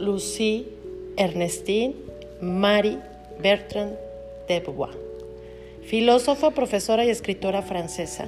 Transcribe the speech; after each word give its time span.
Lucie 0.00 0.66
Ernestine 1.18 1.94
Marie 2.40 2.98
Bertrand 3.42 3.92
de 4.48 4.60
Beauvoir, 4.60 4.96
filósofa, 5.84 6.52
profesora 6.52 7.04
y 7.04 7.10
escritora 7.10 7.60
francesa, 7.60 8.24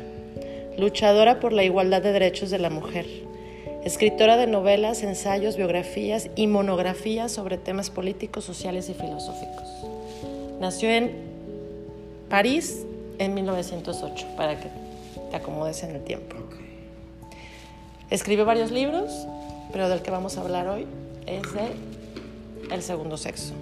luchadora 0.76 1.40
por 1.40 1.54
la 1.54 1.64
igualdad 1.64 2.02
de 2.02 2.12
derechos 2.12 2.50
de 2.50 2.58
la 2.58 2.68
mujer, 2.68 3.06
escritora 3.84 4.36
de 4.36 4.46
novelas, 4.46 5.02
ensayos, 5.02 5.56
biografías 5.56 6.28
y 6.36 6.46
monografías 6.46 7.32
sobre 7.32 7.56
temas 7.56 7.88
políticos, 7.88 8.44
sociales 8.44 8.90
y 8.90 8.94
filosóficos. 8.94 9.66
Nació 10.60 10.90
en 10.90 11.10
París 12.28 12.84
en 13.18 13.32
1908, 13.32 14.26
para 14.36 14.60
que 14.60 14.68
te 15.30 15.36
acomodes 15.36 15.82
en 15.84 15.96
el 15.96 16.04
tiempo. 16.04 16.36
Escribió 18.10 18.44
varios 18.44 18.70
libros, 18.70 19.26
pero 19.72 19.88
del 19.88 20.02
que 20.02 20.10
vamos 20.10 20.36
a 20.36 20.42
hablar 20.42 20.68
hoy 20.68 20.86
es 21.26 21.42
de 21.52 21.72
El 22.70 22.82
segundo 22.82 23.16
sexo. 23.16 23.54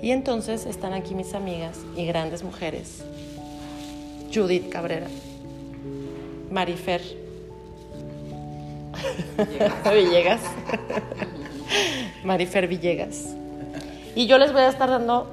Y 0.00 0.10
entonces 0.10 0.66
están 0.66 0.92
aquí 0.92 1.14
mis 1.14 1.34
amigas 1.34 1.78
y 1.96 2.06
grandes 2.06 2.42
mujeres. 2.42 3.02
Judith 4.32 4.68
Cabrera, 4.68 5.08
Marifer 6.50 7.00
Villegas, 9.94 10.40
Marifer 12.24 12.68
Villegas. 12.68 13.34
Y 14.14 14.26
yo 14.26 14.38
les 14.38 14.52
voy 14.52 14.62
a 14.62 14.68
estar 14.68 14.88
dando... 14.88 15.28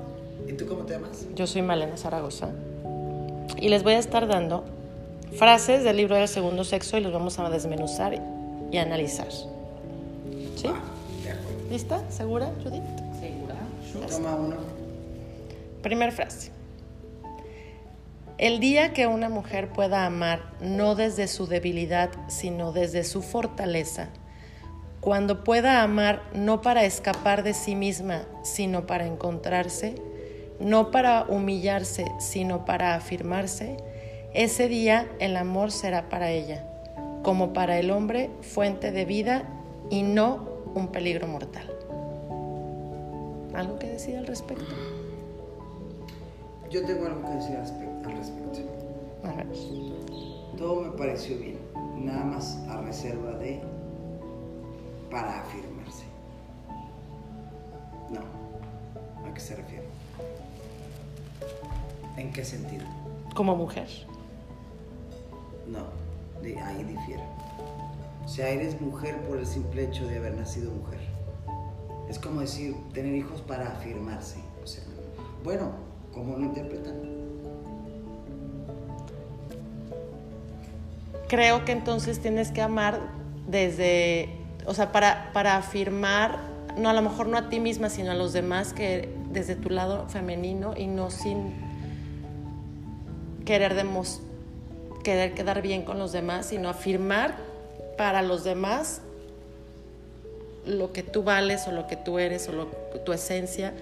¿Y 0.47 0.53
tú 0.53 0.67
cómo 0.67 0.83
te 0.83 0.93
llamas? 0.93 1.25
Yo 1.35 1.47
soy 1.47 1.61
Malena 1.61 1.97
Zaragoza. 1.97 2.49
Y 3.59 3.69
les 3.69 3.83
voy 3.83 3.93
a 3.93 3.99
estar 3.99 4.27
dando 4.27 4.63
frases 5.37 5.83
del 5.83 5.97
libro 5.97 6.15
del 6.15 6.27
segundo 6.27 6.63
sexo 6.63 6.97
y 6.97 7.01
los 7.01 7.11
vamos 7.11 7.39
a 7.39 7.49
desmenuzar 7.49 8.21
y 8.71 8.77
analizar. 8.77 9.27
¿Sí? 10.55 10.67
De 11.23 11.31
acuerdo. 11.31 11.69
¿Lista? 11.69 12.11
¿Segura, 12.11 12.51
Judith? 12.63 12.83
¿Segura? 13.19 13.55
Toma 14.09 14.35
uno. 14.35 14.55
Primer 15.81 16.11
frase. 16.11 16.51
El 18.37 18.59
día 18.59 18.91
que 18.91 19.07
una 19.07 19.29
mujer 19.29 19.69
pueda 19.69 20.05
amar 20.05 20.41
no 20.59 20.95
desde 20.95 21.27
su 21.27 21.47
debilidad, 21.47 22.09
sino 22.27 22.73
desde 22.73 23.05
su 23.05 23.21
fortaleza, 23.21 24.09
cuando 24.99 25.43
pueda 25.43 25.83
amar 25.83 26.23
no 26.33 26.61
para 26.61 26.83
escapar 26.83 27.43
de 27.43 27.53
sí 27.53 27.75
misma, 27.75 28.23
sino 28.43 28.87
para 28.87 29.05
encontrarse, 29.05 29.95
no 30.59 30.91
para 30.91 31.25
humillarse, 31.29 32.11
sino 32.19 32.65
para 32.65 32.95
afirmarse, 32.95 33.77
ese 34.33 34.67
día 34.67 35.07
el 35.19 35.37
amor 35.37 35.71
será 35.71 36.09
para 36.09 36.31
ella, 36.31 36.67
como 37.23 37.53
para 37.53 37.79
el 37.79 37.89
hombre, 37.89 38.31
fuente 38.41 38.91
de 38.91 39.05
vida 39.05 39.43
y 39.89 40.03
no 40.03 40.54
un 40.75 40.89
peligro 40.89 41.25
mortal. 41.27 41.67
¿Algo 43.55 43.79
que 43.79 43.87
decir 43.87 44.17
al 44.17 44.27
respecto? 44.27 44.75
Yo 46.69 46.85
tengo 46.85 47.05
algo 47.05 47.21
que 47.21 47.35
decir 47.35 47.55
al 47.55 47.61
respecto. 47.61 48.09
A 49.23 49.31
ver. 49.33 49.47
Todo 50.57 50.81
me 50.81 50.91
pareció 50.97 51.37
bien, 51.37 51.59
nada 51.97 52.23
más 52.25 52.57
a 52.69 52.81
reserva 52.81 53.31
de 53.37 53.61
para 55.09 55.41
afirmarse. 55.41 56.05
No. 58.09 58.19
¿A 59.27 59.33
qué 59.33 59.39
se 59.39 59.55
refiere? 59.55 59.85
¿En 62.17 62.31
qué 62.33 62.43
sentido? 62.43 62.83
Como 63.33 63.55
mujer. 63.55 63.87
No, 65.67 65.85
de 66.41 66.59
ahí 66.59 66.83
difiere. 66.83 67.23
O 68.25 68.27
sea, 68.27 68.49
eres 68.49 68.81
mujer 68.81 69.21
por 69.21 69.37
el 69.37 69.45
simple 69.45 69.83
hecho 69.83 70.07
de 70.07 70.17
haber 70.17 70.33
nacido 70.33 70.71
mujer. 70.71 70.99
Es 72.09 72.17
como 72.17 72.41
decir, 72.41 72.75
tener 72.91 73.13
hijos 73.13 73.41
para 73.41 73.67
afirmarse. 73.67 74.39
O 74.63 74.67
sea, 74.67 74.83
bueno, 75.43 75.71
¿cómo 76.11 76.35
lo 76.35 76.43
interpretan? 76.43 76.95
Creo 81.27 81.65
que 81.65 81.71
entonces 81.71 82.19
tienes 82.19 82.49
que 82.51 82.63
amar 82.63 82.99
desde, 83.47 84.29
o 84.65 84.73
sea, 84.73 84.91
para, 84.91 85.31
para 85.31 85.57
afirmar, 85.57 86.39
no 86.77 86.89
a 86.89 86.93
lo 86.93 87.03
mejor 87.03 87.27
no 87.27 87.37
a 87.37 87.49
ti 87.49 87.59
misma, 87.59 87.89
sino 87.89 88.11
a 88.11 88.15
los 88.15 88.33
demás, 88.33 88.73
que 88.73 89.09
desde 89.29 89.55
tu 89.55 89.69
lado 89.69 90.09
femenino 90.09 90.73
y 90.75 90.87
no 90.87 91.11
sin 91.11 91.53
querer 93.45 93.75
demos, 93.75 94.21
querer 95.03 95.35
quedar 95.35 95.61
bien 95.61 95.83
con 95.83 95.99
los 95.99 96.11
demás, 96.11 96.47
sino 96.47 96.69
afirmar 96.69 97.54
para 97.97 98.21
los 98.21 98.43
demás 98.43 99.01
lo 100.65 100.91
que 100.91 101.03
tú 101.03 101.23
vales 101.23 101.67
o 101.67 101.71
lo 101.71 101.87
que 101.87 101.95
tú 101.95 102.17
eres 102.19 102.47
o 102.49 102.51
lo, 102.51 102.65
tu 103.05 103.13
esencia, 103.13 103.73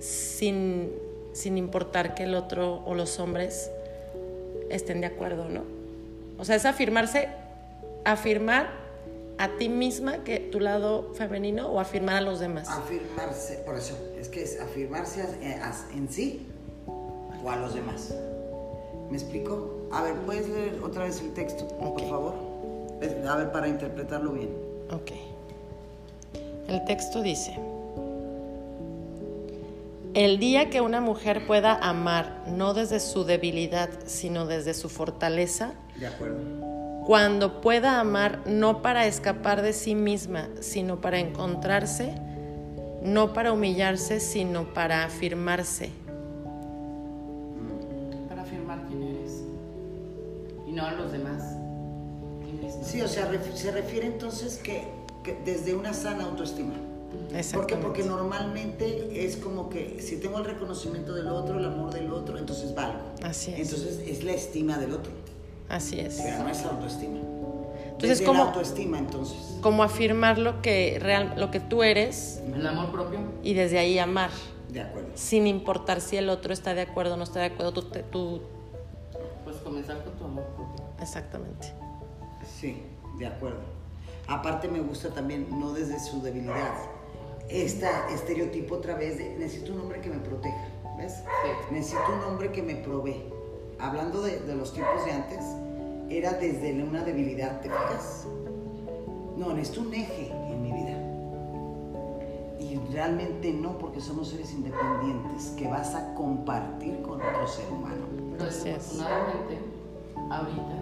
sin, 0.00 0.90
sin 1.32 1.58
importar 1.58 2.14
que 2.14 2.24
el 2.24 2.34
otro 2.34 2.82
o 2.86 2.94
los 2.94 3.18
hombres 3.20 3.70
estén 4.70 5.00
de 5.00 5.06
acuerdo, 5.06 5.48
¿no? 5.48 5.62
O 6.38 6.44
sea, 6.44 6.56
es 6.56 6.64
afirmarse, 6.64 7.28
afirmar 8.04 8.70
a 9.38 9.48
ti 9.58 9.68
misma 9.68 10.24
que 10.24 10.38
tu 10.40 10.60
lado 10.60 11.12
femenino 11.14 11.68
o 11.68 11.78
afirmar 11.80 12.16
a 12.16 12.20
los 12.20 12.40
demás. 12.40 12.68
Afirmarse, 12.68 13.56
por 13.66 13.76
eso, 13.76 13.96
es 14.18 14.28
que 14.28 14.42
es 14.42 14.60
afirmarse 14.60 15.22
a- 15.22 15.26
a- 15.68 15.94
en 15.96 16.08
sí 16.08 16.46
o 17.44 17.50
a 17.50 17.56
los 17.56 17.74
demás. 17.74 18.14
¿Me 19.10 19.18
explico? 19.18 19.88
A 19.92 20.02
ver, 20.02 20.14
¿puedes 20.24 20.48
leer 20.48 20.80
otra 20.82 21.04
vez 21.04 21.20
el 21.20 21.32
texto, 21.34 21.68
por 21.68 22.00
favor? 22.08 22.34
A 23.28 23.36
ver, 23.36 23.50
para 23.52 23.68
interpretarlo 23.68 24.32
bien. 24.32 24.50
Ok. 24.90 25.10
El 26.68 26.84
texto 26.84 27.22
dice, 27.22 27.58
el 30.14 30.38
día 30.38 30.70
que 30.70 30.80
una 30.80 31.00
mujer 31.00 31.46
pueda 31.46 31.74
amar 31.74 32.44
no 32.48 32.74
desde 32.74 33.00
su 33.00 33.24
debilidad, 33.24 33.90
sino 34.06 34.46
desde 34.46 34.72
su 34.74 34.88
fortaleza, 34.88 35.72
De 35.98 36.06
acuerdo. 36.06 36.38
cuando 37.06 37.60
pueda 37.60 37.98
amar 37.98 38.40
no 38.46 38.82
para 38.82 39.06
escapar 39.06 39.62
de 39.62 39.72
sí 39.72 39.94
misma, 39.94 40.48
sino 40.60 41.00
para 41.00 41.18
encontrarse, 41.18 42.14
no 43.02 43.32
para 43.32 43.52
humillarse, 43.52 44.20
sino 44.20 44.72
para 44.72 45.04
afirmarse. 45.04 45.90
Para 48.28 48.42
afirmar 48.42 48.78
quién 48.86 49.02
eres. 49.02 49.42
Y 50.68 50.72
no 50.72 50.86
a 50.86 50.92
los 50.92 51.10
demás. 51.10 51.31
Sí, 52.82 53.00
o 53.00 53.08
sea, 53.08 53.30
ref- 53.30 53.54
se 53.54 53.70
refiere 53.70 54.06
entonces 54.06 54.56
que, 54.58 54.84
que 55.22 55.36
desde 55.44 55.74
una 55.74 55.94
sana 55.94 56.24
autoestima. 56.24 56.74
¿Por 56.74 57.28
qué? 57.28 57.38
Exactamente. 57.38 57.76
Porque 57.86 58.02
normalmente 58.04 59.24
es 59.24 59.36
como 59.36 59.68
que 59.68 60.00
si 60.00 60.16
tengo 60.16 60.38
el 60.38 60.44
reconocimiento 60.44 61.14
del 61.14 61.28
otro, 61.28 61.58
el 61.58 61.64
amor 61.64 61.92
del 61.92 62.10
otro, 62.12 62.38
entonces 62.38 62.74
valgo. 62.74 62.98
Así 63.22 63.52
es. 63.52 63.70
Entonces 63.72 63.98
es 64.06 64.24
la 64.24 64.32
estima 64.32 64.78
del 64.78 64.92
otro, 64.92 65.12
Así 65.68 66.00
es. 66.00 66.20
pero 66.22 66.42
no 66.44 66.48
es 66.48 66.62
autoestima. 66.64 67.18
Entonces, 67.18 68.18
Desde 68.18 68.24
¿cómo- 68.24 68.42
la 68.44 68.48
autoestima, 68.50 68.98
entonces. 68.98 69.36
Como 69.60 69.82
afirmar 69.84 70.38
lo 70.38 70.60
que, 70.62 70.98
real, 71.00 71.34
lo 71.36 71.50
que 71.50 71.60
tú 71.60 71.82
eres 71.84 72.40
El 72.54 72.66
amor 72.66 72.90
propio. 72.90 73.20
y 73.42 73.54
desde 73.54 73.78
ahí 73.78 73.98
amar. 73.98 74.30
De 74.70 74.80
acuerdo. 74.80 75.10
sin 75.16 75.46
importar 75.46 76.00
si 76.00 76.16
el 76.16 76.30
otro 76.30 76.54
está 76.54 76.72
de 76.74 76.80
acuerdo 76.80 77.14
o 77.14 77.16
no 77.18 77.24
está 77.24 77.40
de 77.40 77.46
acuerdo, 77.46 77.72
tú, 77.74 77.82
te- 77.82 78.02
tú- 78.02 78.40
Pues 79.44 79.56
comenzar 79.58 80.02
con 80.02 80.14
tu 80.14 80.24
amor 80.24 80.44
propio. 80.56 80.82
exactamente. 81.00 81.68
Sí, 82.62 82.80
de 83.18 83.26
acuerdo. 83.26 83.58
Aparte 84.28 84.68
me 84.68 84.78
gusta 84.78 85.12
también, 85.12 85.48
no 85.50 85.72
desde 85.72 85.98
su 85.98 86.22
debilidad, 86.22 86.72
este 87.48 87.88
estereotipo 88.14 88.76
otra 88.76 88.94
vez 88.94 89.18
de 89.18 89.34
necesito 89.36 89.72
un 89.72 89.80
hombre 89.80 90.00
que 90.00 90.08
me 90.08 90.18
proteja, 90.18 90.68
¿ves? 90.96 91.14
Sí. 91.16 91.50
Necesito 91.72 92.04
un 92.16 92.22
hombre 92.22 92.52
que 92.52 92.62
me 92.62 92.76
provee. 92.76 93.24
Hablando 93.80 94.22
de, 94.22 94.38
de 94.38 94.54
los 94.54 94.72
tiempos 94.72 95.04
de 95.04 95.10
antes, 95.10 95.44
era 96.08 96.34
desde 96.34 96.80
una 96.84 97.02
debilidad, 97.02 97.60
¿te 97.62 97.68
fijas? 97.68 98.28
No, 99.36 99.52
necesito 99.52 99.80
un 99.80 99.94
eje 99.94 100.30
en 100.30 100.62
mi 100.62 100.70
vida. 100.70 100.98
Y 102.60 102.76
realmente 102.92 103.52
no, 103.52 103.76
porque 103.76 104.00
somos 104.00 104.28
seres 104.28 104.52
independientes 104.52 105.52
que 105.58 105.66
vas 105.66 105.96
a 105.96 106.14
compartir 106.14 107.02
con 107.02 107.20
otro 107.20 107.48
ser 107.48 107.68
humano. 107.72 108.06
Pero 108.30 108.44
desafortunadamente, 108.44 109.58
ahorita, 110.30 110.81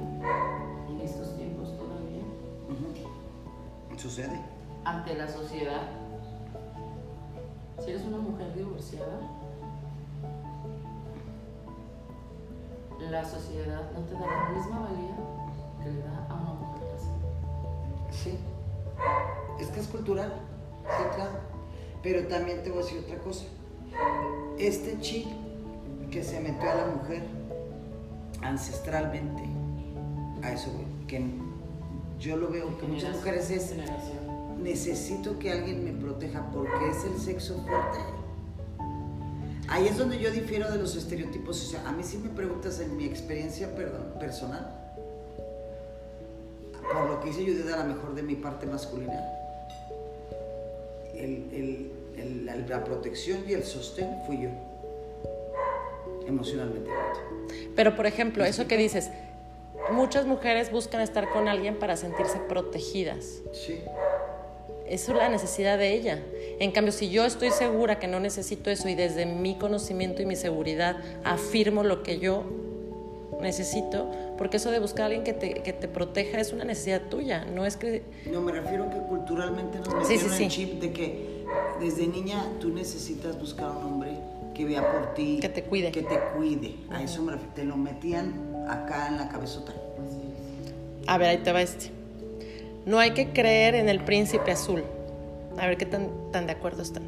Sucede. 4.01 4.41
ante 4.83 5.15
la 5.15 5.29
sociedad, 5.29 5.83
si 7.85 7.91
eres 7.91 8.03
una 8.05 8.17
mujer 8.17 8.55
divorciada, 8.55 9.21
la 13.11 13.23
sociedad 13.27 13.91
no 13.93 14.01
te 14.01 14.15
da 14.15 14.21
la 14.21 14.49
misma 14.57 14.81
valía 14.81 15.17
que 15.83 15.91
le 15.91 16.01
da 16.01 16.27
a 16.31 16.35
una 16.35 16.53
mujer 16.55 16.89
casada. 16.93 17.19
Sí. 18.11 18.39
Es 19.61 19.69
que 19.69 19.81
es 19.81 19.87
cultural. 19.89 20.33
Sí, 20.85 21.03
claro. 21.15 21.39
Pero 22.03 22.27
también 22.27 22.63
te 22.63 22.71
voy 22.71 22.81
a 22.81 22.83
decir 22.83 23.01
otra 23.05 23.19
cosa. 23.19 23.45
Este 24.59 24.99
chip 25.01 25.27
que 26.11 26.25
se 26.25 26.41
metió 26.41 26.71
a 26.71 26.75
la 26.75 26.87
mujer 26.87 27.23
ancestralmente, 28.41 29.43
a 30.43 30.53
eso 30.53 30.71
que 31.07 31.21
yo 32.21 32.37
lo 32.37 32.49
veo 32.49 32.77
que 32.79 32.87
muchas 32.87 33.17
mujeres 33.17 33.51
es, 33.51 33.75
necesito 34.59 35.39
que 35.39 35.51
alguien 35.53 35.85
me 35.85 35.93
proteja 35.93 36.51
porque 36.53 36.91
es 36.91 37.05
el 37.05 37.19
sexo 37.19 37.57
fuerte. 37.67 37.99
Ahí 39.69 39.87
es 39.87 39.97
donde 39.97 40.19
yo 40.19 40.31
difiero 40.31 40.71
de 40.71 40.79
los 40.79 40.97
estereotipos. 40.97 41.65
O 41.65 41.71
sea, 41.71 41.89
a 41.89 41.93
mí 41.93 42.03
si 42.03 42.19
me 42.19 42.29
preguntas 42.29 42.81
en 42.81 42.97
mi 42.97 43.05
experiencia 43.05 43.75
perdón, 43.75 44.15
personal, 44.19 44.77
por 46.93 47.09
lo 47.09 47.21
que 47.21 47.31
hice 47.31 47.45
yo 47.45 47.55
de 47.65 47.71
la 47.71 47.85
mejor 47.85 48.15
de 48.15 48.23
mi 48.23 48.35
parte 48.35 48.67
masculina, 48.67 49.23
el- 51.15 51.49
el- 51.53 51.93
el- 52.17 52.47
la, 52.47 52.57
la 52.57 52.85
protección 52.85 53.45
y 53.49 53.53
el 53.53 53.63
sostén 53.65 54.09
fui 54.27 54.43
yo. 54.43 54.51
Emocionalmente. 56.27 56.91
Pero, 57.75 57.97
por 57.97 58.07
ejemplo, 58.07 58.45
eso 58.45 58.67
que 58.67 58.77
dices, 58.77 59.09
muchas 59.93 60.27
mujeres 60.27 60.71
buscan 60.71 61.01
estar 61.01 61.29
con 61.31 61.49
alguien 61.49 61.79
para 61.79 61.97
sentirse 61.97 62.39
protegidas. 62.39 63.41
Sí. 63.53 63.79
Eso 64.87 65.13
es 65.13 65.19
la 65.19 65.29
necesidad 65.29 65.79
de 65.79 65.93
ella. 65.95 66.19
En 66.59 66.73
cambio, 66.73 66.93
si 66.93 67.11
yo 67.11 67.25
estoy 67.25 67.51
segura 67.51 67.99
que 68.01 68.09
no 68.09 68.19
necesito 68.19 68.71
eso 68.71 68.89
y 68.89 68.95
desde 68.97 69.25
mi 69.25 69.57
conocimiento 69.57 70.21
y 70.23 70.27
mi 70.27 70.35
seguridad 70.35 70.97
afirmo 71.23 71.85
lo 71.85 72.03
que 72.03 72.19
yo 72.19 72.43
necesito, 73.41 74.11
porque 74.37 74.57
eso 74.59 74.71
de 74.71 74.81
buscar 74.81 75.03
a 75.03 75.07
alguien 75.07 75.23
que 75.25 75.33
te, 75.33 75.55
que 75.63 75.73
te 75.73 75.87
proteja 75.89 76.41
es 76.41 76.53
una 76.53 76.65
necesidad 76.65 77.03
tuya, 77.09 77.45
no 77.45 77.65
es 77.65 77.77
que... 77.77 78.03
No, 78.31 78.41
me 78.41 78.53
refiero 78.53 78.91
que 78.91 78.97
culturalmente 78.99 79.79
nos 79.79 79.89
Sí, 79.89 80.15
metieron 80.15 80.37
sí, 80.37 80.45
el 80.45 80.51
sí. 80.51 80.57
chip 80.67 80.81
de 80.81 80.93
que 80.93 81.45
desde 81.81 82.07
niña 82.09 82.45
tú 82.61 82.71
necesitas 82.71 83.39
buscar 83.39 83.67
a 83.67 83.71
un 83.71 83.85
hombre 83.85 84.11
que 84.55 84.65
vea 84.65 84.93
por 84.93 85.15
ti. 85.15 85.39
Que 85.41 85.49
te 85.49 85.63
cuide. 85.63 85.93
Que 85.93 86.03
te 86.03 86.19
cuide. 86.37 86.75
A 86.91 87.03
eso 87.03 87.23
me 87.23 87.33
refiero. 87.33 87.55
Te 87.55 87.65
lo 87.65 87.77
metían 87.77 88.65
acá 88.69 89.07
en 89.09 89.17
la 89.19 89.29
cabezota. 89.29 89.73
A 91.11 91.19
ver, 91.19 91.29
ahí 91.31 91.39
te 91.39 91.51
va 91.51 91.61
este. 91.61 91.91
No 92.87 93.01
hay 93.01 93.15
que 93.15 93.33
creer 93.33 93.75
en 93.75 93.89
el 93.89 93.99
príncipe 93.99 94.53
azul. 94.53 94.85
A 95.59 95.67
ver 95.67 95.77
qué 95.77 95.85
tan, 95.85 96.09
tan 96.31 96.47
de 96.47 96.53
acuerdo 96.53 96.85
están. 96.85 97.03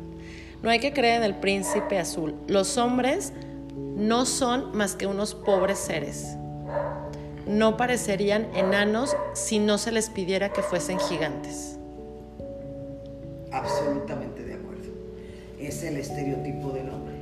No 0.61 0.71
hay 0.71 0.81
que 0.81 0.93
creer 0.93 1.19
en 1.19 1.23
el 1.23 1.37
príncipe 1.37 2.01
azul. 2.01 2.35
Los 2.49 2.79
hombres 2.79 3.33
no 3.77 4.27
son 4.27 4.77
más 4.77 4.97
que 4.97 5.07
unos 5.07 5.37
pobres 5.37 5.79
seres. 5.79 6.37
No 7.47 7.77
parecerían 7.77 8.49
enanos 8.57 9.17
si 9.35 9.61
no 9.61 9.79
se 9.79 9.93
les 9.93 10.11
pidiera 10.11 10.53
que 10.53 10.63
fuesen 10.63 10.99
gigantes. 10.99 11.79
Absolutamente 13.53 14.43
de 14.43 14.55
acuerdo. 14.55 14.91
Es 15.61 15.85
el 15.85 15.97
estereotipo 15.97 16.73
del 16.73 16.91
hombre. 16.91 17.15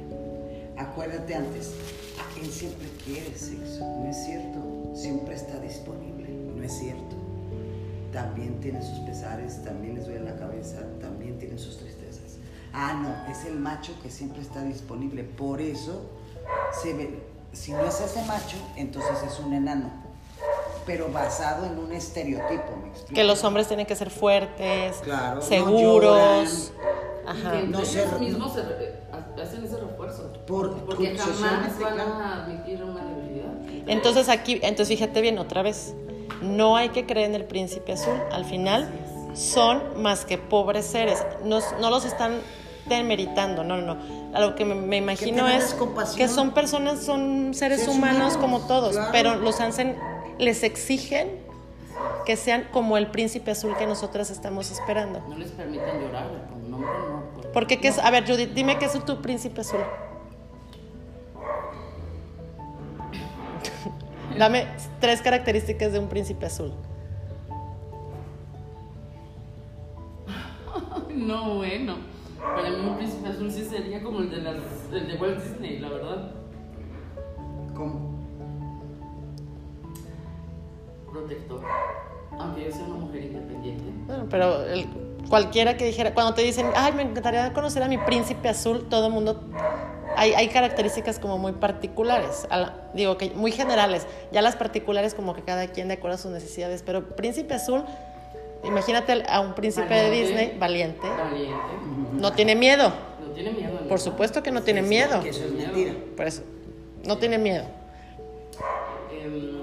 Acuérdate 0.79 1.35
antes, 1.35 1.75
él 2.43 2.50
siempre 2.50 2.88
quiere 3.05 3.37
sexo. 3.37 3.85
No 3.85 4.09
es 4.09 4.25
cierto. 4.25 4.93
Siempre 4.94 5.35
está 5.35 5.59
disponible. 5.61 6.10
No 6.61 6.67
es 6.67 6.73
cierto. 6.79 7.17
También 8.12 8.61
tiene 8.61 8.83
sus 8.83 8.99
pesares, 9.01 9.62
también 9.65 9.95
les 9.95 10.05
duele 10.07 10.25
la 10.25 10.37
cabeza, 10.37 10.79
también 11.01 11.39
tiene 11.39 11.57
sus 11.59 11.79
tristezas. 11.79 12.37
Ah, 12.73 12.93
no, 12.95 13.33
es 13.33 13.45
el 13.47 13.59
macho 13.59 13.93
que 14.03 14.11
siempre 14.11 14.43
está 14.43 14.62
disponible. 14.62 15.25
Por 15.25 15.61
eso 15.61 16.03
se 16.83 16.93
ve, 16.93 17.23
si 17.53 17.73
no 17.73 17.85
es 17.85 18.01
ese 18.01 18.23
macho, 18.27 18.57
entonces 18.77 19.12
es 19.27 19.39
un 19.41 19.55
enano. 19.55 19.91
Pero 20.87 21.11
basado 21.12 21.67
en 21.67 21.79
un 21.79 21.93
estereotipo, 21.93 22.77
¿me 22.83 22.89
explico? 22.91 23.15
Que 23.15 23.25
los 23.25 23.43
hombres 23.45 23.69
tienen 23.69 23.87
que 23.87 23.95
ser 23.97 24.11
fuertes, 24.11 24.97
Claro, 25.03 25.37
no 25.37 25.43
seguros. 25.43 26.73
Y 27.25 27.29
Ajá. 27.29 27.53
que 27.53 27.59
entre 27.61 27.71
No 27.71 27.81
ellos 27.81 28.21
mismos 28.21 28.53
se 28.55 28.61
hacen 29.43 29.65
ese 29.65 29.77
refuerzo. 29.79 30.33
Por- 30.47 30.75
porque 30.85 31.11
por- 31.11 31.17
jamás 31.19 31.37
socialmente, 31.73 31.85
van 31.85 32.01
a 32.01 32.45
admitir 32.45 32.83
una 32.83 33.05
debilidad. 33.05 33.53
Entonces 33.87 34.29
aquí, 34.29 34.59
entonces 34.62 34.89
fíjate 34.89 35.21
bien 35.21 35.39
otra 35.39 35.62
vez. 35.62 35.95
No 36.42 36.76
hay 36.76 36.90
que 36.90 37.06
creer 37.06 37.28
en 37.31 37.34
el 37.34 37.44
príncipe 37.44 37.92
azul. 37.92 38.14
Al 38.32 38.44
final 38.44 38.88
son 39.34 39.82
más 40.02 40.25
que 40.25 40.38
pobres 40.38 40.87
seres. 40.87 41.22
No, 41.44 41.58
no 41.81 41.90
los 41.90 42.04
están 42.04 42.40
demeritando, 42.87 43.62
no, 43.64 43.76
no, 43.76 43.94
no. 43.94 44.20
A 44.34 44.40
lo 44.40 44.54
que 44.54 44.64
me, 44.64 44.75
me 44.75 44.96
imagino 44.96 45.46
es 45.48 45.75
compasión. 45.75 46.16
que 46.16 46.28
son 46.28 46.52
personas, 46.52 47.00
son 47.02 47.52
seres 47.54 47.81
Seres 47.81 47.94
humanos, 47.94 48.16
humanos, 48.19 48.37
como 48.38 48.60
todos, 48.60 48.92
claro. 48.92 49.10
pero 49.12 49.34
los 49.37 49.60
hacen, 49.60 49.96
les 50.38 50.62
exigen 50.62 51.28
que 52.25 52.37
sean 52.37 52.66
como 52.72 52.96
el 52.96 53.08
príncipe 53.08 53.50
azul 53.50 53.76
que 53.76 53.87
nosotras 53.87 54.31
estamos 54.31 54.70
esperando. 54.70 55.20
No 55.28 55.37
les 55.37 55.50
permiten 55.50 56.00
llorar, 56.00 56.26
con 56.50 56.64
un 56.64 56.75
hombre 56.75 56.90
no. 56.90 57.22
pues. 57.34 57.46
por- 57.46 57.52
Porque, 57.52 57.78
¿qué 57.81 57.88
es? 57.88 57.98
A 57.98 58.10
ver, 58.10 58.26
Judith, 58.26 58.50
dime 58.54 58.78
qué 58.78 58.87
es 58.87 59.04
tu 59.04 59.20
príncipe 59.20 59.60
azul. 59.60 59.81
Dame 64.40 64.64
tres 65.00 65.20
características 65.20 65.92
de 65.92 65.98
un 65.98 66.08
príncipe 66.08 66.46
azul. 66.46 66.72
No, 71.14 71.56
bueno. 71.56 71.96
Para 72.38 72.70
mí 72.70 72.76
un 72.88 72.96
príncipe 72.96 73.28
azul 73.28 73.50
sí 73.50 73.64
sería 73.66 74.02
como 74.02 74.20
el 74.20 74.31
de, 74.31 74.38
las, 74.38 74.54
el 74.92 75.08
de 75.08 75.16
Walt 75.16 75.42
Disney, 75.42 75.78
la 75.78 75.90
verdad. 75.90 76.31
¿Cómo? 77.76 78.19
Protector. 81.12 81.60
Aunque 82.38 82.64
yo 82.64 82.70
sea 82.72 82.84
una 82.87 82.94
mujer 82.96 83.25
independiente. 83.25 83.84
Bueno, 84.06 84.25
pero 84.31 84.64
el- 84.64 84.88
cualquiera 85.28 85.76
que 85.76 85.84
dijera, 85.84 86.14
cuando 86.14 86.32
te 86.32 86.40
dicen, 86.40 86.70
ay, 86.75 86.92
me 86.94 87.02
encantaría 87.02 87.52
conocer 87.52 87.82
a 87.82 87.88
mi 87.88 87.98
príncipe 87.98 88.48
azul, 88.48 88.87
todo 88.88 89.08
el 89.08 89.12
mundo, 89.12 89.42
hay, 90.17 90.33
hay 90.35 90.49
características 90.49 91.19
como 91.19 91.39
muy 91.39 91.53
particulares, 91.53 92.47
la- 92.51 92.75
digo 92.95 93.17
que 93.19 93.31
muy 93.31 93.53
generales, 93.53 94.07
ya 94.33 94.43
las 94.43 94.57
particulares 94.57 95.15
como 95.15 95.35
que 95.35 95.43
cada 95.43 95.67
quien 95.69 95.89
de 95.89 95.95
acuerdo 95.95 96.17
a 96.17 96.19
sus 96.19 96.31
necesidades, 96.31 96.83
pero 96.85 97.09
príncipe 97.17 97.55
azul, 97.55 97.85
imagínate 98.65 99.23
a 99.29 99.41
un 99.41 99.55
príncipe 99.55 99.95
de. 99.95 100.11
Disney 100.11 100.57
valiente, 100.59 101.07
Valiente. 101.09 101.57
no 102.12 102.33
tiene 102.33 102.55
miedo, 102.55 102.93
No 103.21 103.33
tiene 103.33 103.51
miedo. 103.53 103.81
¿no? 103.81 103.89
por 103.89 104.01
supuesto 104.01 104.43
que 104.43 104.51
no 104.51 104.62
tiene 104.62 104.83
miedo, 104.83 105.23
Que 105.23 105.31
eso 105.31 105.45
es 105.45 105.53
mentira. 105.53 105.95
por 106.17 106.27
eso, 106.27 106.43
no 107.07 107.17
tiene 107.19 107.39
miedo. 107.39 107.65
Em, 109.12 109.61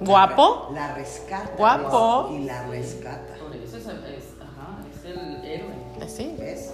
Guapo, 0.00 0.70
La 0.74 0.94
rescata. 0.96 1.52
Guapo. 1.56 2.30
Y 2.34 2.40
la 2.44 2.66
rescata. 2.66 3.34
por 3.40 3.54
eso 3.54 3.76
es, 3.76 3.84
es- 3.86 4.34
ajá, 4.40 4.78
es 4.98 5.04
el 5.04 5.44
héroe. 5.44 5.70
eh, 6.00 6.08
sí, 6.08 6.34
¿Ves? 6.38 6.71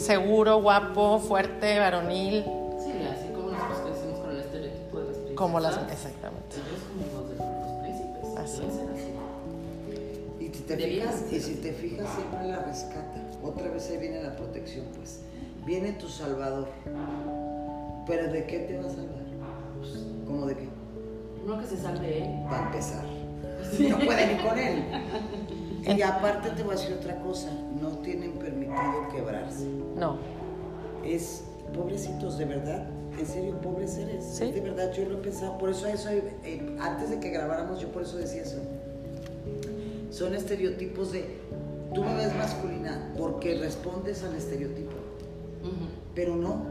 Seguro, 0.00 0.60
guapo, 0.62 1.18
fuerte, 1.18 1.78
varonil, 1.78 2.42
Sí, 2.42 2.92
así 3.12 3.28
como 3.34 3.50
nosotros 3.50 3.80
crecimos 3.84 4.18
con 4.20 4.30
el 4.30 4.40
estereotipo 4.40 4.98
de 4.98 5.04
las 5.04 5.14
princesas. 5.16 5.36
como 5.36 5.60
las, 5.60 5.76
exactamente. 5.92 6.56
Ellos 6.56 6.82
como 6.88 7.20
los 7.20 7.28
de 7.30 7.36
los 7.36 7.80
príncipes. 7.82 8.38
Así 8.38 8.60
Deben 8.60 8.76
ser 8.76 8.88
así. 8.96 10.44
Y 10.44 10.54
si 10.54 10.62
te 10.62 10.76
fijas, 10.76 11.24
y 11.30 11.40
si 11.40 11.54
te 11.56 11.72
fijas 11.72 12.08
siempre 12.14 12.46
la 12.48 12.58
rescata. 12.60 13.20
Otra 13.42 13.68
vez 13.68 13.90
ahí 13.90 13.98
viene 13.98 14.22
la 14.22 14.36
protección, 14.36 14.86
pues. 14.96 15.20
Viene 15.66 15.92
tu 15.92 16.08
salvador. 16.08 16.68
Pero 18.06 18.32
¿de 18.32 18.46
qué 18.46 18.60
te 18.60 18.78
va 18.78 18.86
a 18.86 18.90
salvar? 18.90 19.24
Pues, 19.78 20.06
¿Cómo 20.26 20.46
de 20.46 20.54
qué? 20.56 20.68
Uno 21.44 21.60
que 21.60 21.66
se 21.66 21.76
salve 21.76 22.22
él. 22.24 22.42
Para 22.48 22.66
empezar. 22.66 23.04
No 23.78 23.98
pueden 23.98 24.30
ir 24.30 24.42
con 24.46 24.58
él. 24.58 24.84
Y 25.82 26.02
aparte 26.02 26.50
te 26.50 26.62
voy 26.62 26.74
a 26.74 26.78
decir 26.78 26.94
otra 26.94 27.16
cosa. 27.20 27.48
No 27.80 27.88
tienen 28.02 28.32
permitido 28.70 29.08
quebrarse. 29.14 29.66
No, 29.96 30.18
Es, 31.04 31.44
pobrecitos, 31.74 32.38
de 32.38 32.44
verdad. 32.44 32.88
En 33.18 33.26
serio, 33.26 33.60
pobres 33.60 33.92
seres. 33.92 34.24
Sí. 34.24 34.50
De 34.52 34.60
verdad, 34.60 34.92
yo 34.92 35.04
lo 35.06 35.18
he 35.18 35.22
pensado. 35.22 35.58
Por 35.58 35.70
eso, 35.70 35.86
eso 35.86 36.08
eh, 36.10 36.76
antes 36.80 37.10
de 37.10 37.20
que 37.20 37.30
grabáramos, 37.30 37.80
yo 37.80 37.88
por 37.92 38.02
eso 38.02 38.16
decía 38.16 38.42
eso. 38.42 38.58
Son 40.10 40.34
estereotipos 40.34 41.12
de. 41.12 41.24
Tú 41.94 42.02
me 42.04 42.14
ves 42.14 42.34
masculina 42.36 43.12
porque 43.18 43.58
respondes 43.58 44.22
al 44.24 44.34
estereotipo. 44.36 44.92
Ujú. 45.62 45.86
Pero 46.14 46.36
no. 46.36 46.64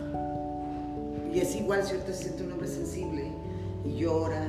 Y 1.33 1.39
es 1.39 1.55
igual 1.55 1.83
si 1.83 1.91
ahorita 1.93 2.13
se 2.13 2.23
siente 2.23 2.43
un 2.43 2.53
hombre 2.53 2.67
sensible 2.67 3.25
y 3.85 3.97
llora 3.97 4.45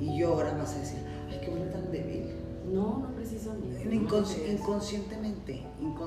y 0.00 0.18
llora, 0.18 0.52
vas 0.58 0.74
a 0.74 0.78
decir, 0.78 0.98
ay, 1.30 1.40
qué 1.42 1.50
hombre 1.50 1.70
tan 1.70 1.90
débil. 1.90 2.30
No, 2.72 2.98
no 2.98 3.14
precisamente. 3.16 3.82
En 3.82 4.06
incons- 4.06 4.10
No, 4.38 4.44
es- 4.44 4.52
inconscientemente, 4.60 5.19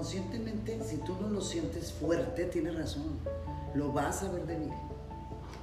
inconscientemente, 0.03 0.79
si 0.83 0.97
tú 0.97 1.15
no 1.21 1.29
lo 1.29 1.39
sientes 1.41 1.93
fuerte, 1.93 2.45
tienes 2.45 2.75
razón, 2.75 3.03
lo 3.73 3.91
vas 3.93 4.21
a 4.23 4.31
ver 4.31 4.45
débil. 4.45 4.69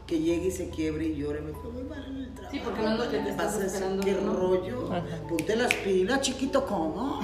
Que 0.06 0.18
llegue 0.18 0.48
y 0.48 0.50
se 0.50 0.70
quiebre 0.70 1.04
y 1.06 1.16
llore, 1.16 1.40
me 1.40 1.52
fue 1.52 1.70
muy 1.70 1.82
mal 1.84 2.04
en 2.04 2.16
el 2.16 2.34
trabajo. 2.34 2.52
Sí, 2.56 2.60
porque 2.64 2.82
no 2.82 2.92
es 2.94 2.98
lo 2.98 3.10
que 3.10 3.18
te 3.18 3.30
estás 3.30 3.60
esperando, 3.60 4.02
¿Qué 4.02 4.12
¿no? 4.14 4.32
rollo? 4.34 4.92
Ajá. 4.92 5.04
Ponte 5.28 5.54
las 5.54 5.72
pilas, 5.74 6.20
chiquito, 6.22 6.66
¿cómo? 6.66 7.20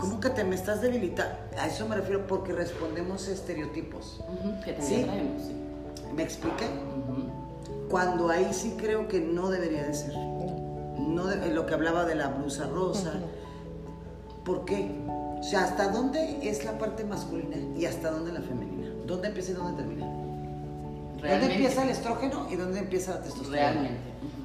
¿Cómo 0.00 0.20
que 0.20 0.30
te 0.30 0.44
me 0.44 0.54
estás 0.56 0.82
debilitando? 0.82 1.34
A 1.58 1.66
eso 1.68 1.88
me 1.88 1.94
refiero 1.96 2.26
porque 2.26 2.52
respondemos 2.52 3.28
a 3.28 3.32
estereotipos. 3.32 4.20
Que 4.64 4.72
te 4.74 4.82
Sí. 4.82 5.04
traemos, 5.04 5.42
sí. 5.42 5.54
¿Me 6.14 6.22
explica? 6.22 6.66
Ujú. 6.66 7.88
Cuando 7.88 8.28
ahí 8.28 8.48
sí 8.52 8.74
creo 8.76 9.08
que 9.08 9.20
no 9.20 9.48
debería 9.48 9.84
de 9.86 9.94
ser. 9.94 10.14
No 10.14 11.26
de- 11.28 11.50
lo 11.54 11.64
que 11.64 11.72
hablaba 11.74 12.04
de 12.04 12.14
la 12.16 12.28
blusa 12.28 12.66
rosa. 12.68 13.14
¿Por 14.44 14.64
qué? 14.66 14.90
O 15.38 15.42
sea, 15.42 15.64
¿hasta 15.64 15.88
dónde 15.88 16.48
es 16.48 16.64
la 16.64 16.78
parte 16.78 17.04
masculina 17.04 17.56
y 17.76 17.84
hasta 17.86 18.10
dónde 18.10 18.32
la 18.32 18.40
femenina? 18.42 18.88
¿Dónde 19.06 19.28
empieza 19.28 19.52
y 19.52 19.54
dónde 19.54 19.82
termina? 19.82 20.06
¿Dónde 20.06 21.46
empieza 21.52 21.82
el 21.84 21.90
estrógeno 21.90 22.46
y 22.50 22.56
dónde 22.56 22.80
empieza 22.80 23.14
la 23.14 23.22
testosterona? 23.22 23.70
Realmente. 23.72 23.98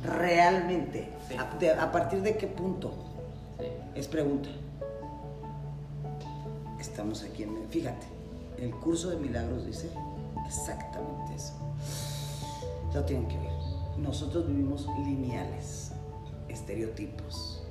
Realmente. 0.03 1.09
Sí. 1.27 1.35
¿A, 1.35 1.57
de- 1.57 1.71
a 1.71 1.91
partir 1.91 2.21
de 2.21 2.37
qué 2.37 2.47
punto? 2.47 2.93
Sí. 3.59 3.65
Es 3.95 4.07
pregunta. 4.07 4.49
estamos 6.79 7.23
aquí 7.23 7.43
en... 7.43 7.67
Fíjate, 7.69 8.05
el 8.57 8.71
curso 8.71 9.09
de 9.09 9.17
milagros 9.17 9.65
dice 9.65 9.89
exactamente 10.45 11.35
eso. 11.35 11.53
Lo 12.93 13.03
tienen 13.03 13.27
que 13.27 13.37
oír. 13.37 13.49
Nosotros 13.97 14.47
vivimos 14.47 14.87
lineales, 15.05 15.91
estereotipos. 16.49 17.63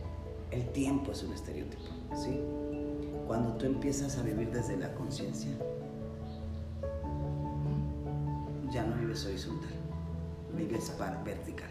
El 0.51 0.67
tiempo 0.71 1.13
es 1.13 1.23
un 1.23 1.33
estereotipo, 1.33 1.83
¿sí? 2.17 2.41
Cuando 3.33 3.55
tú 3.55 3.65
empiezas 3.65 4.19
a 4.19 4.23
vivir 4.23 4.51
desde 4.51 4.77
la 4.77 4.93
conciencia, 4.93 5.53
ya 8.71 8.85
no 8.85 8.95
vives 8.97 9.25
horizontal, 9.25 9.71
vives 10.55 10.91
par- 10.99 11.25
vertical. 11.25 11.71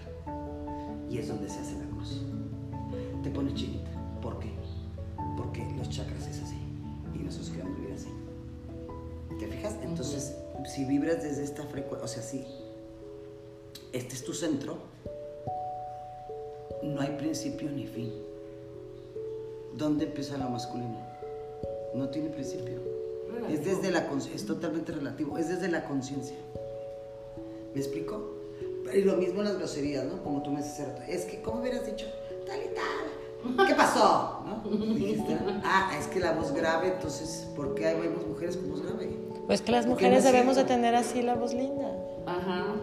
Y 1.07 1.19
es 1.19 1.27
donde 1.27 1.47
se 1.47 1.59
hace 1.59 1.73
la 1.77 1.85
cruz. 1.91 2.23
Te 3.21 3.29
pone 3.29 3.53
chinita. 3.53 3.91
¿Por 4.23 4.39
qué? 4.39 4.49
Porque 5.37 5.63
los 5.77 5.87
chakras 5.87 6.27
es 6.29 6.41
así. 6.41 6.57
Y 7.13 7.19
nosotros 7.19 7.51
queremos 7.51 7.77
vivir 7.77 7.93
así. 7.93 8.09
¿Te 9.37 9.45
fijas? 9.45 9.75
Entonces, 9.83 10.35
si 10.65 10.85
vibras 10.85 11.21
desde 11.21 11.43
esta 11.43 11.61
frecuencia, 11.65 12.03
o 12.03 12.07
sea, 12.07 12.23
si 12.23 12.43
este 13.93 14.15
es 14.15 14.23
tu 14.23 14.33
centro, 14.33 14.79
no 16.81 17.01
hay 17.01 17.15
principio 17.17 17.69
ni 17.69 17.85
fin. 17.85 18.11
¿Dónde 19.77 20.05
empieza 20.05 20.39
lo 20.39 20.49
masculino? 20.49 21.10
No 21.93 22.09
tiene 22.09 22.29
principio. 22.29 22.79
Es 23.49 23.65
desde 23.65 23.91
la 23.91 24.07
conciencia, 24.07 24.35
es 24.35 24.45
totalmente 24.45 24.91
relativo, 24.91 25.37
es 25.37 25.49
desde 25.49 25.69
la 25.69 25.85
conciencia. 25.85 26.35
¿Me 27.73 27.79
explico? 27.79 28.35
Y 28.93 29.01
lo 29.01 29.15
mismo 29.15 29.39
en 29.39 29.45
las 29.45 29.57
groserías, 29.57 30.05
¿no? 30.05 30.21
Como 30.23 30.43
tú 30.43 30.51
me 30.51 30.61
dices, 30.61 30.85
es 31.07 31.25
que, 31.25 31.41
¿cómo 31.41 31.61
hubieras 31.61 31.85
dicho? 31.85 32.05
Tal 32.45 32.59
y 32.59 32.75
tal. 32.75 33.67
¿Qué 33.67 33.75
pasó? 33.75 34.43
¿No? 34.45 34.69
Dijiste, 34.93 35.33
¿no? 35.35 35.61
Ah, 35.63 35.95
es 35.97 36.07
que 36.07 36.19
la 36.19 36.33
voz 36.33 36.53
grave, 36.53 36.89
entonces, 36.89 37.47
¿por 37.55 37.73
qué 37.73 37.87
hay 37.87 37.99
vemos 37.99 38.27
mujeres 38.27 38.57
con 38.57 38.69
voz 38.69 38.83
grave? 38.83 39.09
Pues 39.47 39.61
que 39.61 39.71
las 39.71 39.85
mujeres 39.85 40.19
es 40.19 40.23
debemos 40.31 40.55
de 40.55 40.65
tener 40.65 40.95
así 40.95 41.21
la 41.21 41.35
voz 41.35 41.53
linda. 41.53 41.91
Ajá. 42.25 42.75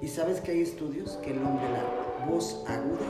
Y 0.00 0.08
sabes 0.08 0.40
que 0.40 0.52
hay 0.52 0.60
estudios 0.62 1.12
que 1.22 1.30
el 1.30 1.38
hombre, 1.38 1.64
la 1.70 2.26
voz 2.26 2.62
aguda, 2.66 3.06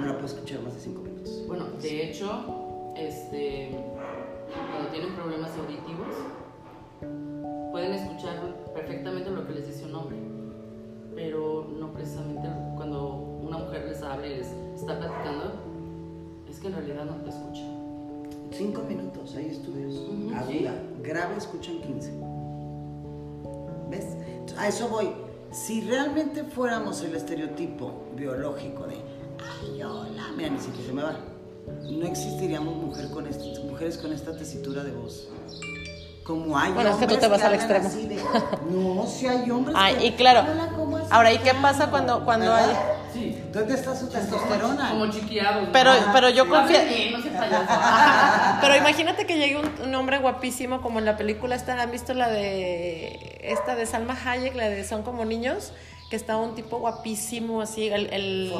no 0.00 0.06
la 0.06 0.14
puede 0.14 0.26
escuchar 0.26 0.60
más 0.62 0.74
de 0.74 0.80
cinco 0.80 1.02
minutos. 1.02 1.44
Bueno, 1.46 1.66
de 1.80 2.10
hecho, 2.10 2.92
este, 2.96 3.70
tienen 4.92 5.14
problemas 5.14 5.50
auditivos, 5.56 6.14
pueden 7.72 7.94
escuchar 7.94 8.54
perfectamente 8.74 9.30
lo 9.30 9.46
que 9.46 9.54
les 9.54 9.66
dice 9.66 9.86
un 9.86 9.94
hombre, 9.94 10.18
pero 11.14 11.66
no 11.78 11.92
precisamente 11.92 12.46
cuando 12.76 13.14
una 13.42 13.58
mujer 13.58 13.86
les 13.88 14.02
habla 14.02 14.26
y 14.26 14.36
les 14.36 14.48
está 14.76 14.98
platicando, 14.98 15.54
es 16.48 16.60
que 16.60 16.66
en 16.66 16.74
realidad 16.74 17.04
no 17.06 17.14
te 17.16 17.30
escucha. 17.30 17.62
Cinco 18.50 18.82
minutos, 18.82 19.34
hay 19.34 19.46
estudios. 19.46 19.94
Ujú, 19.94 20.34
Aguda, 20.34 20.50
sí. 20.50 21.02
grave 21.02 21.36
escuchan 21.38 21.80
15. 21.80 22.12
¿Ves? 23.90 24.06
A 24.58 24.68
eso 24.68 24.88
voy. 24.88 25.10
Si 25.50 25.80
realmente 25.82 26.44
fuéramos 26.44 27.02
el 27.02 27.14
estereotipo 27.14 28.04
biológico 28.14 28.86
de, 28.86 28.96
ay, 29.62 29.82
hola, 29.82 30.24
mira, 30.36 30.50
ni 30.50 30.58
siquiera 30.58 30.86
se 30.86 30.92
me 30.92 31.02
va. 31.02 31.16
No 31.66 32.06
existiríamos 32.06 32.74
mujer 32.76 33.08
con 33.10 33.26
est- 33.26 33.58
mujeres 33.64 33.98
con 33.98 34.12
esta 34.12 34.36
tesitura 34.36 34.82
de 34.82 34.92
voz. 34.92 35.28
Como 36.24 36.56
hay 36.56 36.72
Bueno, 36.72 36.90
es 36.90 36.96
que 36.96 37.06
tú 37.08 37.16
te 37.16 37.26
vas 37.26 37.42
al 37.42 37.54
extremo. 37.54 37.88
así 37.88 38.06
de, 38.06 38.22
no, 38.70 39.06
si 39.06 39.26
hay 39.26 39.50
hombres 39.50 39.74
Ay, 39.78 39.96
que, 39.96 40.06
y 40.06 40.12
claro. 40.12 40.44
Ahora, 41.10 41.32
¿y 41.32 41.38
qué 41.38 41.52
pasa 41.54 41.90
cuando- 41.90 42.24
cuando 42.24 42.46
¿Verdad? 42.46 42.70
hay- 42.70 42.76
Sí. 43.12 43.38
¿Dónde 43.52 43.74
está 43.74 43.94
su 43.94 44.08
testosterona? 44.08 44.88
Como 44.90 45.10
chiqueados. 45.10 45.66
¿no? 45.66 45.72
Pero, 45.72 45.90
Ah, 45.90 46.10
pero 46.14 46.30
yo 46.30 46.44
sí. 46.44 46.50
confío. 46.50 46.78
No 47.10 47.22
se. 47.22 47.28
Pero 48.62 48.76
imagínate 48.76 49.26
que 49.26 49.36
llegue 49.36 49.56
un, 49.56 49.70
un 49.84 49.94
hombre 49.94 50.18
guapísimo 50.18 50.80
como 50.80 50.98
en 50.98 51.04
la 51.04 51.16
película 51.18 51.54
esta, 51.54 51.80
¿han 51.82 51.90
visto 51.90 52.14
la 52.14 52.28
de 52.30 53.38
esta 53.42 53.74
de 53.74 53.84
Salma 53.84 54.16
Hayek, 54.24 54.54
la 54.54 54.68
de 54.70 54.84
Son 54.84 55.02
como 55.02 55.24
niños? 55.26 55.72
Que 56.12 56.16
está 56.16 56.36
un 56.36 56.54
tipo 56.54 56.76
guapísimo 56.78 57.62
así, 57.62 57.88
el, 57.88 58.52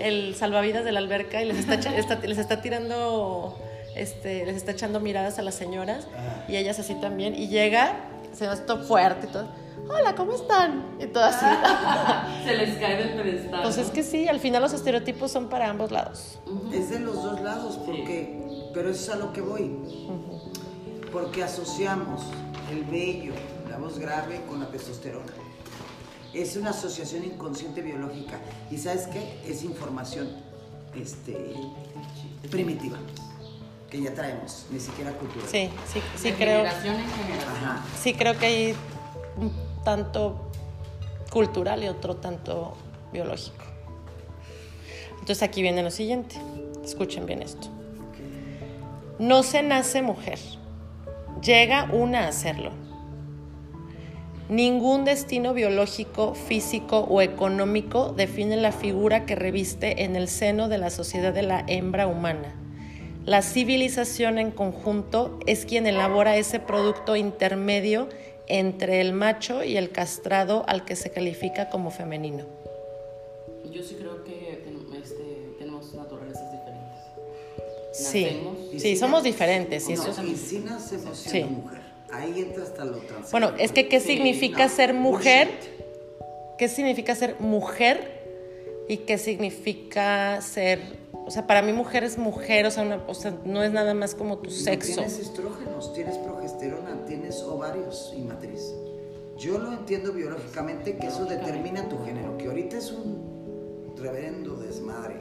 el, 0.00 0.34
salvavidas 0.34 0.84
de 0.84 0.90
la 0.90 0.98
alberca 0.98 1.40
y 1.40 1.44
les 1.44 1.60
está, 1.60 1.76
les 2.26 2.38
está 2.38 2.60
tirando, 2.60 3.56
este, 3.94 4.44
les 4.44 4.56
está 4.56 4.72
echando 4.72 4.98
miradas 4.98 5.38
a 5.38 5.42
las 5.42 5.54
señoras 5.54 6.08
Ah. 6.16 6.44
y 6.48 6.56
ellas 6.56 6.80
así 6.80 6.96
también. 6.96 7.36
Y 7.36 7.46
llega, 7.46 8.00
se 8.32 8.48
va 8.48 8.54
esto 8.54 8.78
fuerte 8.82 9.28
y 9.28 9.30
todo. 9.30 9.46
Hola, 9.88 10.16
¿cómo 10.16 10.32
están? 10.34 10.96
Y 10.98 11.06
todo 11.06 11.22
así. 11.22 11.46
Se 12.44 12.56
les 12.56 12.76
cae 12.78 12.96
del 12.96 13.14
pedestal. 13.14 13.62
Pues 13.62 13.78
es 13.78 13.90
que 13.90 14.02
sí, 14.02 14.26
al 14.26 14.40
final 14.40 14.60
los 14.60 14.72
estereotipos 14.72 15.30
son 15.30 15.48
para 15.48 15.70
ambos 15.70 15.92
lados. 15.92 16.40
Es 16.72 16.90
de 16.90 16.98
los 16.98 17.14
dos 17.22 17.40
lados, 17.42 17.78
porque, 17.86 18.40
pero 18.74 18.90
eso 18.90 19.02
es 19.12 19.16
a 19.16 19.20
lo 19.24 19.32
que 19.32 19.40
voy. 19.40 19.70
Porque 21.12 21.44
asociamos 21.44 22.22
el 22.72 22.82
vello, 22.86 23.34
la 23.70 23.78
voz 23.78 24.00
grave 24.00 24.40
con 24.48 24.58
la 24.58 24.66
testosterona. 24.66 25.30
Es 26.34 26.56
una 26.56 26.70
asociación 26.70 27.24
inconsciente 27.24 27.82
biológica. 27.82 28.38
¿Y 28.70 28.78
sabes 28.78 29.06
qué? 29.06 29.38
Es 29.46 29.62
información 29.64 30.28
este, 30.94 31.54
primitiva, 32.50 32.96
que 33.90 34.00
ya 34.00 34.14
traemos, 34.14 34.66
ni 34.70 34.80
siquiera 34.80 35.12
cultural. 35.12 35.46
Sí, 35.50 35.68
sí, 35.92 36.00
sí 36.16 36.30
De 36.30 36.36
creo. 36.36 36.58
generación 36.58 36.94
en 36.96 37.10
generación. 37.10 37.54
Ajá. 37.64 37.84
Sí 38.00 38.14
creo 38.14 38.38
que 38.38 38.46
hay 38.46 38.74
un 39.36 39.52
tanto 39.84 40.50
cultural 41.30 41.82
y 41.84 41.88
otro 41.88 42.16
tanto 42.16 42.74
biológico. 43.12 43.64
Entonces 45.20 45.42
aquí 45.42 45.62
viene 45.62 45.82
lo 45.82 45.90
siguiente. 45.90 46.36
Escuchen 46.84 47.26
bien 47.26 47.42
esto. 47.42 47.68
No 49.18 49.42
se 49.42 49.62
nace 49.62 50.02
mujer. 50.02 50.38
Llega 51.42 51.84
una 51.92 52.24
a 52.24 52.28
hacerlo. 52.28 52.70
Ningún 54.48 55.04
destino 55.04 55.54
biológico, 55.54 56.34
físico 56.34 56.98
o 57.00 57.22
económico 57.22 58.12
define 58.16 58.56
la 58.56 58.72
figura 58.72 59.24
que 59.24 59.34
reviste 59.34 60.02
en 60.04 60.14
el 60.16 60.28
seno 60.28 60.68
de 60.68 60.78
la 60.78 60.90
sociedad 60.90 61.32
de 61.32 61.42
la 61.42 61.64
hembra 61.68 62.06
humana. 62.06 62.54
La 63.24 63.40
civilización 63.42 64.38
en 64.38 64.50
conjunto 64.50 65.38
es 65.46 65.64
quien 65.64 65.86
elabora 65.86 66.36
ese 66.36 66.58
producto 66.58 67.14
intermedio 67.16 68.08
entre 68.48 69.00
el 69.00 69.12
macho 69.12 69.62
y 69.62 69.76
el 69.76 69.90
castrado 69.90 70.64
al 70.66 70.84
que 70.84 70.96
se 70.96 71.10
califica 71.10 71.70
como 71.70 71.90
femenino. 71.90 72.44
Yo 73.72 73.82
sí 73.82 73.94
creo 73.98 74.24
que 74.24 74.64
este, 75.00 75.54
tenemos 75.58 75.94
naturalezas 75.94 76.50
diferentes. 76.50 76.98
Sí, 77.94 78.24
Nacemos. 78.24 78.58
Sí, 78.82 78.96
somos 78.96 79.22
diferentes. 79.22 79.88
y 79.88 79.94
No, 79.94 80.02
eso 80.02 80.10
es- 80.22 80.28
y 80.28 80.36
si 80.36 80.58
nacemos 80.58 81.16
siendo 81.16 81.48
Sí. 81.48 81.54
mujer. 81.54 81.81
Ahí 82.12 82.40
entra 82.40 82.62
hasta 82.64 82.84
lo 82.84 82.98
trans. 82.98 83.30
Bueno, 83.30 83.52
es 83.58 83.72
que 83.72 83.88
¿qué 83.88 83.98
Sí, 84.00 84.08
significa 84.16 84.64
no, 84.66 84.68
ser 84.74 84.94
mujer? 84.94 85.48
bullshit. 85.48 86.56
¿Qué 86.58 86.68
significa 86.68 87.14
ser 87.14 87.36
mujer? 87.40 88.22
¿Y 88.88 88.98
qué 88.98 89.16
significa 89.18 90.40
ser... 90.42 90.80
O 91.24 91.30
sea, 91.30 91.46
para 91.46 91.62
mí 91.62 91.72
mujer 91.72 92.04
es 92.04 92.18
mujer, 92.18 92.66
o 92.66 92.70
sea, 92.70 92.82
una- 92.82 93.02
o 93.06 93.14
sea, 93.14 93.32
no 93.44 93.62
es 93.62 93.72
nada 93.72 93.94
más 93.94 94.14
como 94.14 94.38
tu 94.38 94.50
No 94.50 94.56
sexo. 94.56 94.94
tienes 94.94 95.18
estrógenos, 95.18 95.94
tienes 95.94 96.16
progesterona, 96.18 97.04
tienes 97.06 97.40
ovarios 97.42 98.12
y 98.16 98.22
matriz. 98.22 98.74
Yo 99.38 99.58
lo 99.58 99.72
entiendo 99.72 100.12
biológicamente 100.12 100.96
que 100.96 101.06
eso 101.06 101.24
determina 101.24 101.88
tu 101.88 101.98
género, 102.04 102.36
que 102.38 102.46
ahorita 102.48 102.76
es 102.76 102.90
un 102.92 103.94
reverendo 103.96 104.56
desmadre. 104.56 105.14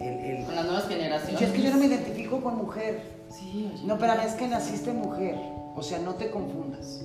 El, 0.00 0.08
el- 0.18 0.44
Con 0.46 0.56
las 0.56 0.64
nuevas 0.64 0.88
generaciones. 0.88 1.40
Yo 1.40 1.46
es 1.46 1.52
que 1.52 1.62
yo 1.62 1.70
no 1.70 1.76
me 1.78 1.86
identifico 1.86 2.40
con 2.42 2.56
mujer. 2.56 3.00
Sí, 3.30 3.70
oye. 3.72 3.84
No, 3.86 3.94
espérame, 3.94 4.26
es 4.26 4.32
que 4.34 4.48
naciste 4.48 4.92
mujer. 4.92 5.36
O 5.76 5.82
sea, 5.82 5.98
no 5.98 6.14
te 6.14 6.30
confundas. 6.30 7.02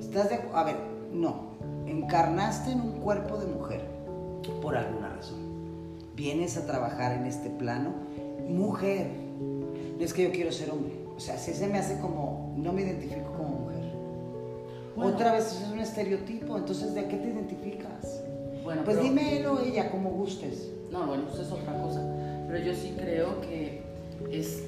Estás 0.00 0.30
de... 0.30 0.40
A 0.52 0.64
ver, 0.64 0.76
no. 1.12 1.54
Encarnaste 1.86 2.72
en 2.72 2.80
un 2.80 2.92
cuerpo 3.00 3.36
de 3.36 3.46
mujer 3.46 3.82
por 4.60 4.76
alguna 4.76 5.08
razón. 5.10 5.38
Vienes 6.16 6.56
a 6.56 6.66
trabajar 6.66 7.12
en 7.12 7.26
este 7.26 7.50
plano, 7.50 7.90
mujer. 8.48 9.08
No 9.98 10.04
es 10.04 10.12
que 10.12 10.24
yo 10.24 10.32
quiero 10.32 10.52
ser 10.52 10.70
hombre. 10.70 10.92
O 11.16 11.20
sea, 11.20 11.38
si 11.38 11.52
se 11.52 11.66
me 11.68 11.78
hace 11.78 11.98
como... 12.00 12.54
No 12.56 12.72
me 12.72 12.82
identifico 12.82 13.32
como 13.36 13.48
mujer. 13.60 13.82
Bueno. 14.96 15.14
Otra 15.14 15.32
vez 15.32 15.46
eso 15.52 15.64
es 15.66 15.70
un 15.72 15.80
estereotipo. 15.80 16.56
Entonces, 16.56 16.94
¿de 16.94 17.06
qué 17.06 17.16
te 17.16 17.28
identificas? 17.28 18.22
Bueno, 18.62 18.82
Pues 18.84 18.96
pero- 18.96 19.08
dímelo 19.08 19.60
ella, 19.60 19.90
como 19.90 20.10
gustes. 20.10 20.70
No, 20.90 21.06
bueno, 21.06 21.24
pues 21.28 21.40
es 21.46 21.52
otra 21.52 21.80
cosa. 21.82 22.00
Pero 22.48 22.58
yo 22.64 22.74
sí 22.74 22.94
creo 22.96 23.40
que 23.40 23.82
es, 24.30 24.62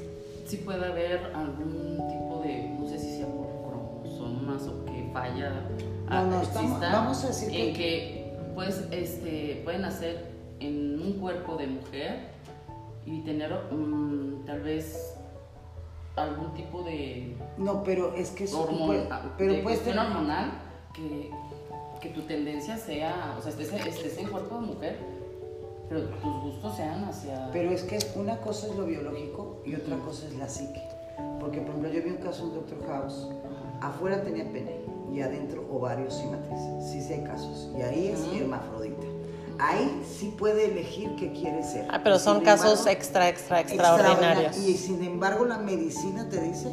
sí 0.47 0.57
puede 0.59 0.85
haber 0.85 1.21
algún 1.35 1.97
tipo 2.09 2.41
de, 2.45 2.76
cromosomas 4.57 4.67
o 4.69 4.85
que 4.85 5.11
falla. 5.13 5.51
No, 6.09 6.27
no, 6.27 6.37
ah, 6.39 6.43
estamos- 6.43 6.81
vamos 6.81 7.25
a 7.25 7.27
decir 7.29 7.49
en 7.49 7.75
que- 7.75 7.79
que, 7.79 8.33
pues, 8.55 8.85
este, 8.91 9.61
pueden 9.65 9.83
nacer 9.83 10.27
en 10.61 11.01
un 11.03 11.13
cuerpo 11.15 11.57
de 11.57 11.67
mujer 11.67 12.29
y 13.05 13.21
tener 13.23 13.53
mm, 13.71 14.45
tal 14.47 14.61
vez 14.63 15.15
algún 16.17 16.55
tipo 16.55 16.83
de 16.83 17.37
No, 17.59 17.83
pero 17.83 18.15
es 18.15 18.31
que 18.31 18.49
hormona, 18.53 19.07
ah, 19.11 19.35
pero 19.37 19.53
de 19.53 19.59
puedes 19.63 19.81
cuestión 19.81 19.97
tener... 20.07 20.11
hormonal 20.19 20.53
que, 20.95 21.31
que 22.01 22.09
tu 22.11 22.23
tendencia 22.23 22.77
sea, 22.79 23.37
o 23.39 23.43
sea, 23.43 23.51
estés, 23.51 23.73
estés 23.87 24.19
en 24.19 24.29
cuerpo 24.29 24.55
de 24.61 24.67
mujer, 24.67 24.99
pero 25.89 26.05
tus 26.09 26.43
gustos 26.43 26.77
sean 26.77 27.05
hacia... 27.05 27.51
Pero 27.53 27.71
es 27.71 27.83
que 27.83 27.99
una 28.19 28.39
cosa 28.39 28.67
es 28.67 28.77
lo 28.77 28.87
biológico 28.87 29.61
y 29.67 29.75
otra 29.75 29.99
cosa 29.99 30.27
es 30.27 30.35
la 30.37 30.49
psique. 30.49 30.81
Porque 31.41 31.61
por 31.61 31.71
ejemplo 31.71 31.89
yo 31.91 32.03
vi 32.03 32.11
un 32.11 32.17
caso 32.19 32.45
en 32.45 32.55
Doctor 32.55 32.87
House, 32.87 33.29
afuera 33.81 34.23
tenía 34.23 34.45
pene 34.53 34.81
y 35.13 35.21
adentro 35.21 35.67
ovarios 35.71 36.21
y 36.23 36.27
matrices. 36.27 36.91
Sí, 36.91 37.01
sí 37.03 37.13
hay 37.15 37.25
casos. 37.25 37.71
Y 37.79 37.83
ahí 37.83 38.09
es 38.09 38.21
hermafrodita. 38.41 39.07
Ahí 39.59 40.03
sí 40.07 40.35
puede 40.39 40.67
elegir 40.71 41.15
qué 41.17 41.33
quiere 41.33 41.63
ser. 41.63 41.87
Ah, 41.91 42.01
pero 42.03 42.17
Y 42.17 42.19
son 42.19 42.41
casos 42.43 42.81
embargo- 42.81 42.91
extra, 42.91 43.29
extra, 43.29 43.61
extraordinarios. 43.61 44.59
Y 44.59 44.75
sin 44.75 45.03
embargo 45.03 45.47
la 45.47 45.59
medicina 45.59 46.29
te 46.29 46.41
dice 46.43 46.69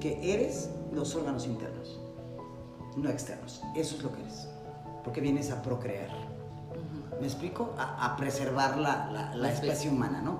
que 0.00 0.34
eres 0.34 0.68
los 0.92 1.14
órganos 1.14 1.46
internos, 1.46 1.98
no 2.96 3.08
externos. 3.08 3.62
Eso 3.74 3.96
es 3.96 4.02
lo 4.02 4.12
que 4.12 4.20
eres. 4.20 4.48
Porque 5.04 5.20
vienes 5.22 5.50
a 5.50 5.62
procrear. 5.62 6.08
¿Me 7.20 7.26
explico? 7.26 7.72
A, 7.78 8.12
a 8.12 8.16
preservar 8.16 8.76
la, 8.76 9.10
la- 9.10 9.34
la 9.34 9.50
especie. 9.52 9.90
humana, 9.90 10.20
¿no? 10.20 10.38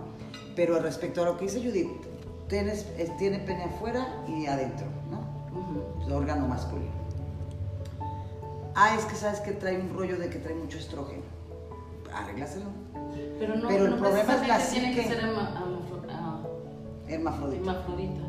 Pero 0.55 0.79
respecto 0.81 1.23
a 1.23 1.25
lo 1.25 1.37
que 1.39 1.47
dice 1.47 1.61
Judith, 1.61 1.89
tienes, 2.49 2.87
tiene 3.19 3.39
pene 3.41 3.65
afuera 3.65 4.07
y 4.27 4.47
adentro, 4.47 4.87
¿no? 5.11 5.19
Ujú. 5.59 6.03
Es 6.07 6.13
órgano 6.13 6.47
masculino. 6.49 6.93
Ah, 8.75 8.95
es 8.97 9.05
que 9.07 9.17
sabes 9.17 9.41
que 9.41 9.53
trae 9.53 9.81
un 9.81 9.97
rollo 9.97 10.19
de 10.19 10.29
que 10.31 10.39
trae 10.39 10.55
mucho 10.55 10.79
estrógeno. 10.79 11.23
Arréglaselo. 12.15 12.67
Pero 13.39 13.57
no, 13.57 13.69
Pero 13.69 13.85
el 13.87 13.91
no 13.91 13.97
problema 13.99 14.35
es 14.35 14.49
la 14.49 14.59
tiene 14.59 14.95
que 14.95 15.05
ser 15.05 15.19
herma- 15.21 15.55
hermafro- 15.55 17.09
Hermafrodita. 17.09 17.71
hermafrodita. 17.71 18.21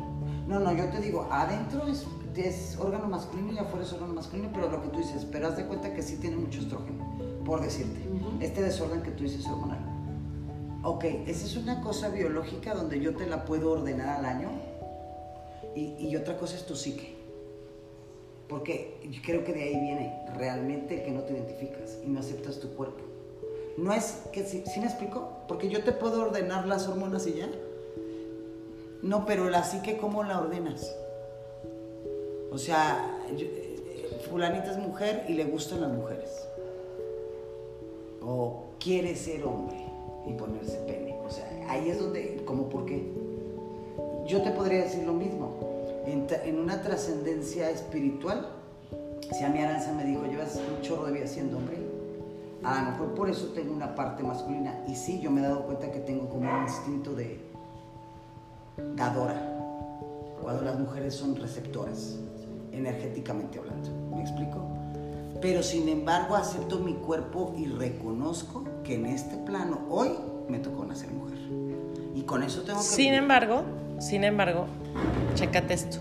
No, 0.46 0.58
no, 0.58 0.72
yo 0.72 0.86
te 0.86 0.98
digo, 1.00 1.28
adentro 1.30 1.86
es, 1.86 2.06
es 2.34 2.76
órgano 2.80 3.06
masculino 3.08 3.52
y 3.52 3.58
afuera 3.58 3.84
es 3.84 3.92
órgano 3.92 4.14
masculino, 4.14 4.48
pero 4.52 4.68
lo 4.70 4.82
que 4.82 4.88
tú 4.88 4.98
dices, 4.98 5.24
pero 5.30 5.48
haz 5.48 5.56
de 5.56 5.66
cuenta 5.66 5.92
que 5.94 6.02
sí 6.02 6.16
tiene 6.16 6.36
mucho 6.36 6.60
estrógeno, 6.60 7.04
por 7.44 7.60
decirte. 7.60 8.00
Ujú. 8.08 8.38
Este 8.40 8.62
desorden 8.62 9.02
que 9.02 9.10
tú 9.12 9.22
dices 9.24 9.46
hormonal. 9.46 9.79
Ok, 10.82 11.04
esa 11.26 11.44
es 11.44 11.56
una 11.56 11.82
cosa 11.82 12.08
biológica 12.08 12.72
donde 12.72 13.00
yo 13.00 13.14
te 13.14 13.26
la 13.26 13.44
puedo 13.44 13.72
ordenar 13.72 14.08
al 14.18 14.24
año 14.24 14.48
y, 15.74 16.16
otra 16.16 16.38
cosa 16.38 16.56
es 16.56 16.64
tu 16.64 16.74
psique. 16.74 17.14
Porque 18.48 18.98
creo 19.24 19.44
que 19.44 19.52
de 19.52 19.62
ahí 19.62 19.78
viene 19.78 20.24
realmente 20.36 21.02
que 21.02 21.10
no 21.12 21.20
te 21.20 21.34
identificas 21.34 21.98
y 22.02 22.08
no 22.08 22.20
aceptas 22.20 22.60
tu 22.60 22.70
cuerpo. 22.70 23.04
No 23.76 23.92
es 23.92 24.22
que, 24.32 24.42
¿sí, 24.44 24.64
sí 24.66 24.80
me 24.80 24.86
explico? 24.86 25.28
Porque 25.48 25.68
yo 25.68 25.84
te 25.84 25.92
puedo 25.92 26.22
ordenar 26.22 26.66
las 26.66 26.88
hormonas 26.88 27.26
y 27.26 27.34
ya. 27.34 27.48
No, 29.02 29.26
pero 29.26 29.50
la 29.50 29.62
psique, 29.64 29.98
¿cómo 29.98 30.24
la 30.24 30.40
ordenas? 30.40 30.96
O 32.50 32.58
sea, 32.58 33.20
eh, 33.28 34.18
fulanita 34.28 34.72
es 34.72 34.78
mujer 34.78 35.26
y 35.28 35.34
le 35.34 35.44
gustan 35.44 35.82
las 35.82 35.92
mujeres. 35.92 36.30
O 38.22 38.70
quiere 38.78 39.14
ser 39.14 39.44
hombre 39.44 39.89
y 40.26 40.32
ponerse 40.32 40.76
pene. 40.86 41.18
O 41.26 41.30
sea, 41.30 41.46
ahí 41.68 41.90
es 41.90 41.98
donde, 41.98 42.42
como 42.44 42.68
por 42.68 42.86
qué. 42.86 43.12
Yo 44.26 44.42
te 44.42 44.50
podría 44.50 44.82
decir 44.82 45.04
lo 45.04 45.12
mismo. 45.12 45.70
En, 46.06 46.58
una 46.58 46.82
trascendencia 46.82 47.70
espiritual, 47.70 48.48
si 49.32 49.44
a 49.44 49.48
mi 49.48 49.60
Aranza 49.60 49.92
me 49.92 50.04
dijo, 50.04 50.24
llevas 50.24 50.56
un 50.56 50.82
chorro 50.82 51.06
de 51.06 51.12
vida 51.12 51.26
siendo 51.26 51.58
hombre, 51.58 51.78
a 52.62 52.82
lo 52.82 52.90
mejor 52.90 53.14
por 53.14 53.30
eso 53.30 53.48
tengo 53.54 53.72
una 53.72 53.94
parte 53.94 54.22
masculina. 54.22 54.82
Y 54.88 54.94
sí, 54.94 55.20
yo 55.20 55.30
me 55.30 55.40
he 55.40 55.44
dado 55.44 55.64
cuenta 55.64 55.90
que 55.90 56.00
tengo 56.00 56.28
como 56.28 56.50
un 56.50 56.62
instinto 56.62 57.14
de 57.14 57.40
dadora, 58.96 59.40
cuando 60.42 60.62
las 60.62 60.78
mujeres 60.78 61.14
son 61.14 61.36
receptoras, 61.36 62.18
energéticamente 62.72 63.58
hablando. 63.58 63.90
¿Me 64.14 64.22
explico? 64.22 64.79
Pero 65.40 65.62
sin 65.62 65.88
embargo 65.88 66.36
acepto 66.36 66.78
mi 66.78 66.94
cuerpo 66.94 67.54
y 67.56 67.66
reconozco 67.66 68.64
que 68.84 68.94
en 68.96 69.06
este 69.06 69.36
plano 69.36 69.80
hoy 69.88 70.10
me 70.48 70.58
tocó 70.58 70.84
nacer 70.84 71.10
mujer. 71.10 71.38
Y 72.14 72.22
con 72.22 72.42
eso 72.42 72.62
tengo 72.62 72.78
que... 72.78 72.84
Sin 72.84 73.06
vivir. 73.06 73.18
embargo, 73.20 73.62
sin 74.00 74.24
embargo, 74.24 74.66
chécate 75.34 75.74
esto. 75.74 75.98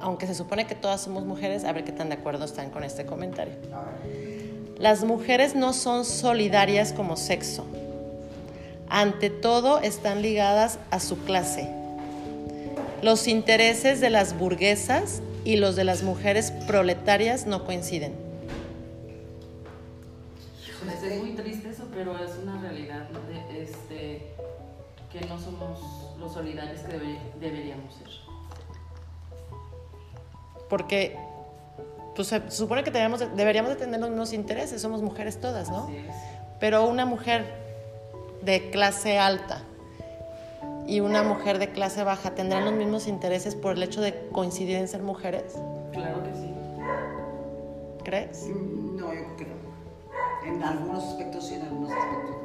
Aunque 0.00 0.26
se 0.26 0.34
supone 0.34 0.66
que 0.66 0.74
todas 0.74 1.00
somos 1.00 1.24
mujeres, 1.24 1.64
a 1.64 1.72
ver 1.72 1.84
qué 1.84 1.92
tan 1.92 2.08
de 2.10 2.16
acuerdo 2.16 2.44
están 2.44 2.70
con 2.70 2.84
este 2.84 3.06
comentario. 3.06 3.54
A 3.72 3.84
ver. 4.06 4.46
Las 4.78 5.04
mujeres 5.04 5.56
no 5.56 5.72
son 5.72 6.04
solidarias 6.04 6.92
como 6.92 7.16
sexo. 7.16 7.64
Ante 8.88 9.30
todo 9.30 9.80
están 9.80 10.20
ligadas 10.20 10.78
a 10.90 11.00
su 11.00 11.18
clase. 11.20 11.68
Los 13.02 13.26
intereses 13.26 14.00
de 14.00 14.10
las 14.10 14.38
burguesas 14.38 15.22
y 15.46 15.56
los 15.56 15.76
de 15.76 15.84
las 15.84 16.02
mujeres 16.02 16.50
proletarias 16.66 17.46
no 17.46 17.64
coinciden. 17.64 18.12
Es 21.04 21.18
muy 21.20 21.30
triste 21.34 21.70
eso, 21.70 21.84
pero 21.94 22.18
es 22.18 22.32
una 22.42 22.60
realidad 22.60 23.08
de, 23.08 23.62
este, 23.62 24.26
que 25.12 25.20
no 25.28 25.38
somos 25.38 25.78
los 26.18 26.32
solidarios 26.32 26.80
que 26.80 26.92
debe- 26.98 27.18
deberíamos 27.38 27.94
ser. 27.94 28.08
Porque 30.68 31.16
pues, 32.16 32.26
se 32.28 32.50
supone 32.50 32.82
que 32.82 32.90
deberíamos 32.90 33.20
de, 33.20 33.28
deberíamos 33.28 33.70
de 33.70 33.76
tener 33.76 34.00
los 34.00 34.10
mismos 34.10 34.32
intereses, 34.32 34.82
somos 34.82 35.00
mujeres 35.00 35.40
todas, 35.40 35.70
¿no? 35.70 35.88
Pero 36.58 36.86
una 36.88 37.06
mujer 37.06 37.44
de 38.42 38.70
clase 38.70 39.18
alta 39.18 39.62
y 40.86 41.00
una 41.00 41.22
mujer 41.22 41.58
de 41.58 41.70
clase 41.72 42.04
baja 42.04 42.34
tendrán 42.34 42.64
los 42.64 42.74
mismos 42.74 43.06
intereses 43.08 43.54
por 43.54 43.72
el 43.76 43.82
hecho 43.82 44.00
de 44.00 44.28
coincidir 44.32 44.76
en 44.76 44.88
ser 44.88 45.02
mujeres, 45.02 45.54
Claro 45.92 46.22
que 46.22 46.32
sí. 46.34 46.52
¿crees? 48.04 48.46
Mm, 48.48 48.96
No, 48.96 49.12
yo 49.12 49.20
creo 49.20 49.36
que 49.36 49.44
no. 49.46 50.54
En 50.54 50.62
algunos 50.62 51.04
aspectos 51.04 51.46
sí, 51.46 51.54
en 51.54 51.62
algunos 51.62 51.90
aspectos 51.90 52.36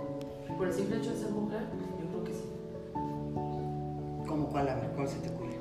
no. 0.50 0.58
Por 0.58 0.68
el 0.68 0.74
simple 0.74 0.98
hecho 0.98 1.12
de 1.14 1.18
ser 1.20 1.30
mujer, 1.32 1.62
yo 2.00 2.08
creo 2.08 2.24
que 2.24 2.34
sí. 2.34 2.46
¿Cómo 4.28 4.48
cuál? 4.50 4.70
A 4.70 4.76
ver, 4.76 4.90
¿cuál 4.96 5.08
se 5.08 5.18
te 5.20 5.30
ocurre? 5.30 5.52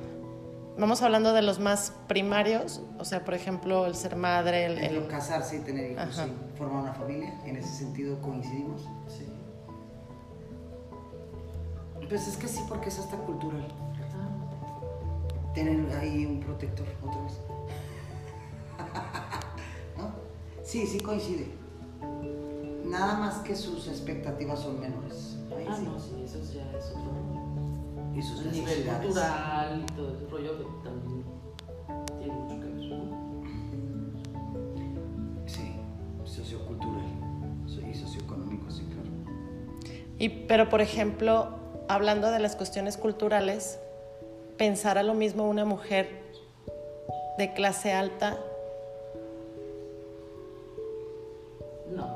Vamos 0.77 1.01
hablando 1.03 1.33
de 1.33 1.41
los 1.41 1.59
más 1.59 1.93
primarios, 2.07 2.81
o 2.97 3.03
sea, 3.05 3.23
por 3.25 3.33
ejemplo, 3.33 3.85
el 3.85 3.93
ser 3.95 4.15
madre, 4.15 4.65
el, 4.65 4.77
El 4.79 4.95
el- 4.95 5.07
casarse 5.07 5.57
y 5.57 5.59
tener 5.59 5.91
hijos, 5.91 6.15
sí. 6.15 6.21
Formar 6.57 6.83
una 6.83 6.93
familia, 6.93 7.33
en 7.45 7.57
ese 7.57 7.67
sentido 7.75 8.19
coincidimos. 8.21 8.87
Sí. 9.07 9.25
Pues 12.11 12.27
es 12.27 12.35
que 12.35 12.49
sí, 12.49 12.59
porque 12.67 12.89
es 12.89 12.99
hasta 12.99 13.15
cultural. 13.15 13.65
Ah, 14.13 15.53
Tener 15.55 15.89
ahí 15.95 16.25
un 16.25 16.41
protector, 16.41 16.85
otra 17.01 17.21
vez. 17.23 17.39
¿No? 19.97 20.11
Sí, 20.61 20.85
sí 20.85 20.99
coincide. 20.99 21.47
Nada 22.83 23.17
más 23.17 23.35
que 23.37 23.55
sus 23.55 23.87
expectativas 23.87 24.59
son 24.59 24.81
menores. 24.81 25.37
Ahí 25.55 25.65
ah, 25.69 25.73
sí. 25.77 25.85
no, 25.85 25.97
sí, 25.97 26.21
eso 26.25 26.39
ya 26.53 26.69
es 26.77 26.89
otro. 26.89 27.13
Y 28.13 28.21
sus 28.21 28.41
El 28.41 28.51
nivel 28.51 28.65
necesidades. 28.65 29.05
cultural 29.05 29.81
y 29.81 29.85
todo 29.95 30.13
ese 30.13 30.27
rollo 30.27 30.57
que 30.57 30.65
también 30.83 31.23
tiene 32.19 32.33
mucho 32.33 32.59
que 32.59 32.65
ver. 32.65 32.81
Sí, 35.45 35.75
sociocultural 36.25 37.05
so- 37.67 37.79
y 37.87 37.93
socioeconómico, 37.93 38.69
sí, 38.69 38.83
claro. 38.83 39.09
y 40.19 40.27
pero 40.27 40.67
por 40.67 40.81
ejemplo, 40.81 41.60
hablando 41.93 42.31
de 42.31 42.39
las 42.39 42.55
cuestiones 42.55 42.97
culturales, 42.97 43.79
pensar 44.57 44.97
a 44.97 45.03
lo 45.03 45.13
mismo 45.13 45.47
una 45.49 45.65
mujer 45.65 46.07
de 47.37 47.53
clase 47.53 47.91
alta 47.93 48.37
No. 51.93 52.15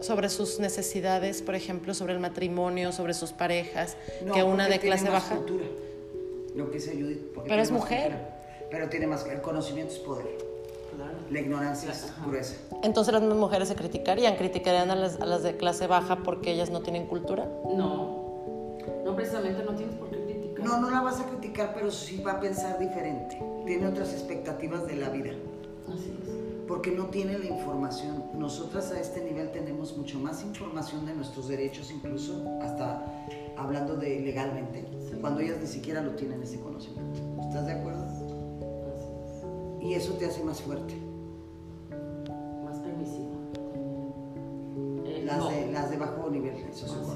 sobre 0.00 0.28
sus 0.28 0.58
necesidades, 0.60 1.42
por 1.42 1.54
ejemplo, 1.54 1.94
sobre 1.94 2.12
el 2.12 2.18
matrimonio, 2.20 2.92
sobre 2.92 3.14
sus 3.14 3.32
parejas, 3.32 3.96
No, 4.24 4.34
que 4.34 4.42
una 4.42 4.64
de 4.64 4.78
tiene 4.78 4.84
clase 4.96 5.04
más 5.10 5.14
baja. 5.24 5.36
cultura, 5.36 5.64
lo 6.54 6.70
que 6.70 6.74
dice 6.78 6.92
Judith. 6.92 7.20
Pero 7.46 7.62
es 7.62 7.70
mujer. 7.70 8.10
cultura. 8.12 8.38
Pero 8.70 8.88
tiene 8.88 9.06
más. 9.06 9.26
El 9.26 9.40
conocimiento 9.42 9.92
es 9.92 9.98
poder. 10.00 10.26
La 11.30 11.40
ignorancia 11.40 11.90
es 11.92 12.12
gruesa. 12.26 12.54
Entonces 12.82 13.12
las 13.12 13.22
mismas 13.22 13.38
mujeres 13.38 13.68
se 13.68 13.74
criticarían, 13.74 14.36
criticarían 14.36 14.90
a 14.90 14.96
las, 14.96 15.20
a 15.20 15.26
las 15.26 15.42
de 15.42 15.56
clase 15.56 15.86
baja 15.86 16.18
porque 16.24 16.52
ellas 16.52 16.70
no 16.70 16.80
tienen 16.82 17.06
cultura. 17.06 17.48
No. 17.76 18.22
No, 19.04 19.16
precisamente 19.16 19.62
no 19.64 19.74
tienes 19.74 19.94
por 19.96 20.10
qué 20.10 20.16
criticar. 20.24 20.64
No, 20.64 20.80
no 20.80 20.90
la 20.90 21.00
vas 21.00 21.20
a 21.20 21.26
criticar, 21.26 21.72
pero 21.74 21.90
sí 21.90 22.22
va 22.22 22.32
a 22.32 22.40
pensar 22.40 22.78
diferente. 22.78 23.40
Tiene 23.66 23.86
otras 23.86 24.12
expectativas 24.12 24.86
de 24.86 24.96
la 24.96 25.08
vida. 25.10 25.30
Así 25.88 26.16
es. 26.22 26.30
Porque 26.68 26.90
no 26.92 27.06
tiene 27.06 27.38
la 27.38 27.46
información. 27.46 28.24
Nosotras 28.34 28.90
a 28.92 29.00
este 29.00 29.22
nivel 29.22 29.50
tenemos 29.50 29.96
mucho 29.96 30.18
más 30.18 30.42
información 30.42 31.04
de 31.06 31.14
nuestros 31.14 31.48
derechos, 31.48 31.90
incluso 31.90 32.44
hasta 32.62 33.04
hablando 33.56 33.96
de 33.96 34.20
legalmente, 34.20 34.86
Sí. 35.10 35.16
cuando 35.20 35.40
ellas 35.40 35.58
ni 35.60 35.66
siquiera 35.66 36.00
lo 36.00 36.12
tienen 36.12 36.42
ese 36.42 36.58
conocimiento. 36.60 37.20
¿Estás 37.42 37.66
de 37.66 37.72
acuerdo? 37.72 38.04
Así 38.04 39.86
Y 39.86 39.94
eso 39.94 40.14
te 40.14 40.26
hace 40.26 40.42
más 40.44 40.60
fuerte. 40.62 40.94
Las, 45.36 45.38
no. 45.44 45.50
de, 45.50 45.72
las 45.72 45.90
de 45.90 45.96
bajo 45.96 46.30
nivel 46.30 46.54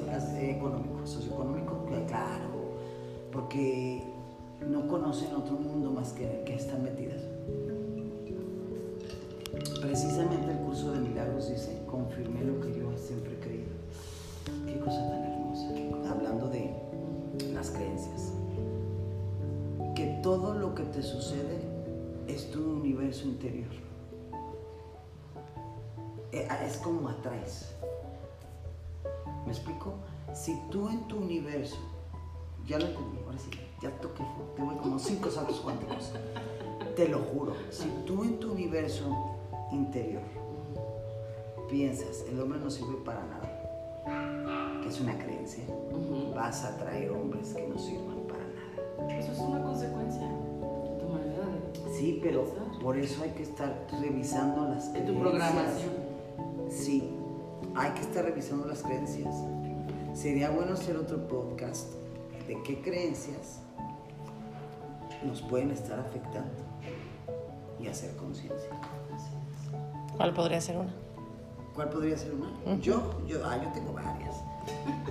las 0.06 0.32
de 0.34 0.50
económico, 0.52 1.06
socioeconómico, 1.06 1.86
cl- 1.88 2.06
claro, 2.06 2.50
porque 3.32 4.02
no 4.68 4.86
conocen 4.88 5.34
otro 5.34 5.54
mundo 5.54 5.90
más 5.90 6.12
que 6.12 6.24
en 6.30 6.38
el 6.38 6.44
que 6.44 6.54
están 6.54 6.82
metidas. 6.82 7.20
Precisamente 9.80 10.50
el 10.50 10.58
curso 10.58 10.92
de 10.92 11.00
milagros 11.00 11.48
dice, 11.48 11.82
confirmé 11.90 12.42
lo 12.44 12.60
que 12.60 12.78
yo 12.78 12.96
siempre 12.96 13.32
he 13.34 13.40
creído. 13.40 13.70
Qué 14.66 14.78
cosa 14.80 14.98
tan 15.08 15.24
hermosa, 15.24 16.10
hablando 16.10 16.48
de 16.48 16.70
las 17.52 17.70
creencias. 17.70 18.32
todo 20.22 20.54
lo 20.54 20.74
que 20.74 20.82
te 20.82 21.02
sucede 21.04 21.60
es 22.26 22.50
tu 22.50 22.58
universo 22.58 23.26
interior. 23.28 23.70
Eh, 26.32 26.48
ah, 26.50 26.64
Es 26.66 26.78
como 26.78 27.08
atraes. 27.08 27.72
¿Me 29.46 29.52
explico? 29.52 29.94
Si 30.34 30.60
tú 30.70 30.88
en 30.88 31.06
tu 31.08 31.18
universo, 31.18 31.76
ya 32.66 32.78
lo 32.78 32.86
entendí, 32.86 33.18
ahora 33.24 33.38
sí, 33.38 33.50
ya 33.80 33.90
toqué, 34.00 34.24
tengo 34.56 34.76
como 34.78 34.98
cinco 34.98 35.30
saltos 35.30 35.60
cuánticos. 35.60 36.12
Te 36.96 37.08
lo 37.08 37.18
juro, 37.20 37.52
si 37.70 37.86
tú 38.06 38.24
en 38.24 38.38
tu 38.40 38.52
universo 38.52 39.04
interior 39.70 40.22
piensas, 41.70 42.24
el 42.28 42.40
hombre 42.40 42.58
no 42.58 42.70
sirve 42.70 42.96
para 43.04 43.22
nada, 43.24 44.80
que 44.82 44.88
es 44.88 45.00
una 45.00 45.16
creencia, 45.18 45.64
vas 46.34 46.64
a 46.64 46.68
atraer 46.74 47.10
hombres 47.10 47.52
que 47.54 47.66
no 47.66 47.78
sirvan 47.78 48.18
para 48.28 48.44
nada. 48.44 49.18
Eso 49.18 49.32
es 49.32 49.38
una 49.38 49.62
consecuencia 49.62 50.22
de 50.22 50.98
tu 50.98 51.08
manera 51.08 51.44
de, 51.44 51.92
Sí, 51.96 52.20
pero 52.22 52.44
pensar. 52.44 52.78
por 52.82 52.96
eso 52.98 53.22
hay 53.22 53.30
que 53.30 53.42
estar 53.42 53.86
revisando 54.00 54.68
las 54.68 54.88
creencias. 54.88 55.14
tu 55.14 55.20
programación. 55.20 55.85
Hay 57.78 57.90
que 57.90 58.00
estar 58.00 58.24
revisando 58.24 58.66
las 58.66 58.82
creencias. 58.82 59.34
Sería 60.14 60.48
bueno 60.48 60.72
hacer 60.72 60.96
otro 60.96 61.28
podcast 61.28 61.92
de 62.48 62.62
qué 62.62 62.80
creencias 62.80 63.60
nos 65.22 65.42
pueden 65.42 65.70
estar 65.70 65.98
afectando 65.98 66.54
y 67.78 67.86
hacer 67.88 68.16
conciencia. 68.16 68.70
¿Cuál 70.16 70.32
podría 70.32 70.58
ser 70.60 70.78
una? 70.78 70.94
¿Cuál 71.74 71.90
podría 71.90 72.16
ser 72.16 72.32
una? 72.32 72.78
Yo, 72.80 73.22
yo, 73.26 73.44
ah, 73.44 73.60
yo 73.62 73.70
tengo 73.72 73.92
varias. 73.92 74.36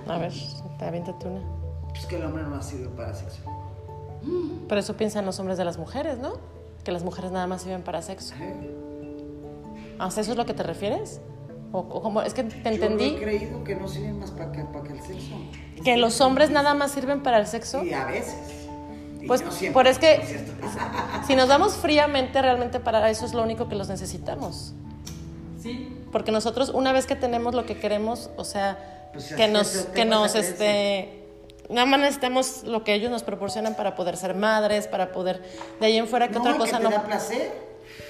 A 0.08 0.18
ver, 0.18 0.32
aviéntate 0.80 1.28
una. 1.28 1.40
Pues 1.90 2.04
que 2.06 2.16
el 2.16 2.24
hombre 2.24 2.42
no 2.42 2.60
sirve 2.60 2.88
para 2.88 3.14
sexo. 3.14 3.42
Pero 4.68 4.80
eso 4.80 4.96
piensan 4.96 5.24
los 5.24 5.38
hombres 5.38 5.56
de 5.56 5.64
las 5.64 5.78
mujeres, 5.78 6.18
¿no? 6.18 6.32
Que 6.82 6.90
las 6.90 7.04
mujeres 7.04 7.30
nada 7.30 7.46
más 7.46 7.62
sirven 7.62 7.82
para 7.82 8.02
sexo. 8.02 8.34
¿A 10.00 10.08
eso 10.08 10.20
es 10.20 10.36
lo 10.36 10.44
que 10.44 10.54
te 10.54 10.64
refieres? 10.64 11.20
¿O, 11.72 11.78
o 11.80 12.02
cómo? 12.02 12.22
Es 12.22 12.32
que 12.34 12.44
te 12.44 12.56
Yo 12.56 12.62
no 12.64 12.70
entendí 12.70 13.04
he 13.16 13.22
creído 13.22 13.64
que 13.64 13.74
no 13.76 13.88
sirven 13.88 14.18
más 14.18 14.30
para 14.30 14.52
que, 14.52 14.62
para 14.64 14.84
que 14.84 14.92
el 14.94 15.02
sexo. 15.02 15.34
que 15.84 15.96
los 15.96 16.20
hombres 16.20 16.50
nada 16.50 16.74
más 16.74 16.92
sirven 16.92 17.22
para 17.22 17.38
el 17.38 17.46
sexo. 17.46 17.84
Y 17.84 17.92
a 17.92 18.04
veces. 18.06 18.34
Pues, 19.26 19.42
no 19.42 19.50
siempre, 19.50 19.72
por 19.74 19.86
es 19.88 19.98
que-. 19.98 20.44
Si 21.26 21.34
nos 21.34 21.48
damos 21.48 21.74
fríamente, 21.74 22.40
realmente 22.40 22.78
para 22.78 23.10
eso 23.10 23.26
es 23.26 23.34
lo 23.34 23.42
único 23.42 23.68
que 23.68 23.74
los 23.74 23.88
necesitamos. 23.88 24.72
Sí, 25.60 25.88
Porque 26.12 26.30
nosotros, 26.30 26.68
una 26.68 26.92
vez 26.92 27.06
que 27.06 27.16
tenemos 27.16 27.54
lo 27.54 27.66
que 27.66 27.76
queremos, 27.78 28.30
o 28.36 28.44
sea, 28.44 29.08
Pues, 29.12 29.34
que 29.34 29.48
nos, 29.48 29.86
yo 29.86 29.92
que 29.92 30.04
nos, 30.04 30.36
este, 30.36 31.24
nada 31.68 31.86
más 31.86 31.98
necesitamos 31.98 32.62
lo 32.62 32.84
que 32.84 32.94
ellos 32.94 33.10
nos 33.10 33.24
proporcionan 33.24 33.74
para 33.74 33.96
poder 33.96 34.16
ser 34.16 34.36
madres, 34.36 34.86
para 34.86 35.10
poder, 35.10 35.42
de 35.80 35.86
ahí 35.86 35.96
en 35.96 36.06
fuera, 36.06 36.28
que 36.28 36.34
No, 36.34 36.40
otra 36.42 36.52
que 36.52 36.58
cosa 36.60 36.78
te 36.78 36.84
no. 36.84 36.90
da 36.90 37.02
placer. 37.02 37.52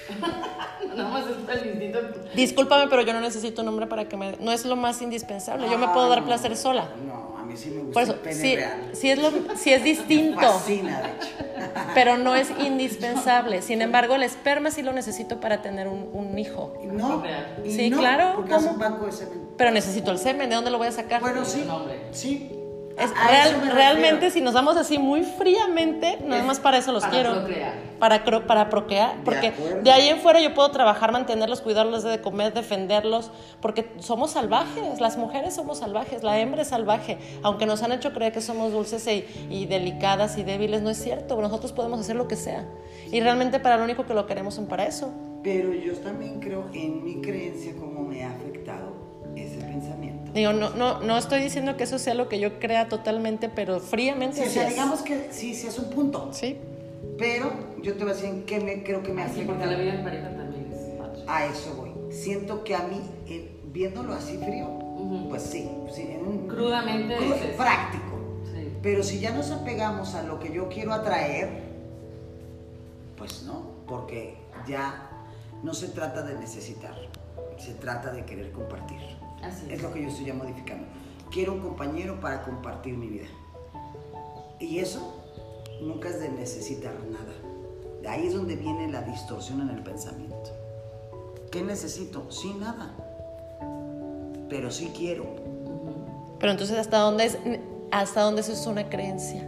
nada 0.97 1.09
más 1.09 1.23
es 1.25 1.61
el 1.61 1.69
instinto. 1.71 1.99
Discúlpame, 2.35 2.87
pero 2.89 3.01
yo 3.03 3.13
no 3.13 3.21
necesito 3.21 3.61
un 3.61 3.67
hombre 3.69 3.87
para 3.87 4.07
que 4.09 4.17
me, 4.17 4.35
no 4.39 4.51
es 4.51 4.65
lo 4.65 4.75
más 4.75 5.01
indispensable. 5.01 5.69
Yo 5.69 5.77
me 5.77 5.87
puedo 5.89 6.05
Ah, 6.07 6.09
dar 6.09 6.19
no. 6.21 6.25
placer 6.27 6.55
sola. 6.57 6.89
No, 7.05 7.37
a 7.37 7.43
mí 7.43 7.55
sí 7.55 7.69
me 7.69 7.77
gusta 7.83 7.93
Por 7.93 8.03
eso, 8.03 8.13
el 8.13 8.19
pene 8.19 8.35
sí, 8.35 8.55
real. 8.55 8.89
sí 8.93 9.09
es 9.11 9.19
lo, 9.19 9.31
sí 9.55 9.73
es 9.73 9.79
Me 9.81 9.85
distinto. 9.85 10.39
fascina, 10.41 11.01
de 11.01 11.07
hecho. 11.07 11.27
pero 11.93 12.17
no 12.17 12.35
es 12.35 12.49
indispensable. 12.59 13.61
Sin 13.61 13.81
embargo, 13.81 14.15
el 14.15 14.23
esperma 14.23 14.71
sí 14.71 14.81
lo 14.81 14.93
necesito 14.93 15.39
para 15.39 15.61
tener 15.61 15.87
un, 15.87 16.09
un 16.13 16.37
hijo. 16.37 16.73
Y 16.83 16.87
No, 16.87 17.23
Sí, 17.65 17.89
no, 17.89 17.97
claro, 17.99 18.33
Porque 18.35 18.53
hace 18.53 18.67
¿cómo? 18.67 18.73
un 18.75 18.79
banco 18.79 19.05
de 19.05 19.11
semen. 19.11 19.41
Pero 19.57 19.71
necesito 19.71 20.11
el 20.11 20.19
semen, 20.19 20.49
¿de 20.49 20.55
dónde 20.55 20.71
lo 20.71 20.77
voy 20.77 20.87
a 20.87 20.91
sacar? 20.91 21.21
Bueno, 21.21 21.43
sí. 21.45 21.65
Sí. 22.11 22.56
Es 22.97 23.11
real- 23.11 23.71
realmente, 23.73 24.31
si 24.31 24.41
nos 24.41 24.53
vamos 24.55 24.75
así 24.75 24.97
muy 24.97 25.21
fríamente, 25.23 26.17
nada 26.25 26.41
Es 26.41 26.47
más 26.47 26.59
para 26.59 26.77
eso 26.79 26.91
los 26.91 27.03
para 27.03 27.13
quiero. 27.13 27.33
procrear. 27.35 27.73
Para, 27.99 28.25
cro- 28.25 28.45
para 28.45 28.69
procrear. 28.69 29.17
De 29.17 29.23
Porque 29.23 29.47
acuerdo. 29.47 29.81
de 29.83 29.91
ahí 29.91 30.09
en 30.09 30.17
fuera 30.19 30.39
yo 30.39 30.53
puedo 30.55 30.71
trabajar, 30.71 31.11
mantenerlos, 31.11 31.61
cuidarlos, 31.61 32.03
de 32.03 32.21
comer, 32.21 32.53
defenderlos. 32.53 33.31
Porque 33.61 33.91
somos 33.99 34.31
salvajes. 34.31 34.99
Las 34.99 35.17
mujeres 35.17 35.53
somos 35.55 35.77
salvajes. 35.79 36.23
La 36.23 36.39
hembra 36.39 36.63
es 36.63 36.69
salvaje. 36.69 37.17
Aunque 37.43 37.65
nos 37.67 37.83
han 37.83 37.91
hecho 37.91 38.13
creer 38.13 38.33
que 38.33 38.41
somos 38.41 38.71
dulces 38.71 39.05
y, 39.07 39.25
y 39.49 39.65
delicadas 39.67 40.37
y 40.39 40.43
débiles, 40.43 40.81
no 40.81 40.89
es 40.89 40.97
cierto. 41.01 41.39
Nosotros 41.39 41.71
podemos 41.73 41.99
hacer 41.99 42.15
lo 42.15 42.27
que 42.27 42.35
sea. 42.35 42.65
Y 43.11 43.19
realmente 43.21 43.59
para 43.59 43.77
lo 43.77 43.83
único 43.83 44.05
que 44.07 44.13
lo 44.15 44.25
queremos 44.25 44.55
son 44.55 44.65
para 44.65 44.85
eso. 44.87 45.11
Pero 45.43 45.71
yo 45.73 45.93
también 45.97 46.39
creo 46.39 46.65
en 46.73 47.03
mi 47.03 47.21
creencia 47.21 47.73
cómo 47.79 48.01
me 48.01 48.23
ha 48.23 48.31
afectado 48.31 48.93
ese 49.35 49.57
pensamiento. 49.57 50.06
Digo, 50.37 50.53
no, 50.53 50.69
no, 50.69 50.99
no 50.99 51.17
estoy 51.17 51.41
diciendo 51.41 51.77
que 51.77 51.85
eso 51.85 51.97
sea 51.97 52.13
lo 52.13 52.29
que 52.29 52.39
yo 52.39 52.59
crea 52.59 52.89
totalmente, 52.89 53.49
pero 53.49 53.79
fríamente 53.79 54.43
Sí, 54.43 54.47
o 54.47 54.51
sea, 54.51 54.63
es. 54.67 54.69
digamos 54.69 55.01
que 55.01 55.29
sí, 55.31 55.55
sí 55.55 55.65
es 55.65 55.79
un 55.79 55.89
punto. 55.89 56.29
Sí. 56.31 56.59
Pero 57.17 57.51
yo 57.81 57.95
te 57.95 58.03
voy 58.03 58.11
a 58.11 58.13
decir 58.13 58.29
en 58.29 58.45
qué 58.45 58.59
me, 58.59 58.83
creo 58.83 59.01
que 59.01 59.13
me 59.13 59.23
ha 59.23 59.29
Sí, 59.29 59.41
porque 59.47 59.65
la 59.65 59.75
vida 59.75 59.95
en 59.95 60.03
pareja 60.03 60.29
también 60.29 60.71
es. 60.71 61.23
A 61.27 61.47
eso 61.47 61.73
voy. 61.73 62.13
Siento 62.13 62.63
que 62.63 62.75
a 62.75 62.83
mí, 62.83 63.01
eh, 63.25 63.49
viéndolo 63.73 64.13
así 64.13 64.37
frío, 64.37 64.67
pues 65.27 65.41
sí, 65.41 65.67
sí, 65.91 66.03
en 66.03 66.47
Crudamente 66.47 67.15
práctico. 67.57 68.43
Sí. 68.53 68.73
Pero 68.83 69.01
si 69.01 69.19
ya 69.19 69.31
nos 69.31 69.49
apegamos 69.49 70.13
a 70.13 70.21
lo 70.21 70.39
que 70.39 70.53
yo 70.53 70.69
quiero 70.69 70.93
atraer, 70.93 71.63
pues 73.17 73.41
no, 73.41 73.71
porque 73.87 74.37
ya 74.67 75.09
no 75.63 75.73
se 75.73 75.87
trata 75.87 76.21
de 76.21 76.35
necesitar, 76.35 76.95
se 77.57 77.73
trata 77.73 78.11
de 78.11 78.23
querer 78.23 78.51
compartir. 78.51 79.16
Así 79.43 79.65
Es 79.67 79.73
es. 79.73 79.81
lo 79.83 79.93
que 79.93 80.01
yo 80.03 80.07
estoy 80.09 80.25
ya 80.25 80.33
modificando. 80.33 80.85
Quiero 81.31 81.53
un 81.53 81.59
compañero 81.59 82.19
para 82.19 82.43
compartir 82.43 82.97
mi 82.97 83.07
vida. 83.07 83.27
Y 84.59 84.79
eso 84.79 85.23
nunca 85.81 86.09
es 86.09 86.19
de 86.19 86.29
necesitar 86.29 86.93
nada. 87.11 87.33
De 88.01 88.07
ahí 88.07 88.27
es 88.27 88.33
donde 88.33 88.55
viene 88.55 88.89
la 88.89 89.01
distorsión 89.01 89.61
en 89.61 89.69
el 89.69 89.83
pensamiento. 89.83 90.51
¿Qué 91.51 91.61
necesito? 91.61 92.29
Sí, 92.31 92.53
nada. 92.59 92.93
Pero 94.49 94.71
sí 94.71 94.91
quiero. 94.95 95.25
Pero 96.39 96.51
entonces, 96.51 96.77
¿hasta 96.77 96.99
dónde 96.99 97.25
es, 97.25 97.37
hasta 97.91 98.21
dónde 98.21 98.41
eso 98.41 98.53
es 98.53 98.65
una 98.67 98.89
creencia? 98.89 99.43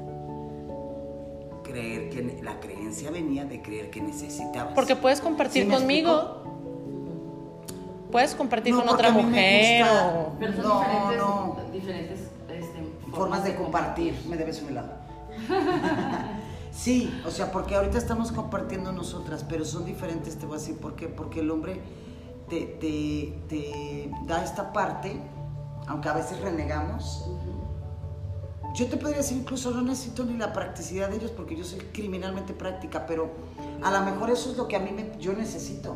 Creer 1.64 2.10
que 2.10 2.40
la 2.44 2.60
creencia 2.60 3.12
venía 3.12 3.46
de 3.46 3.62
creer 3.62 3.92
que 3.92 4.02
necesitabas. 4.02 4.74
Porque 4.74 4.96
puedes 4.96 5.22
compartir 5.22 5.64
¿Sí 5.64 5.70
me 5.70 5.76
conmigo, 5.76 6.39
puedes 8.12 8.36
compartir 8.36 8.74
No, 8.74 8.82
con 8.82 8.90
otra 8.90 9.10
a 9.10 9.12
mí 9.12 9.18
me 9.24 9.28
mujer 9.30 9.86
gusta- 9.86 10.08
o... 10.08 10.36
Pero 10.40 10.54
son 10.54 10.64
No, 10.64 10.80
diferentes, 10.80 11.18
no. 11.18 11.56
diferentes 11.72 12.20
este, 12.50 13.12
formas 13.12 13.44
de 13.44 13.56
compartir. 13.56 14.20
Me 14.28 14.38
debes 14.38 14.62
un 14.62 14.70
helado. 14.70 14.94
sí, 16.72 17.22
o 17.26 17.32
sea, 17.32 17.52
porque 17.52 17.76
ahorita 17.76 17.98
estamos 17.98 18.32
compartiendo 18.32 18.92
nosotras, 18.92 19.46
pero 19.48 19.66
son 19.66 19.86
diferentes, 19.86 20.38
te 20.38 20.46
voy 20.46 20.58
a 20.58 20.60
decir 20.60 20.78
por 20.78 20.96
qué. 20.96 21.08
Porque 21.08 21.40
el 21.42 21.52
hombre 21.52 21.82
te, 22.50 22.62
te- 22.80 23.38
te 23.48 24.12
da 24.26 24.44
esta 24.44 24.72
parte, 24.74 25.20
aunque 25.88 26.10
a 26.10 26.14
veces 26.14 26.40
renegamos. 26.42 27.30
Yo 28.76 28.86
te 28.88 28.98
podría 28.98 29.18
decir 29.18 29.36
incluso 29.38 29.72
no 29.72 29.82
necesito 29.82 30.24
ni 30.24 30.38
la 30.38 30.54
practicidad 30.54 31.10
de 31.10 31.16
ellos 31.18 31.32
porque 31.32 31.56
yo 31.56 31.64
soy 31.64 31.80
criminalmente 31.92 32.54
práctica, 32.54 33.06
pero 33.08 33.32
a 33.82 33.90
lo 33.90 34.02
mejor 34.02 34.30
eso 34.30 34.52
es 34.52 34.58
lo 34.58 34.68
que 34.68 34.76
a 34.76 34.80
mí 34.80 34.92
me, 34.92 35.18
yo 35.20 35.34
necesito. 35.34 35.96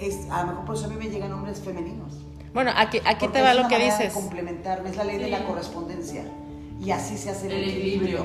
Es, 0.00 0.30
a 0.30 0.42
lo 0.42 0.48
mejor 0.48 0.64
por 0.64 0.76
eso 0.76 0.86
a 0.86 0.88
mí 0.88 0.96
me 0.96 1.08
llegan 1.10 1.32
hombres 1.32 1.60
femeninos. 1.60 2.12
Bueno, 2.54 2.72
aquí, 2.76 3.00
aquí 3.04 3.28
te 3.28 3.42
va 3.42 3.50
es 3.50 3.56
lo 3.56 3.66
una 3.66 3.68
que 3.76 3.84
dices. 3.84 4.12
complementarme, 4.12 4.90
es 4.90 4.96
la 4.96 5.04
ley 5.04 5.18
de 5.18 5.28
la 5.28 5.44
correspondencia. 5.44 6.24
Y 6.80 6.90
así 6.90 7.16
se 7.18 7.30
hace 7.30 7.46
el, 7.46 7.52
El 7.52 7.62
equilibrio. 7.70 8.18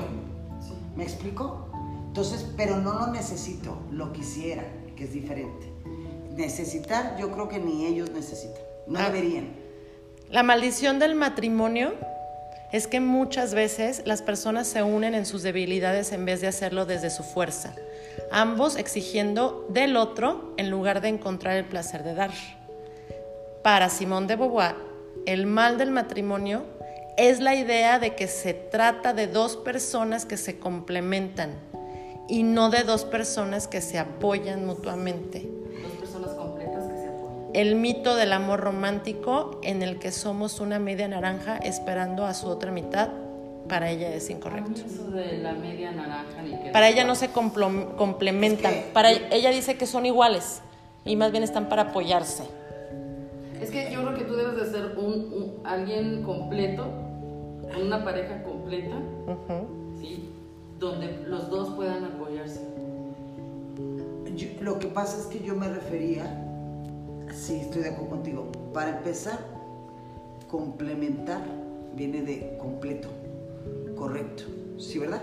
Sí. 0.60 0.72
¿Me 0.96 1.04
explico? 1.04 1.68
Entonces, 2.08 2.46
pero 2.56 2.78
no 2.78 2.94
lo 2.94 3.08
necesito, 3.08 3.76
lo 3.92 4.12
quisiera, 4.12 4.64
que 4.96 5.04
es 5.04 5.12
diferente. 5.12 5.70
Necesitar, 6.34 7.16
yo 7.18 7.30
creo 7.32 7.48
que 7.48 7.58
ni 7.58 7.86
ellos 7.86 8.10
necesitan. 8.10 8.62
No 8.86 8.98
Ah. 8.98 9.10
deberían. 9.10 9.48
La 10.30 10.42
maldición 10.42 10.98
del 10.98 11.14
matrimonio 11.14 11.92
es 12.72 12.86
que 12.86 13.00
muchas 13.00 13.54
veces 13.54 14.02
las 14.06 14.22
personas 14.22 14.66
se 14.66 14.82
unen 14.82 15.14
en 15.14 15.24
sus 15.24 15.42
debilidades 15.42 16.10
en 16.12 16.24
vez 16.24 16.40
de 16.40 16.48
hacerlo 16.48 16.84
desde 16.84 17.10
su 17.10 17.22
fuerza, 17.22 17.74
ambos 18.30 18.76
exigiendo 18.76 19.66
del 19.68 19.96
otro 19.96 20.54
en 20.56 20.70
lugar 20.70 21.00
de 21.00 21.08
encontrar 21.08 21.56
el 21.56 21.64
placer 21.64 22.02
de 22.02 22.14
dar. 22.14 22.30
Para 23.62 23.88
Simón 23.88 24.26
de 24.26 24.36
Beauvoir, 24.36 24.76
el 25.26 25.46
mal 25.46 25.78
del 25.78 25.90
matrimonio 25.90 26.64
es 27.16 27.40
la 27.40 27.54
idea 27.54 27.98
de 27.98 28.14
que 28.14 28.28
se 28.28 28.54
trata 28.54 29.12
de 29.12 29.26
dos 29.26 29.56
personas 29.56 30.26
que 30.26 30.36
se 30.36 30.58
complementan 30.58 31.54
y 32.28 32.42
no 32.42 32.70
de 32.70 32.82
dos 32.82 33.04
personas 33.04 33.68
que 33.68 33.80
se 33.80 33.98
apoyan 33.98 34.66
mutuamente 34.66 35.48
Dos 35.82 35.92
personas 35.92 36.30
completas 36.30 36.84
que 36.84 36.96
se 36.96 37.08
apoyan. 37.08 37.50
el 37.54 37.76
mito 37.76 38.16
del 38.16 38.32
amor 38.32 38.60
romántico 38.60 39.60
en 39.62 39.82
el 39.82 39.98
que 39.98 40.12
somos 40.12 40.60
una 40.60 40.78
media 40.78 41.08
naranja 41.08 41.56
esperando 41.56 42.26
a 42.26 42.34
su 42.34 42.48
otra 42.48 42.70
mitad, 42.70 43.08
para 43.68 43.90
ella 43.90 44.12
es 44.14 44.28
incorrecto. 44.30 44.72
Eso 44.86 45.10
de 45.10 45.38
la 45.38 45.52
media 45.54 45.92
naranja 45.92 46.42
ni 46.42 46.50
que 46.62 46.70
Para 46.70 46.88
ella 46.88 47.04
no 47.04 47.14
se 47.14 47.30
complementan, 47.30 48.72
Es 48.74 48.84
que 48.84 48.90
para 48.92 49.12
yo- 49.12 49.18
ella 49.30 49.50
dice 49.50 49.76
que 49.76 49.86
son 49.86 50.06
iguales 50.06 50.60
y 51.04 51.16
más 51.16 51.30
bien 51.32 51.42
están 51.42 51.68
para 51.68 51.82
apoyarse. 51.82 52.44
Es 53.60 53.70
que 53.70 53.90
yo 53.92 54.02
creo 54.02 54.14
que 54.14 54.24
tú 54.24 54.34
debes 54.36 54.56
de 54.56 54.70
ser 54.70 54.98
un, 54.98 55.12
un- 55.12 55.52
alguien 55.64 56.22
completo, 56.22 56.86
una 57.82 58.04
pareja 58.04 58.42
completa. 58.42 58.96
¿sí? 60.00 60.30
donde 60.78 61.10
los 61.26 61.48
dos 61.48 61.70
puedan 61.70 62.04
apoyarse. 62.04 62.60
Yo- 64.36 64.48
lo 64.60 64.78
que 64.78 64.88
pasa 64.88 65.18
es 65.18 65.24
que 65.26 65.42
yo 65.42 65.54
me 65.54 65.68
refería, 65.68 66.26
sí, 67.32 67.56
estoy 67.62 67.82
de 67.82 67.88
acuerdo 67.88 68.10
contigo. 68.10 68.46
Para 68.74 68.90
empezar, 68.98 69.38
complementar 70.50 71.40
viene 71.94 72.20
de 72.20 72.56
completo, 72.58 73.08
correcto, 73.96 74.44
¿sí, 74.78 74.98
verdad? 74.98 75.22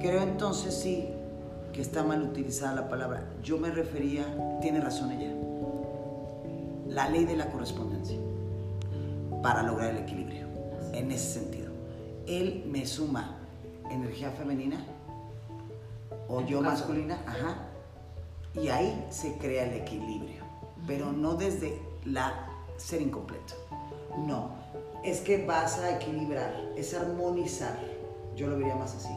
Creo 0.00 0.22
entonces 0.22 0.74
sí 0.74 1.08
que 1.72 1.80
está 1.80 2.02
mal 2.02 2.22
utilizada 2.22 2.74
la 2.74 2.88
palabra. 2.88 3.24
Yo 3.42 3.58
me 3.58 3.70
refería, 3.70 4.24
tiene 4.60 4.80
razón 4.80 5.12
ella, 5.12 5.32
la 6.88 7.08
ley 7.08 7.24
de 7.24 7.36
la 7.36 7.50
correspondencia 7.50 8.18
para 9.42 9.62
lograr 9.62 9.90
el 9.90 9.98
equilibrio, 9.98 10.46
en 10.92 11.10
ese 11.12 11.40
sentido. 11.40 11.70
Él 12.26 12.64
me 12.66 12.84
suma 12.86 13.38
energía 13.90 14.30
femenina 14.30 14.84
o 16.28 16.42
yo 16.42 16.60
masculina, 16.62 17.22
ajá, 17.26 17.68
y 18.54 18.68
ahí 18.68 19.06
se 19.10 19.36
crea 19.38 19.64
el 19.64 19.80
equilibrio, 19.80 20.42
pero 20.86 21.12
no 21.12 21.34
desde 21.34 21.80
la 22.04 22.46
ser 22.76 23.02
incompleto. 23.02 23.54
No, 24.26 24.50
es 25.04 25.20
que 25.20 25.44
vas 25.46 25.78
a 25.78 25.96
equilibrar, 25.96 26.54
es 26.76 26.94
armonizar. 26.94 27.78
Yo 28.36 28.46
lo 28.48 28.58
vería 28.58 28.74
más 28.76 28.94
así. 28.94 29.12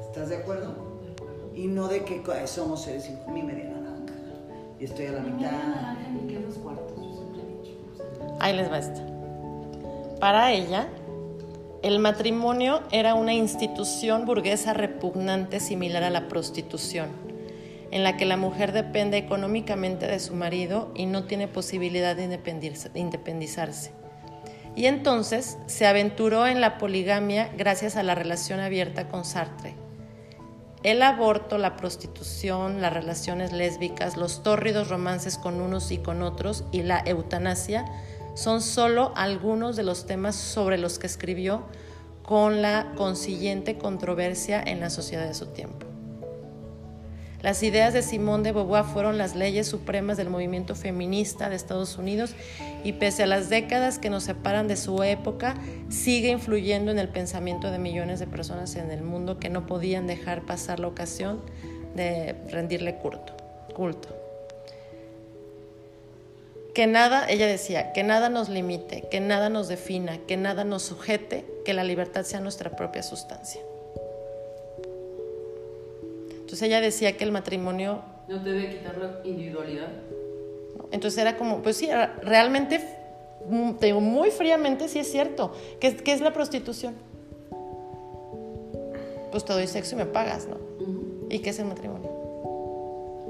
¿Estás 0.00 0.28
de 0.28 0.36
acuerdo? 0.36 0.74
De 1.04 1.12
acuerdo. 1.12 1.50
Y 1.54 1.66
no 1.66 1.88
de 1.88 2.04
que 2.04 2.22
co- 2.22 2.32
somos 2.46 2.82
seres 2.82 3.04
sin 3.04 3.18
mi 3.32 3.42
media 3.42 3.64
naranja 3.70 4.14
y 4.78 4.84
estoy 4.84 5.06
a 5.06 5.12
la 5.12 5.20
media 5.20 5.34
mitad. 5.36 5.52
naranja 5.52 6.08
ni 6.10 6.32
que 6.32 6.40
dos 6.40 6.54
cuartos, 6.58 6.96
yo 6.96 7.12
siempre 7.12 7.42
he 7.42 7.62
dicho. 7.62 7.78
o 7.92 8.26
sea, 8.28 8.36
Ahí 8.40 8.56
les 8.56 8.70
va 8.70 8.78
esta. 8.78 9.06
Para 10.20 10.52
ella, 10.52 10.88
el 11.82 11.98
matrimonio 11.98 12.80
era 12.90 13.14
una 13.14 13.32
institución 13.34 14.26
burguesa 14.26 14.74
repugnante 14.74 15.60
similar 15.60 16.02
a 16.02 16.10
la 16.10 16.28
prostitución, 16.28 17.08
en 17.90 18.04
la 18.04 18.16
que 18.16 18.24
la 18.26 18.36
mujer 18.36 18.72
depende 18.72 19.16
económicamente 19.16 20.06
de 20.06 20.20
su 20.20 20.34
marido 20.34 20.90
y 20.94 21.06
no 21.06 21.24
tiene 21.24 21.48
posibilidad 21.48 22.14
de 22.16 22.38
independizarse. 22.94 23.92
Y 24.76 24.86
entonces 24.86 25.58
se 25.66 25.86
aventuró 25.86 26.46
en 26.46 26.60
la 26.60 26.78
poligamia 26.78 27.50
gracias 27.56 27.96
a 27.96 28.02
la 28.02 28.14
relación 28.14 28.60
abierta 28.60 29.08
con 29.08 29.24
Sartre. 29.24 29.74
El 30.82 31.02
aborto, 31.02 31.58
la 31.58 31.76
prostitución, 31.76 32.80
las 32.80 32.94
relaciones 32.94 33.52
lésbicas, 33.52 34.16
los 34.16 34.42
tórridos 34.42 34.88
romances 34.88 35.36
con 35.36 35.60
unos 35.60 35.90
y 35.90 35.98
con 35.98 36.22
otros 36.22 36.64
y 36.72 36.82
la 36.82 37.02
eutanasia 37.04 37.84
son 38.34 38.62
solo 38.62 39.12
algunos 39.16 39.76
de 39.76 39.82
los 39.82 40.06
temas 40.06 40.36
sobre 40.36 40.78
los 40.78 40.98
que 40.98 41.06
escribió 41.06 41.64
con 42.22 42.62
la 42.62 42.92
consiguiente 42.96 43.76
controversia 43.76 44.62
en 44.62 44.80
la 44.80 44.88
sociedad 44.88 45.26
de 45.26 45.34
su 45.34 45.46
tiempo. 45.46 45.89
Las 47.42 47.62
ideas 47.62 47.94
de 47.94 48.02
Simone 48.02 48.44
de 48.44 48.52
Beauvoir 48.52 48.84
fueron 48.84 49.16
las 49.16 49.34
leyes 49.34 49.66
supremas 49.66 50.18
del 50.18 50.28
movimiento 50.28 50.74
feminista 50.74 51.48
de 51.48 51.56
Estados 51.56 51.96
Unidos 51.96 52.34
y 52.84 52.92
pese 52.92 53.22
a 53.22 53.26
las 53.26 53.48
décadas 53.48 53.98
que 53.98 54.10
nos 54.10 54.24
separan 54.24 54.68
de 54.68 54.76
su 54.76 55.02
época, 55.02 55.54
sigue 55.88 56.28
influyendo 56.28 56.90
en 56.90 56.98
el 56.98 57.08
pensamiento 57.08 57.70
de 57.70 57.78
millones 57.78 58.20
de 58.20 58.26
personas 58.26 58.76
en 58.76 58.90
el 58.90 59.02
mundo 59.02 59.38
que 59.38 59.48
no 59.48 59.66
podían 59.66 60.06
dejar 60.06 60.42
pasar 60.42 60.80
la 60.80 60.88
ocasión 60.88 61.40
de 61.94 62.34
rendirle 62.50 62.96
culto. 62.96 63.34
culto. 63.74 64.08
Que 66.74 66.86
nada, 66.86 67.26
ella 67.28 67.46
decía, 67.46 67.92
que 67.92 68.04
nada 68.04 68.28
nos 68.28 68.48
limite, 68.48 69.08
que 69.10 69.20
nada 69.20 69.48
nos 69.48 69.66
defina, 69.66 70.18
que 70.28 70.36
nada 70.36 70.64
nos 70.64 70.82
sujete, 70.82 71.44
que 71.64 71.74
la 71.74 71.84
libertad 71.84 72.24
sea 72.24 72.40
nuestra 72.40 72.76
propia 72.76 73.02
sustancia. 73.02 73.60
Entonces 76.50 76.66
ella 76.66 76.80
decía 76.80 77.16
que 77.16 77.22
el 77.22 77.30
matrimonio, 77.30 78.02
No 78.26 78.42
te 78.42 78.50
debe 78.50 78.70
quitar 78.70 78.98
la 78.98 79.20
individualidad. 79.22 79.86
¿no? 80.76 80.84
entonces 80.90 81.16
era 81.18 81.36
como, 81.36 81.62
pues 81.62 81.76
sí, 81.76 81.88
realmente, 82.22 82.80
te 83.78 83.86
digo, 83.86 84.00
muy 84.00 84.32
fríamente 84.32 84.88
sí 84.88 84.98
es 84.98 85.08
cierto. 85.12 85.52
¿Qué, 85.78 85.86
es- 85.86 86.02
qué 86.02 86.12
es 86.12 86.20
la 86.20 86.32
prostitución? 86.32 86.94
Pues 89.30 89.44
te 89.44 89.52
doy 89.52 89.68
sexo 89.68 89.94
y 89.94 89.98
me 89.98 90.06
pagas, 90.06 90.48
¿no? 90.48 90.56
Ujú. 90.56 91.26
¿Y 91.30 91.38
qué 91.38 91.50
es 91.50 91.58
el 91.60 91.66
matrimonio? 91.66 92.10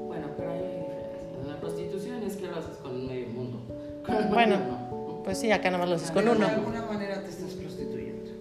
Bueno, 0.07 0.25
pero 0.35 0.53
hay 0.53 0.57
diferencias. 0.57 1.47
La 1.47 1.59
prostitución 1.59 2.23
es 2.23 2.37
que 2.37 2.47
lo 2.47 2.55
haces 2.57 2.77
con 2.77 3.05
medio 3.07 3.27
mundo. 3.27 3.59
Con 4.03 4.15
el 4.15 4.27
Bueno, 4.29 4.57
no. 4.57 5.21
pues 5.23 5.37
sí, 5.37 5.51
acá 5.51 5.65
nada 5.69 5.77
más 5.77 5.89
lo 5.89 5.95
haces 5.97 6.09
con 6.09 6.23
Pero 6.23 6.35
uno. 6.35 6.47
De 6.47 6.53
alguna 6.55 6.81
manera 6.87 7.21
te 7.21 7.29
estás 7.29 7.51
prostituyendo. 7.51 8.31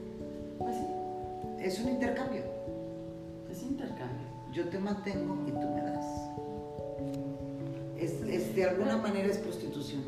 Pues 0.59 0.75
sí, 0.75 0.85
Es 1.63 1.79
un 1.81 1.91
intercambio. 1.91 2.50
Yo 4.53 4.69
te 4.69 4.79
mantengo 4.79 5.37
y 5.47 5.51
tú 5.53 5.69
me 5.69 5.83
das. 5.83 6.07
Es, 7.99 8.13
es- 8.23 8.55
de 8.57 8.65
alguna 8.65 8.97
manera 8.97 9.29
es 9.29 9.39
prostitución. 9.39 10.03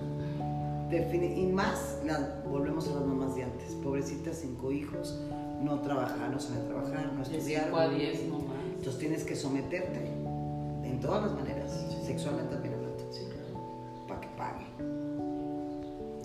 Defini- 0.90 1.38
y 1.38 1.46
más, 1.46 1.98
la- 2.04 2.42
volvemos 2.48 2.88
a 2.88 2.94
las 2.94 3.04
mamás 3.06 3.34
de 3.34 3.44
antes. 3.44 3.74
Pobrecitas, 3.82 4.38
cinco 4.40 4.72
hijos, 4.72 5.18
no 5.62 5.80
trabajar, 5.80 6.30
no 6.30 6.38
saben 6.40 6.66
trabajar, 6.66 7.12
no 7.14 7.22
estudiar. 7.22 7.64
5 7.66 7.76
a 7.76 7.88
10 7.88 8.24
no 8.28 8.38
más. 8.40 8.56
Entonces 8.76 8.98
tienes 8.98 9.24
que 9.24 9.36
someterte 9.36 10.00
en 10.84 11.00
todas 11.00 11.22
las 11.22 11.32
maneras, 11.34 11.70
sexualmente 12.04 12.52
también 12.54 12.74
hablando, 12.74 12.98
Sí, 13.12 13.20
claro. 13.26 14.06
para 14.08 14.20
que 14.20 14.28
pague. 14.36 14.66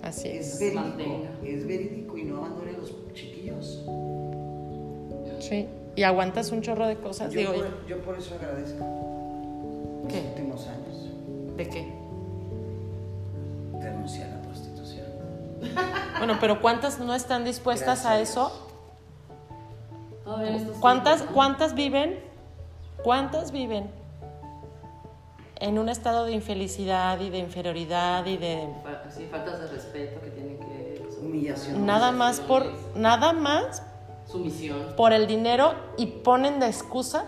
Así 0.02 0.28
Es 0.28 0.54
es. 0.54 0.60
verídico, 0.60 0.80
Mantenga. 0.88 1.30
es 1.44 1.66
verídico 1.66 2.18
y 2.18 2.24
no 2.24 2.38
abandone 2.38 2.70
a 2.72 2.78
los 2.78 2.92
chiquillos. 3.14 3.84
Sí. 5.40 5.66
Y 5.98 6.04
aguantas 6.04 6.52
un 6.52 6.62
chorro 6.62 6.86
de 6.86 6.96
cosas. 6.96 7.32
Yo 7.32 7.40
Digo, 7.40 7.52
por, 7.54 7.86
yo 7.88 7.98
por 8.02 8.16
eso 8.16 8.36
agradezco 8.36 8.84
los 10.04 10.12
¿Qué? 10.12 10.20
últimos 10.28 10.66
años 10.68 11.10
¿de 11.56 11.68
qué? 11.68 11.92
renunciar 13.82 14.30
a 14.30 14.36
la 14.36 14.42
prostitución. 14.42 15.06
Bueno, 16.18 16.36
pero 16.40 16.60
¿cuántas 16.60 17.00
no 17.00 17.14
están 17.16 17.44
dispuestas 17.44 18.06
a 18.06 18.14
Gracias 18.16 18.36
a 18.36 18.42
eso? 18.44 18.68
¿Cuántas. 20.80 21.22
¿Cuántas 21.22 21.74
viven? 21.74 22.20
¿Cuántas 23.02 23.50
viven 23.50 23.90
en 25.60 25.78
un 25.80 25.88
estado 25.88 26.26
de 26.26 26.32
infelicidad 26.32 27.18
y 27.18 27.30
de 27.30 27.38
inferioridad 27.38 28.24
y 28.26 28.36
de 28.36 28.68
Sí, 29.10 29.26
faltas 29.30 29.60
de 29.60 29.66
respeto 29.66 30.20
que 30.20 30.30
tienen 30.30 30.58
que. 30.60 31.08
Humillación. 31.20 31.84
nada 31.84 32.12
más 32.12 32.38
por 32.38 32.64
nada 32.94 33.32
más 33.32 33.82
Sumisión. 34.30 34.78
por 34.96 35.12
el 35.12 35.26
dinero 35.26 35.72
y 35.96 36.06
ponen 36.06 36.60
de 36.60 36.66
excusa 36.66 37.24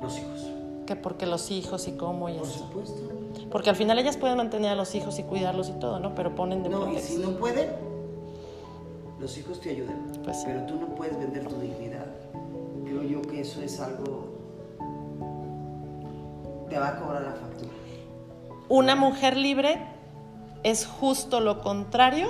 Los 0.00 0.16
hijos. 0.18 0.46
que 0.86 0.96
porque 0.96 1.26
los 1.26 1.50
hijos 1.50 1.88
y 1.88 1.92
cómo 1.92 2.28
y 2.28 2.34
Por 2.38 2.46
eso? 2.46 2.58
supuesto. 2.58 3.02
Porque 3.50 3.70
al 3.70 3.76
final 3.76 3.98
ellas 3.98 4.16
pueden 4.16 4.36
mantener 4.36 4.70
a 4.70 4.74
los 4.76 4.94
hijos 4.94 5.18
y 5.18 5.24
cuidarlos 5.24 5.68
y 5.68 5.72
todo, 5.72 5.98
¿no? 5.98 6.14
Pero 6.14 6.34
ponen 6.36 6.62
de 6.62 6.68
No, 6.68 6.90
y 6.92 6.98
si 7.00 7.16
no 7.16 7.30
pueden, 7.32 7.68
los 9.18 9.36
hijos 9.38 9.60
te 9.60 9.70
ayudan. 9.70 10.12
Pues 10.24 10.38
sí. 10.38 10.44
Pero 10.46 10.66
tú 10.66 10.76
no 10.76 10.86
puedes 10.94 11.18
vender 11.18 11.46
tu 11.48 11.56
dignidad. 11.58 12.06
Creo 12.84 13.02
yo 13.02 13.22
que 13.22 13.40
eso 13.40 13.60
es 13.62 13.80
algo. 13.80 14.28
Te 16.68 16.78
va 16.78 16.88
a 16.88 17.00
cobrar 17.00 17.22
la 17.22 17.32
factura. 17.32 17.70
Una 18.68 18.94
mujer 18.94 19.36
libre 19.36 19.84
es 20.62 20.86
justo 20.86 21.40
lo 21.40 21.60
contrario 21.60 22.28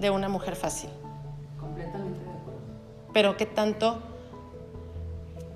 de 0.00 0.10
una 0.10 0.28
mujer 0.28 0.56
fácil. 0.56 0.90
Pero 3.16 3.38
qué 3.38 3.46
tanto, 3.46 4.00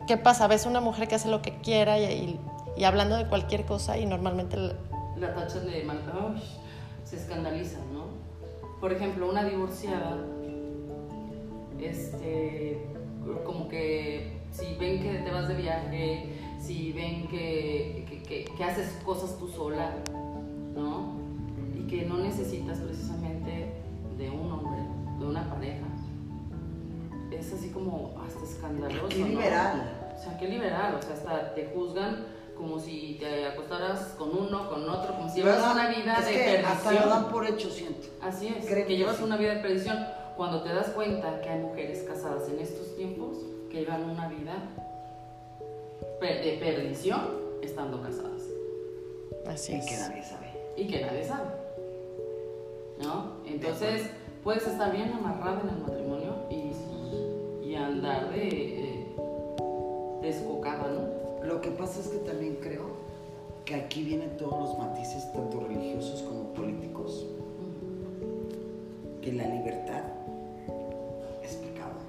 ¿qué 0.08 0.16
pasa? 0.16 0.46
Ves 0.46 0.64
una 0.64 0.80
mujer 0.80 1.08
que 1.08 1.16
hace 1.16 1.28
lo 1.28 1.42
que 1.42 1.58
quiera 1.58 1.98
y, 1.98 2.40
y- 2.78 2.84
hablando 2.84 3.18
de 3.18 3.26
cualquier 3.26 3.66
cosa 3.66 3.98
y 3.98 4.06
normalmente 4.06 4.56
el- 4.56 4.72
La 5.18 5.34
tachan 5.34 5.66
de 5.66 5.84
mal. 5.84 5.98
Se 7.04 7.16
escandalizan, 7.16 7.82
¿no? 7.92 8.04
Por 8.80 8.94
ejemplo, 8.94 9.28
una 9.28 9.44
divorciada. 9.44 10.16
Este. 11.78 12.82
Como 13.44 13.68
que 13.68 14.38
si 14.52 14.76
ven 14.76 15.02
que 15.02 15.18
te 15.18 15.30
vas 15.30 15.46
de 15.46 15.54
viaje, 15.56 16.32
si 16.58 16.92
ven 16.92 17.28
que- 17.28 18.06
que 18.56 18.64
haces 18.64 18.88
cosas 19.04 19.36
tú 19.36 19.48
sola, 19.48 19.96
¿no? 20.74 21.12
Y 21.78 21.86
que 21.86 22.06
no 22.06 22.16
necesitas 22.16 22.78
precisamente 22.78 23.70
de 24.16 24.30
un 24.30 24.50
hombre, 24.50 24.80
de 25.18 25.26
una 25.26 25.46
pareja. 25.50 25.89
Es 27.40 27.52
así 27.52 27.70
como 27.70 28.20
hasta 28.24 28.44
escandaloso. 28.44 29.08
Qué 29.08 29.18
¿no? 29.18 29.26
liberal. 29.28 30.12
O 30.18 30.22
sea, 30.22 30.36
qué 30.38 30.46
liberal, 30.48 30.94
o 30.96 31.02
sea, 31.02 31.14
hasta 31.14 31.54
te 31.54 31.66
juzgan 31.74 32.26
como 32.54 32.78
si 32.78 33.16
te 33.18 33.46
acostaras 33.46 34.14
con 34.18 34.36
uno, 34.36 34.68
con 34.68 34.86
otro, 34.88 35.14
como 35.16 35.28
si 35.30 35.40
llevas 35.40 35.72
una 35.72 35.88
vida 35.88 36.16
Es 36.18 36.26
de 36.26 36.32
que 36.32 36.58
Hasta 36.58 36.92
lo 36.92 36.98
dan 36.98 37.08
perdición. 37.08 37.32
por 37.32 37.46
hecho, 37.46 37.70
siento. 37.70 38.08
Así 38.20 38.48
es, 38.48 38.66
Creen 38.66 38.86
que 38.86 38.96
llevas 38.98 39.16
sí. 39.16 39.22
una 39.24 39.38
vida 39.38 39.54
de 39.54 39.60
perdición. 39.62 39.98
Cuando 40.36 40.62
te 40.62 40.68
das 40.74 40.88
cuenta 40.90 41.40
que 41.40 41.48
hay 41.48 41.60
mujeres 41.60 42.02
casadas 42.06 42.48
en 42.50 42.58
estos 42.60 42.94
tiempos 42.96 43.38
que 43.70 43.78
llevan 43.80 44.08
una 44.10 44.28
vida 44.28 44.54
de 46.20 46.56
perdición 46.60 47.20
estando 47.62 48.02
casadas 48.02 48.42
así 49.46 49.72
Y 49.72 49.76
es. 49.76 49.86
que 49.86 49.96
nadie 49.96 50.22
sabe. 50.22 50.46
y 50.76 50.86
que 50.86 51.00
nadie 51.00 51.24
sabe. 51.24 51.48
¿No? 53.02 53.32
Entonces, 53.46 54.10
puedes 54.44 54.66
estar 54.66 54.92
bien 54.92 55.12
amarrada 55.12 55.60
en 55.62 55.68
el 55.70 55.78
matrimonio 55.78 55.98
y, 55.98 56.08
y 56.08 56.09
andar 58.00 58.30
de 58.30 58.48
eh, 58.48 59.06
descocada, 60.22 60.88
¿no? 60.88 61.46
Lo 61.46 61.60
que 61.60 61.70
pasa 61.70 62.00
es 62.00 62.08
que 62.08 62.18
también 62.18 62.56
creo 62.60 62.86
que 63.64 63.74
aquí 63.74 64.02
vienen 64.02 64.36
todos 64.38 64.58
los 64.58 64.78
matices, 64.78 65.30
tanto 65.32 65.60
religiosos 65.60 66.22
como 66.22 66.44
políticos, 66.54 67.26
que 69.20 69.32
la 69.32 69.46
libertad 69.46 70.02
es 71.42 71.56
pecado. 71.56 72.00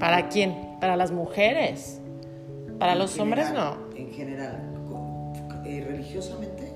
¿Para 0.00 0.28
quién? 0.28 0.78
Para 0.80 0.96
las 0.96 1.12
mujeres. 1.12 2.00
Para 2.80 2.92
En 2.92 2.98
los 2.98 3.18
hombres 3.20 3.52
no. 3.52 3.76
En 3.96 4.10
general, 4.10 4.60
eh, 5.64 5.84
religiosamente, 5.86 6.72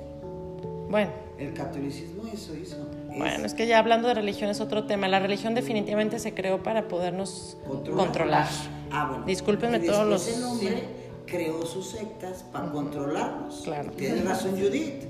Bueno, 0.88 1.10
el 1.36 1.52
catolicismo 1.52 2.28
eso 2.32 2.54
hizo. 2.54 2.76
Bueno, 3.16 3.44
es 3.46 3.54
que 3.54 3.66
ya 3.66 3.78
hablando 3.78 4.08
de 4.08 4.14
religión 4.14 4.50
es 4.50 4.60
otro 4.60 4.84
tema. 4.86 5.08
La 5.08 5.18
religión 5.20 5.54
definitivamente 5.54 6.18
se 6.18 6.34
creó 6.34 6.62
para 6.62 6.88
podernos 6.88 7.56
controlar. 7.66 8.04
controlar. 8.06 8.48
Ah, 8.90 9.06
bueno. 9.10 9.24
Discúlpenme 9.26 9.80
todos 9.80 10.06
los- 10.06 10.28
El 10.36 10.44
hombre 10.44 10.82
creó 11.26 11.64
sus 11.66 11.88
sectas 11.88 12.44
para 12.52 12.70
controlarnos. 12.70 13.62
Claro. 13.64 13.90
Tiene 13.92 14.22
razón 14.22 14.52
Judith. 14.52 15.04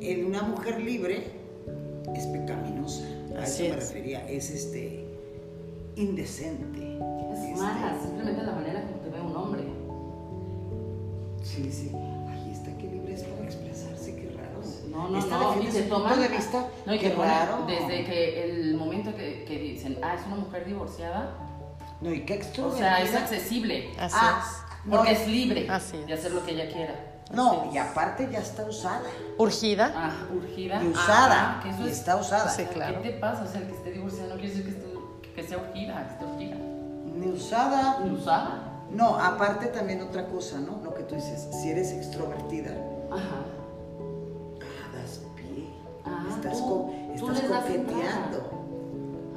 En 0.00 0.24
una 0.26 0.42
mujer 0.42 0.80
libre 0.80 1.24
es 2.14 2.26
pecaminosa. 2.26 3.04
A 3.38 3.42
Así 3.42 3.66
eso 3.66 3.74
me 3.74 3.80
es. 3.82 3.88
refería. 3.88 4.28
Es 4.28 4.50
este 4.50 5.04
indecente. 5.96 6.98
Es 7.32 7.38
Este, 7.40 7.54
mala, 7.60 7.98
simplemente 8.02 8.42
la 8.42 8.52
manera 8.52 8.82
como 8.82 8.96
te 8.98 9.10
ve 9.10 9.20
un 9.20 9.36
hombre. 9.36 9.62
Sí, 11.42 11.70
sí. 11.70 11.90
No, 14.94 15.08
no, 15.08 15.18
Esta 15.18 15.36
no, 15.38 15.54
se 15.60 15.82
su 15.82 15.88
toman. 15.88 16.12
punto 16.12 16.20
de 16.22 16.28
vista, 16.36 16.64
no, 16.86 16.94
y 16.94 16.98
qué 17.00 17.10
que 17.10 17.16
raro. 17.16 17.64
Desde 17.66 18.04
que 18.04 18.44
el 18.44 18.76
momento 18.76 19.14
que, 19.14 19.44
que 19.44 19.58
dicen, 19.58 19.98
ah, 20.02 20.14
es 20.14 20.24
una 20.26 20.36
mujer 20.36 20.64
divorciada, 20.64 21.30
No, 22.00 22.12
y 22.12 22.24
qué 22.24 22.40
o 22.62 22.70
sea, 22.76 23.02
es 23.02 23.14
accesible. 23.14 23.90
Así 23.98 24.14
Ah, 24.18 24.44
Porque 24.88 25.12
es- 25.12 25.20
es 25.22 25.28
libre 25.28 25.68
Así 25.70 25.96
es. 25.96 26.06
de 26.06 26.12
hacer 26.14 26.32
lo 26.32 26.44
que 26.44 26.52
ella 26.52 26.70
quiera. 26.72 26.94
No, 27.32 27.70
y 27.72 27.78
aparte 27.78 28.28
ya 28.30 28.38
está 28.40 28.64
usada. 28.64 29.02
Urgida. 29.38 29.92
Ah, 29.96 30.12
urgida. 30.32 30.82
Y 30.82 30.88
usada, 30.88 31.56
Ah, 31.58 31.60
que 31.62 31.70
eso 31.70 31.82
y 31.82 31.86
es- 31.90 31.98
está 31.98 32.16
usada. 32.16 32.48
Sí, 32.50 32.64
claro. 32.66 33.00
¿Qué 33.02 33.10
te 33.10 33.18
pasa? 33.18 33.44
O 33.44 33.46
sea, 33.48 33.60
el 33.62 33.66
que 33.68 33.72
esté 33.74 33.90
divorciada 33.92 34.28
no 34.28 34.34
quiere 34.40 34.48
decir 34.54 34.64
que, 34.64 34.70
esté- 34.72 35.32
que 35.34 35.42
sea 35.42 35.58
urgida, 35.58 36.06
que 36.06 36.12
esté 36.12 36.24
urgida. 36.26 36.56
Ni 37.16 37.28
usada. 37.28 37.98
Ni 38.04 38.10
usada. 38.14 38.70
No, 38.90 39.16
aparte 39.18 39.66
también 39.68 40.02
otra 40.02 40.26
cosa, 40.28 40.58
¿no? 40.60 40.80
Lo 40.84 40.94
que 40.94 41.02
tú 41.04 41.14
dices, 41.16 41.48
si 41.62 41.70
eres 41.70 41.90
extrovertida, 41.92 42.72
Ajá. 43.10 43.42
Estás 46.30 46.58
tú- 46.58 46.68
co- 46.68 46.92
tú 47.18 47.30
estás 47.32 47.62
coqueteando. 47.62 48.50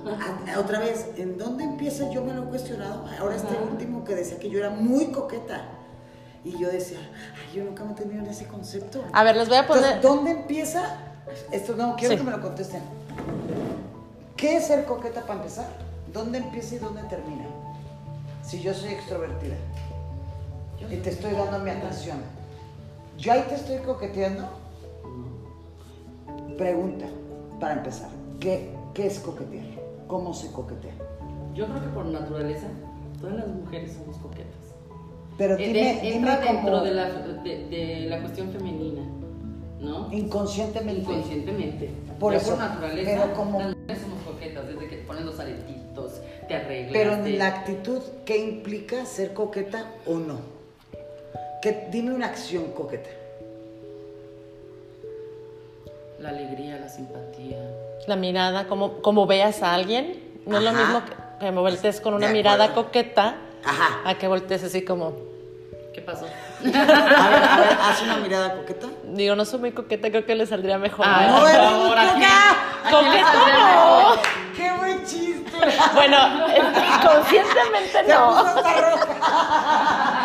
Ah, 0.09 0.59
Otra 0.59 0.79
vez, 0.79 1.07
¿en 1.17 1.37
dónde 1.37 1.63
empieza? 1.65 2.09
Yo 2.11 2.23
me 2.23 2.33
lo 2.33 2.43
he 2.43 2.45
cuestionado. 2.47 3.05
Ahora 3.19 3.35
este 3.35 3.55
Ajá. 3.55 3.63
último 3.69 4.03
que 4.05 4.15
decía 4.15 4.39
que 4.39 4.49
yo 4.49 4.59
era 4.59 4.69
muy 4.69 5.07
coqueta. 5.11 5.65
Y 6.45 6.57
yo 6.57 6.69
decía, 6.71 6.99
ay, 7.01 7.57
yo 7.57 7.65
nunca 7.65 7.83
me 7.83 7.91
he 7.91 7.95
tenido 7.95 8.23
en 8.23 8.29
ese 8.29 8.45
concepto. 8.47 9.03
A 9.11 9.23
ver, 9.23 9.35
les 9.35 9.49
voy 9.49 9.57
a 9.57 9.61
Entonces, 9.61 9.85
poner. 9.85 10.01
¿dónde 10.01 10.31
empieza? 10.31 10.81
Esto 11.51 11.75
no, 11.75 11.95
quiero 11.97 12.13
Sí. 12.13 12.19
que 12.19 12.23
me 12.23 12.31
lo 12.31 12.41
contesten. 12.41 12.81
¿Qué 14.37 14.55
es 14.57 14.67
ser 14.67 14.85
coqueta 14.85 15.21
para 15.21 15.39
empezar? 15.39 15.65
¿Dónde 16.13 16.37
empieza 16.37 16.75
y 16.75 16.77
dónde 16.77 17.01
termina? 17.03 17.43
Si 18.43 18.61
yo 18.61 18.73
soy 18.73 18.89
extrovertida 18.93 19.55
Yo 20.79 20.89
y 20.89 20.97
te 20.97 21.09
estoy 21.09 21.33
dando 21.33 21.59
mi 21.59 21.69
atención, 21.71 22.19
¿yo 23.17 23.33
ahí 23.33 23.43
te 23.49 23.55
estoy 23.55 23.79
coqueteando? 23.79 24.47
Pregunta, 26.57 27.05
para 27.59 27.73
empezar, 27.73 28.09
¿qué, 28.39 28.69
qué 28.93 29.07
es 29.07 29.19
coquetear? 29.19 29.65
¿Cómo 30.07 30.33
se 30.33 30.51
coquetea? 30.51 30.93
Yo 31.53 31.65
creo 31.67 31.81
que 31.81 31.87
por 31.89 32.05
naturaleza, 32.05 32.67
todas 33.19 33.35
las 33.35 33.47
mujeres 33.47 33.93
somos 33.93 34.17
coquetas. 34.17 34.45
Pero 35.37 35.55
Eh, 35.55 35.67
dime, 35.67 35.79
de- 35.79 36.01
dime 36.01 36.15
entra 36.15 36.39
como 36.41 36.53
dentro 36.53 36.81
de 36.83 36.91
la, 36.93 37.09
de, 37.43 37.67
de 37.67 38.05
la 38.09 38.21
cuestión 38.21 38.51
femenina, 38.51 39.01
¿no? 39.79 40.11
inconscientemente. 40.11 41.01
Inconscientemente. 41.01 41.91
Por 42.19 42.33
Ya 42.33 42.39
eso, 42.39 42.49
por 42.51 42.59
naturaleza, 42.59 43.11
pero 43.23 43.33
como- 43.35 43.59
las 43.59 43.75
mujeres 43.75 44.01
somos 44.01 44.19
coquetas, 44.23 44.67
desde 44.67 44.87
que 44.87 44.95
te 44.97 45.03
ponen 45.03 45.25
los 45.27 45.39
aretitos, 45.39 46.21
te 46.47 46.55
arreglas. 46.55 46.91
Pero 46.93 47.13
en 47.13 47.37
la 47.37 47.47
actitud, 47.47 48.01
¿qué 48.25 48.37
implica 48.37 49.05
ser 49.05 49.33
coqueta 49.33 49.85
o 50.07 50.15
no? 50.15 50.37
Que, 51.61 51.87
dime 51.91 52.13
una 52.15 52.27
acción 52.27 52.65
coqueta. 52.75 53.09
La 56.19 56.29
alegría, 56.29 56.77
la 56.77 56.89
simpatía. 56.89 57.57
La 58.07 58.15
mirada, 58.15 58.67
como, 58.67 59.01
como 59.01 59.25
veas 59.27 59.61
a 59.63 59.73
alguien. 59.73 60.23
No 60.45 60.57
es 60.57 60.63
lo 60.63 60.71
mismo 60.71 61.03
que, 61.05 61.13
que 61.45 61.51
me 61.51 61.59
voltees 61.61 61.99
con 62.01 62.13
una 62.13 62.29
mirada 62.29 62.73
coqueta 62.73 63.35
Ajá. 63.63 64.01
a 64.09 64.15
que 64.15 64.27
voltees 64.27 64.63
así 64.63 64.83
como. 64.83 65.13
¿Qué 65.93 66.01
pasó? 66.01 66.25
A 66.63 66.63
ver, 66.69 67.43
a 67.43 67.57
ver, 67.59 67.77
haz 67.81 68.01
una 68.03 68.17
mirada 68.17 68.55
coqueta. 68.55 68.87
Digo, 69.03 69.35
no 69.35 69.45
soy 69.45 69.59
muy 69.59 69.71
coqueta, 69.73 70.09
creo 70.09 70.25
que 70.25 70.33
le 70.35 70.45
saldría 70.47 70.77
mejor. 70.79 71.05
Ay, 71.07 71.27
No 71.27 71.39
por 71.39 71.49
eres 71.49 71.61
favor, 71.61 71.87
muy 71.87 71.97
¿a 71.97 72.13
quién- 72.13 72.29
coqueta. 72.91 72.91
Coqueta 72.91 73.33
no. 73.53 74.21
¡Qué 74.55 74.71
buen 74.77 75.05
chiste! 75.05 75.51
Bueno, 75.93 76.17
conscientemente 77.03 77.91
Te 77.93 78.03
puso 78.03 78.15
no. 78.19 78.37
hasta 78.37 78.73
roja. 78.91 80.16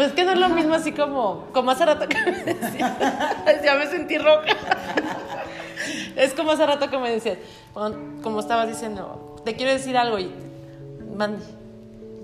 Pues 0.00 0.12
que 0.12 0.24
no 0.24 0.32
es 0.32 0.38
lo 0.38 0.48
mismo 0.48 0.72
así 0.72 0.92
como, 0.92 1.44
como 1.52 1.72
hace 1.72 1.84
rato 1.84 2.08
que 2.08 2.16
me 2.24 2.42
decías. 2.54 2.90
Ya 3.62 3.74
me 3.74 3.86
sentí 3.86 4.16
roja. 4.16 4.46
Es 6.16 6.32
como 6.32 6.52
hace 6.52 6.64
rato 6.64 6.88
que 6.88 6.96
me 6.96 7.10
decías, 7.10 7.36
cuando- 7.74 8.22
como 8.22 8.40
estabas 8.40 8.66
diciendo, 8.66 9.36
te 9.44 9.54
quiero 9.54 9.72
decir 9.72 9.98
algo 9.98 10.18
y 10.18 10.32
mande. 11.14 11.44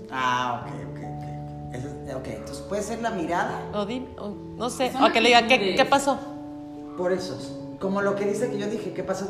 Ah, 0.09 0.63
ok, 0.65 0.71
ok, 0.89 0.97
ok. 0.97 1.75
Eso 1.75 1.87
es- 1.87 2.15
ok, 2.15 2.27
entonces 2.29 2.65
puede 2.67 2.81
ser 2.81 2.99
la 3.03 3.11
mirada, 3.11 3.59
O 3.75 3.85
di, 3.85 4.03
o 4.17 4.29
no 4.57 4.71
sé, 4.71 4.91
o 4.99 5.11
que 5.11 5.21
le 5.21 5.29
diga, 5.29 5.45
¿qué. 5.45 5.75
¿qué 5.75 5.85
pasó? 5.85 6.17
por 6.97 7.11
eso. 7.11 7.37
Como 7.79 8.01
lo 8.01 8.15
que 8.15 8.25
dice 8.25 8.49
que 8.49 8.57
yo 8.57 8.65
dije, 8.65 8.91
¿qué 8.91 9.03
pasó? 9.03 9.27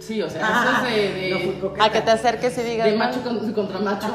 Sí, 0.00 0.22
o 0.22 0.30
sea, 0.30 0.40
eso 0.40 0.86
es 0.88 1.14
de, 1.14 1.58
no. 1.62 1.74
A 1.84 1.90
que 1.90 2.00
te 2.00 2.10
acerques 2.10 2.56
y 2.58 2.62
digas, 2.62 2.86
de 2.90 2.96
macho 2.96 3.22
con- 3.22 3.52
contra 3.52 3.78
macho. 3.80 4.06
de, 4.08 4.14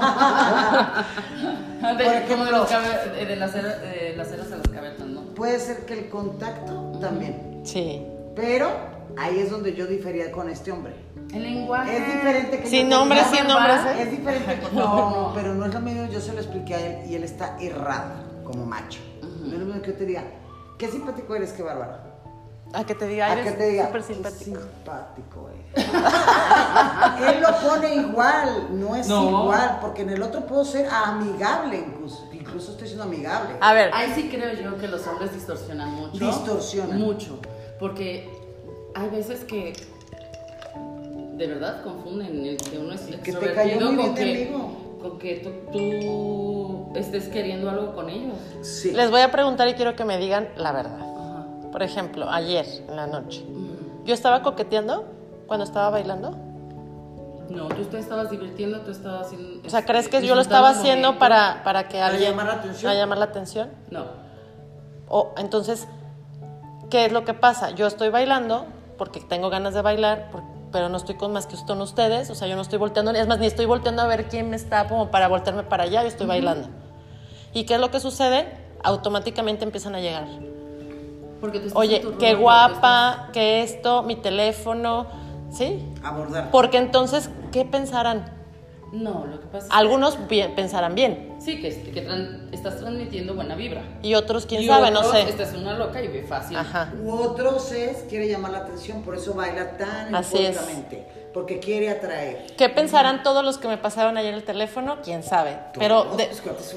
Por 2.04 2.28
como 2.28 2.46
de, 2.46 2.52
los 2.52 2.70
cabe- 2.70 3.12
de, 3.16 3.26
de 3.26 3.36
las 3.36 3.52
ceras, 3.52 3.82
de 3.82 4.14
las 4.18 4.28
ceras 4.30 4.52
a 4.52 4.58
las 4.58 4.68
cavernas, 4.68 5.08
¿no? 5.08 5.22
Puede 5.36 5.60
ser 5.60 5.86
que 5.86 5.94
el 5.94 6.10
contacto 6.10 6.98
también. 7.00 7.62
Sí. 7.64 8.04
Pero 8.36 8.72
ahí 9.18 9.40
es 9.40 9.50
donde 9.52 9.74
yo 9.76 9.86
difería 9.88 10.32
con 10.32 10.50
este 10.50 10.72
hombre. 10.72 10.94
El 11.34 11.44
lenguaje. 11.44 11.98
Es 11.98 12.14
diferente 12.14 12.60
que 12.62 12.68
Sin 12.68 12.90
nombres, 12.90 13.26
sin 13.28 13.48
nombres, 13.48 13.78
¿eh? 13.86 14.02
Es 14.04 14.12
diferente. 14.12 14.58
No, 14.74 15.32
pero 15.36 15.54
no 15.54 15.66
es 15.66 15.74
lo 15.74 15.80
mismo. 15.82 16.08
Yo 16.12 16.20
se 16.22 16.34
lo 16.34 16.40
expliqué 16.40 16.76
a 16.76 16.80
él 16.80 17.10
y 17.10 17.16
él 17.16 17.24
está 17.24 17.58
errado 17.60 18.14
como 18.44 18.66
macho. 18.66 19.00
No 19.22 19.54
es 19.54 19.60
lo 19.60 19.66
mismo 19.66 19.82
que 19.82 19.92
yo 19.92 19.98
te 19.98 20.06
diga, 20.06 20.24
qué 20.78 20.88
simpático 20.88 21.36
eres, 21.36 21.52
qué 21.54 21.64
bárbaro. 21.64 22.15
A 22.76 22.84
que 22.86 22.94
te 22.96 23.08
diga, 23.08 23.32
A 23.32 23.36
que 23.36 23.42
eres 23.42 23.58
te 23.58 23.70
diga, 23.70 23.86
súper 23.88 24.02
"Qué 24.02 24.14
simpático. 24.14 24.60
simpático 24.62 25.50
eres". 25.50 25.88
él 27.36 27.42
lo 27.42 27.70
pone 27.70 27.96
igual, 27.96 28.68
no 28.72 28.96
es 28.96 29.08
No. 29.08 29.30
igual, 29.44 29.78
porque 29.82 30.02
en 30.04 30.10
el 30.12 30.22
otro 30.22 30.42
puedo 30.46 30.66
ser 30.66 30.88
amigable 30.90 31.78
incluso. 31.78 32.28
Incluso 32.34 32.72
estoy 32.72 32.88
siendo 32.88 33.06
amigable. 33.06 33.56
A 33.62 33.74
ver, 33.74 33.92
Ahí 33.94 34.12
sí 34.14 34.30
creo 34.30 34.54
yo 34.54 34.78
que 34.78 34.88
los 34.88 35.06
hombres 35.08 35.34
distorsionan 35.34 35.90
mucho. 35.92 36.18
Distorsionan. 36.26 37.00
Mucho. 37.00 37.40
Porque 37.80 38.30
hay 38.94 39.10
veces 39.10 39.44
que 39.46 39.74
de 41.38 41.48
verdad 41.48 41.84
confunden 41.84 42.46
el 42.46 42.58
que 42.58 42.78
uno 42.78 42.94
es 42.94 43.02
que 43.02 43.32
te 43.34 43.54
cayó 43.54 43.76
muy 43.92 43.96
con 44.06 44.16
bien 44.16 44.16
que, 44.16 44.52
con 45.02 45.20
que 45.20 45.36
tú, 45.44 45.52
tú 45.72 46.94
estés 46.96 47.26
queriendo 47.28 47.70
algo 47.70 47.94
con 47.94 48.10
ellos. 48.10 48.38
Sí. 48.62 48.92
les 48.92 49.12
voy 49.12 49.22
a 49.22 49.32
preguntar 49.32 49.68
y 49.68 49.74
quiero 49.74 49.96
que 49.96 50.06
me 50.06 50.18
digan 50.18 50.48
la 50.56 50.72
verdad. 50.72 51.15
Por 51.76 51.84
ejemplo, 51.84 52.30
ayer 52.32 52.66
en 52.88 52.96
la 52.96 53.06
noche, 53.06 53.46
yo 54.06 54.14
estaba 54.14 54.42
coqueteando 54.44 55.04
cuando 55.46 55.66
estaba 55.66 55.90
bailando. 55.90 56.32
No, 57.50 57.68
tú 57.68 57.84
te 57.92 58.00
estabas 58.00 58.30
divirtiendo, 58.30 58.80
tú 58.80 58.92
estabas 58.92 59.28
haciendo. 59.28 59.68
O 59.68 59.70
sea, 59.70 59.84
¿crees 59.84 60.08
que 60.08 60.26
yo 60.26 60.36
lo 60.36 60.42
estaba 60.42 60.70
haciendo 60.70 61.20
para, 61.20 61.64
para 61.66 61.90
que 61.90 61.98
Para 61.98 62.08
alguien... 62.14 62.30
llamar 62.32 62.46
la 62.46 62.54
atención. 62.54 62.84
para 62.90 62.98
llamar 62.98 63.18
la 63.18 63.26
atención? 63.26 63.72
No. 63.92 64.06
O 65.10 65.34
entonces, 65.36 65.86
¿qué 66.90 67.08
es 67.08 67.12
lo 67.12 67.26
que 67.26 67.34
pasa? 67.34 67.72
Yo 67.72 67.88
estoy 67.88 68.08
bailando 68.08 68.68
porque 68.98 69.20
tengo 69.20 69.50
ganas 69.50 69.74
de 69.74 69.82
bailar, 69.82 70.30
pero 70.72 70.88
no 70.88 70.96
estoy 70.96 71.16
con 71.16 71.34
más 71.34 71.46
que 71.46 71.58
con 71.68 71.82
ustedes. 71.82 72.30
O 72.30 72.36
sea, 72.36 72.48
yo 72.48 72.56
no 72.56 72.62
estoy 72.62 72.80
volteando, 72.80 73.12
es 73.12 73.28
más, 73.28 73.40
ni 73.40 73.48
estoy 73.48 73.66
volteando 73.66 74.02
a 74.02 74.08
ver 74.08 74.30
quién 74.30 74.50
me 74.50 74.56
está 74.56 74.88
como 74.88 75.12
para 75.12 75.28
voltearme 75.28 75.64
para 75.64 75.84
allá, 75.84 76.04
yo 76.04 76.08
estoy 76.08 76.26
bailando. 76.26 76.70
¿Y 77.52 77.66
qué 77.66 77.74
es 77.74 77.82
lo 77.82 77.92
que 77.92 78.00
sucede? 78.00 78.48
Automáticamente 78.82 79.66
empiezan 79.66 79.94
a 79.96 80.00
llegar. 80.00 80.24
Porque 81.46 81.60
tú 81.60 81.68
estás 81.68 81.80
Oye, 81.80 81.98
en 81.98 82.02
tu 82.02 82.18
qué 82.18 82.34
guapa, 82.34 83.30
que 83.34 83.62
esto, 83.62 84.02
mi 84.04 84.16
teléfono, 84.16 85.06
¿sí? 85.52 85.84
Abordar. 86.04 86.50
Porque 86.52 86.78
entonces, 86.78 87.30
¿qué 87.52 87.66
pensarán? 87.66 88.34
No, 88.92 89.26
lo 89.26 89.42
que 89.42 89.48
pasa 89.48 89.68
es 89.68 89.74
Algunos 89.74 90.28
bien- 90.28 90.56
pensarán 90.56 90.96
bien 90.96 91.36
que, 91.38 91.42
sí, 91.42 91.62
que, 91.62 91.92
que 91.92 92.08
tran- 92.08 92.48
estás 92.54 92.78
transmitiendo 92.80 93.34
buena 93.36 93.54
vibra. 93.56 93.82
y 94.02 94.14
otros, 94.16 94.46
quién 94.46 94.62
Y 94.62 94.68
sabe, 94.68 94.90
no 94.90 95.00
otros, 95.00 95.12
sé. 95.14 95.22
Esta 95.30 95.44
es 95.44 95.54
una 95.54 95.74
loca 95.78 96.02
y 96.02 96.08
ve 96.08 96.24
fácil. 96.24 96.56
Ajá. 96.58 96.94
U 97.04 97.12
otros 97.12 97.72
es, 97.74 98.04
quiere 98.10 98.28
llamar 98.30 98.52
la 98.52 98.60
atención, 98.60 99.02
por 99.02 99.16
eso 99.16 99.34
baila 99.34 99.78
tan 99.78 100.16
Así 100.16 100.38
es. 100.46 100.58
porque 101.34 101.60
quiere 101.60 101.90
atraer. 101.90 102.48
¿Qué 102.58 102.70
pensarán 102.70 103.22
todos 103.22 103.44
los 103.44 103.58
que 103.58 103.68
me 103.68 103.78
pasaron 103.78 104.18
ayer 104.18 104.34
el 104.34 104.44
teléfono? 104.44 104.98
¿Quién 105.04 105.22
sabe? 105.24 105.58
Pero, 105.78 106.06
de- 106.16 106.28
pues. 106.28 106.76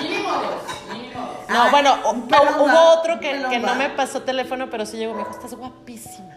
Mínimo 0.00 0.28
dos, 0.30 0.92
mínimo 0.92 1.20
dos. 1.20 1.48
no, 1.48 1.62
Ay, 1.62 1.70
bueno, 1.70 1.94
hubo 2.04 2.98
otro 2.98 3.20
que, 3.20 3.38
no 3.38 3.74
me 3.74 3.90
pasó 3.90 4.22
teléfono, 4.22 4.68
pero 4.70 4.86
sí 4.86 4.96
llegó, 4.96 5.12
me 5.14 5.20
dijo, 5.20 5.30
estás 5.32 5.54
guapísima. 5.54 6.36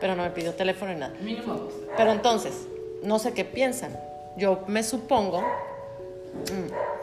Pero 0.00 0.14
no 0.14 0.22
me 0.22 0.30
pidió 0.30 0.52
teléfono 0.54 0.92
ni 0.92 1.00
nada. 1.00 1.14
Mínimo 1.20 1.54
dos. 1.54 1.72
Pero 1.96 2.12
entonces, 2.12 2.52
no 3.02 3.18
sé 3.18 3.32
qué 3.32 3.44
piensan. 3.44 3.96
Yo 4.36 4.64
me 4.66 4.82
supongo, 4.82 5.42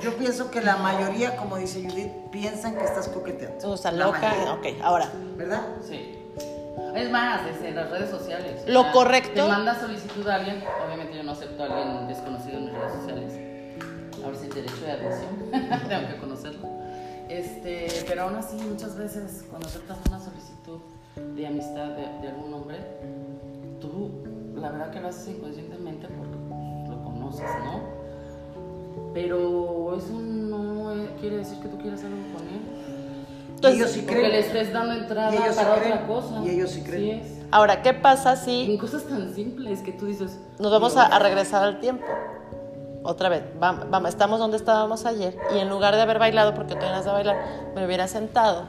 Yo 0.02 0.14
pienso 0.18 0.52
que 0.52 0.62
la 0.62 0.76
mayoría, 0.78 1.38
como 1.38 1.56
dice 1.58 1.82
Judith, 1.88 2.12
piensan 2.32 2.76
que 2.76 2.84
estás 2.84 3.08
coqueteando. 3.08 3.72
o 3.72 3.78
sea, 3.78 3.92
La 3.92 4.06
loca, 4.08 4.20
mayoría, 4.20 4.54
ok, 4.54 4.84
ahora, 4.84 5.10
¿Verdad? 5.38 5.62
Sí. 5.88 6.18
Es 6.96 7.10
más, 7.10 7.46
desde 7.46 7.72
las 7.72 7.90
redes 7.90 8.10
sociales. 8.10 8.62
Lo 8.68 8.82
O 8.82 8.84
sea, 8.84 8.92
correcto- 8.92 9.44
Te 9.44 9.48
manda 9.50 9.80
solicitud 9.80 10.28
a 10.28 10.36
alguien. 10.36 10.62
Obviamente 10.86 11.16
yo 11.18 11.24
no 11.24 11.32
acepto 11.32 11.64
a 11.64 11.66
alguien 11.68 12.08
desconocido 12.08 12.58
en 12.58 12.66
mis 12.66 12.74
redes 12.74 12.94
sociales. 12.94 13.34
Ahora 14.24 14.38
sí, 14.38 14.48
derecho 14.48 14.82
de 14.86 14.92
admisión. 14.92 15.30
Tengo 15.90 16.08
que 16.08 16.18
conocerlo. 16.20 16.68
Este, 17.30 17.88
pero 18.08 18.24
aún 18.24 18.36
así, 18.36 18.58
muchas 18.58 18.98
veces 18.98 19.46
cuando 19.50 19.68
aceptas 19.68 19.98
una 20.08 20.20
solicitud 20.20 20.80
de 21.36 21.48
amistad 21.48 21.90
de, 21.90 22.02
de 22.22 22.28
algún 22.28 22.54
hombre, 22.54 22.78
tú, 23.80 24.12
la 24.56 24.70
verdad 24.72 24.92
que 24.92 25.00
lo 25.00 25.08
haces 25.08 25.30
inconscientemente 25.36 26.08
porque 26.08 26.36
pues, 26.50 26.90
lo 26.90 27.04
conoces, 27.04 27.50
¿no? 27.64 28.02
Pero 29.14 29.96
eso 29.98 30.14
no 30.20 30.94
quiere 31.20 31.38
decir 31.38 31.60
que 31.60 31.70
tú 31.70 31.78
quieras 31.78 32.04
algo 32.04 32.18
con 32.38 32.48
él. 32.48 32.62
Entonces, 33.56 33.80
ellos 33.80 33.92
sí 33.92 34.02
creen. 34.06 34.32
le 34.32 34.40
estés 34.40 34.74
dando 34.74 34.94
entrada 34.94 35.32
sí 35.32 35.38
para 35.56 35.76
otra 35.76 36.08
cosa. 36.08 36.42
Y 36.44 36.50
ellos 36.50 36.72
sí 36.72 36.82
creen. 36.82 37.20
es. 37.20 37.28
ahora, 37.52 37.82
¿qué 37.82 37.94
pasa 37.94 38.36
si 38.36 38.72
En 38.72 38.78
cosas 38.78 39.04
tan 39.04 39.34
simples 39.34 39.82
que 39.82 39.92
tú 39.92 40.08
dices. 40.08 40.40
nos 40.60 40.72
vamos 40.72 40.98
a, 40.98 41.06
a 41.06 41.20
regresar 41.20 41.64
al 41.64 41.80
tiempo? 41.80 42.06
Otra 43.04 43.30
vez, 43.30 43.44
vamos, 43.60 43.90
vamos, 43.90 44.10
estamos 44.10 44.40
donde 44.40 44.58
estábamos 44.58 45.06
ayer 45.06 45.38
y 45.56 45.60
en 45.60 45.70
lugar 45.70 45.96
de 45.96 46.02
haber 46.02 46.20
bailado, 46.20 46.54
porque 46.54 46.76
tú 46.76 46.86
eras 46.86 47.04
de 47.06 47.12
bailar, 47.12 47.38
me 47.76 47.86
hubiera 47.86 48.08
sentado 48.08 48.66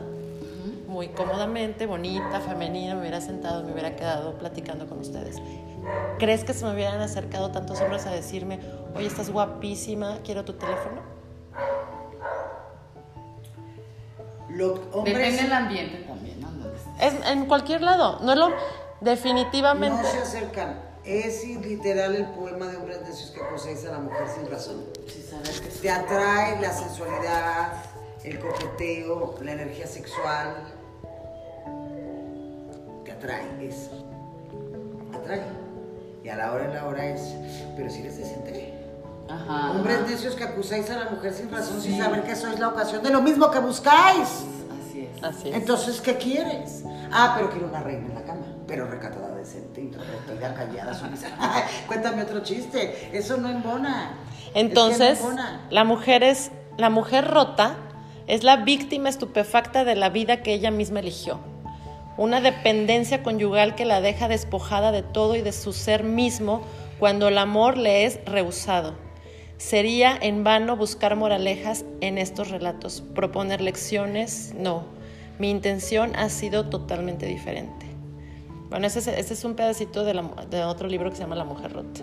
muy 0.87 1.09
cómodamente, 1.09 1.87
bonita, 1.87 2.41
femenina, 2.41 2.95
me 2.95 3.01
hubiera 3.01 3.21
sentado, 3.21 3.63
me 3.63 3.73
hubiera 3.73 3.97
quedado 3.97 4.35
platicando 4.39 4.87
con 4.87 5.01
ustedes. 5.01 5.37
¿Crees 6.19 6.45
que 6.45 6.55
se 6.55 6.65
me 6.65 6.73
hubieran 6.73 7.01
acercado 7.01 7.51
tantos 7.51 7.81
hombres 7.81 8.07
a 8.07 8.11
decirme, 8.11 8.61
oye, 8.95 9.07
estás 9.07 9.31
guapísima, 9.31 10.19
quiero 10.23 10.45
tu 10.45 10.53
teléfono? 10.53 11.01
Los 14.51 14.79
hombres 14.93 15.17
Depende 15.17 15.43
del 15.43 15.53
ambiente 15.53 15.97
también, 16.07 16.41
¿no? 16.41 16.49
Es 17.01 17.15
en 17.27 17.47
cualquier 17.47 17.81
lado, 17.81 18.19
no 18.21 18.33
es 18.33 18.39
lo 18.39 18.51
definitivamente. 19.01 20.03
no 20.03 20.09
se 20.09 20.19
acercan. 20.19 20.92
Es 21.05 21.45
literal 21.45 22.15
el 22.15 22.27
poema 22.27 22.67
de 22.67 22.77
hombres 22.77 23.01
necios 23.03 23.33
que 23.33 23.43
acusáis 23.43 23.85
a 23.87 23.93
la 23.93 23.99
mujer 23.99 24.25
sin 24.33 24.49
razón. 24.49 24.85
Te 25.81 25.91
atrae 25.91 26.61
la 26.61 26.73
sensualidad, 26.73 27.73
el 28.23 28.39
coqueteo, 28.39 29.35
la 29.43 29.53
energía 29.53 29.89
sexual. 29.89 30.65
Te 33.05 33.11
atrae 33.11 33.67
eso. 33.67 34.07
Atrae. 35.13 35.43
Y 36.23 36.29
a 36.29 36.37
la 36.37 36.53
hora 36.53 36.69
de 36.69 36.75
la 36.75 36.87
hora 36.87 37.05
es. 37.07 37.35
Pero 37.77 37.91
si 37.91 38.01
eres 38.01 38.19
decente. 38.19 38.73
Ajá. 39.29 39.73
Hombres 39.73 40.03
necios 40.09 40.37
que 40.37 40.45
acusáis 40.45 40.89
a 40.91 41.05
la 41.05 41.11
mujer 41.11 41.35
sin 41.35 41.51
razón, 41.51 41.81
sin 41.81 41.99
saber 41.99 42.23
que 42.23 42.37
sois 42.37 42.61
la 42.61 42.69
ocasión 42.69 43.03
de 43.03 43.11
lo 43.11 43.21
mismo 43.23 43.51
que 43.51 43.59
buscáis. 43.59 44.45
Así 44.89 45.09
es. 45.13 45.25
Así 45.25 45.49
es. 45.49 45.57
Entonces, 45.57 46.01
¿qué 46.01 46.17
quieres? 46.17 46.85
Ah, 47.11 47.35
pero 47.37 47.51
quiero 47.51 47.67
una 47.67 47.83
reina 47.83 48.07
en 48.07 48.15
la 48.15 48.23
cama. 48.23 48.32
Pero 48.73 48.87
recatada, 48.87 49.37
decente, 49.37 49.83
introvertida, 49.83 50.55
callada, 50.55 50.95
sumisa. 50.95 51.29
Cuéntame 51.87 52.23
otro 52.23 52.43
chiste. 52.43 53.11
Eso 53.13 53.37
no 53.37 53.51
embona. 53.51 54.15
Es 54.47 54.53
que 54.55 54.61
Entonces, 54.61 55.21
no 55.21 55.29
embona. 55.29 55.67
la 55.69 55.85
mujer 55.85 56.23
es 56.23 56.51
la 56.79 56.89
mujer 56.89 57.29
rota 57.29 57.77
es 58.27 58.45
la 58.45 58.57
víctima 58.57 59.11
estupefacta 59.11 59.85
de 59.85 59.95
la 59.95 60.09
vida 60.09 60.43
que 60.43 60.55
ella 60.55 60.71
misma 60.71 61.01
eligió. 61.01 61.39
Una 62.17 62.41
dependencia 62.41 63.23
conyugal 63.23 63.75
que 63.75 63.85
la 63.85 64.01
deja 64.01 64.27
despojada 64.27 64.91
de 64.91 65.03
todo 65.03 65.37
y 65.37 65.43
de 65.43 65.53
su 65.53 65.75
ser 65.75 66.03
mismo 66.03 66.63
cuando 66.99 67.29
el 67.29 67.37
amor 67.37 67.77
le 67.77 68.07
es 68.07 68.21
rehusado. 68.25 68.95
Sería 69.59 70.17
en 70.19 70.45
vano 70.45 70.79
buscar 70.79 71.15
moralejas 71.15 71.85
en 72.01 72.17
estos 72.17 72.49
relatos, 72.49 73.03
proponer 73.15 73.61
lecciones, 73.61 74.55
no. 74.57 74.85
Mi 75.39 75.51
intención 75.51 76.17
ha 76.17 76.31
sido 76.31 76.71
totalmente 76.71 77.27
diferente. 77.27 77.82
Bueno, 78.73 78.87
ese 78.87 79.01
es, 79.01 79.07
ese 79.07 79.35
es 79.35 79.45
un 79.45 79.55
pedacito 79.55 80.03
de, 80.03 80.15
la- 80.15 80.31
de 80.51 80.65
otro 80.65 80.89
libro 80.89 81.11
que 81.11 81.17
se 81.17 81.23
llama 81.23 81.37
La 81.37 81.45
Mujer 81.45 81.73
Rota, 81.75 82.01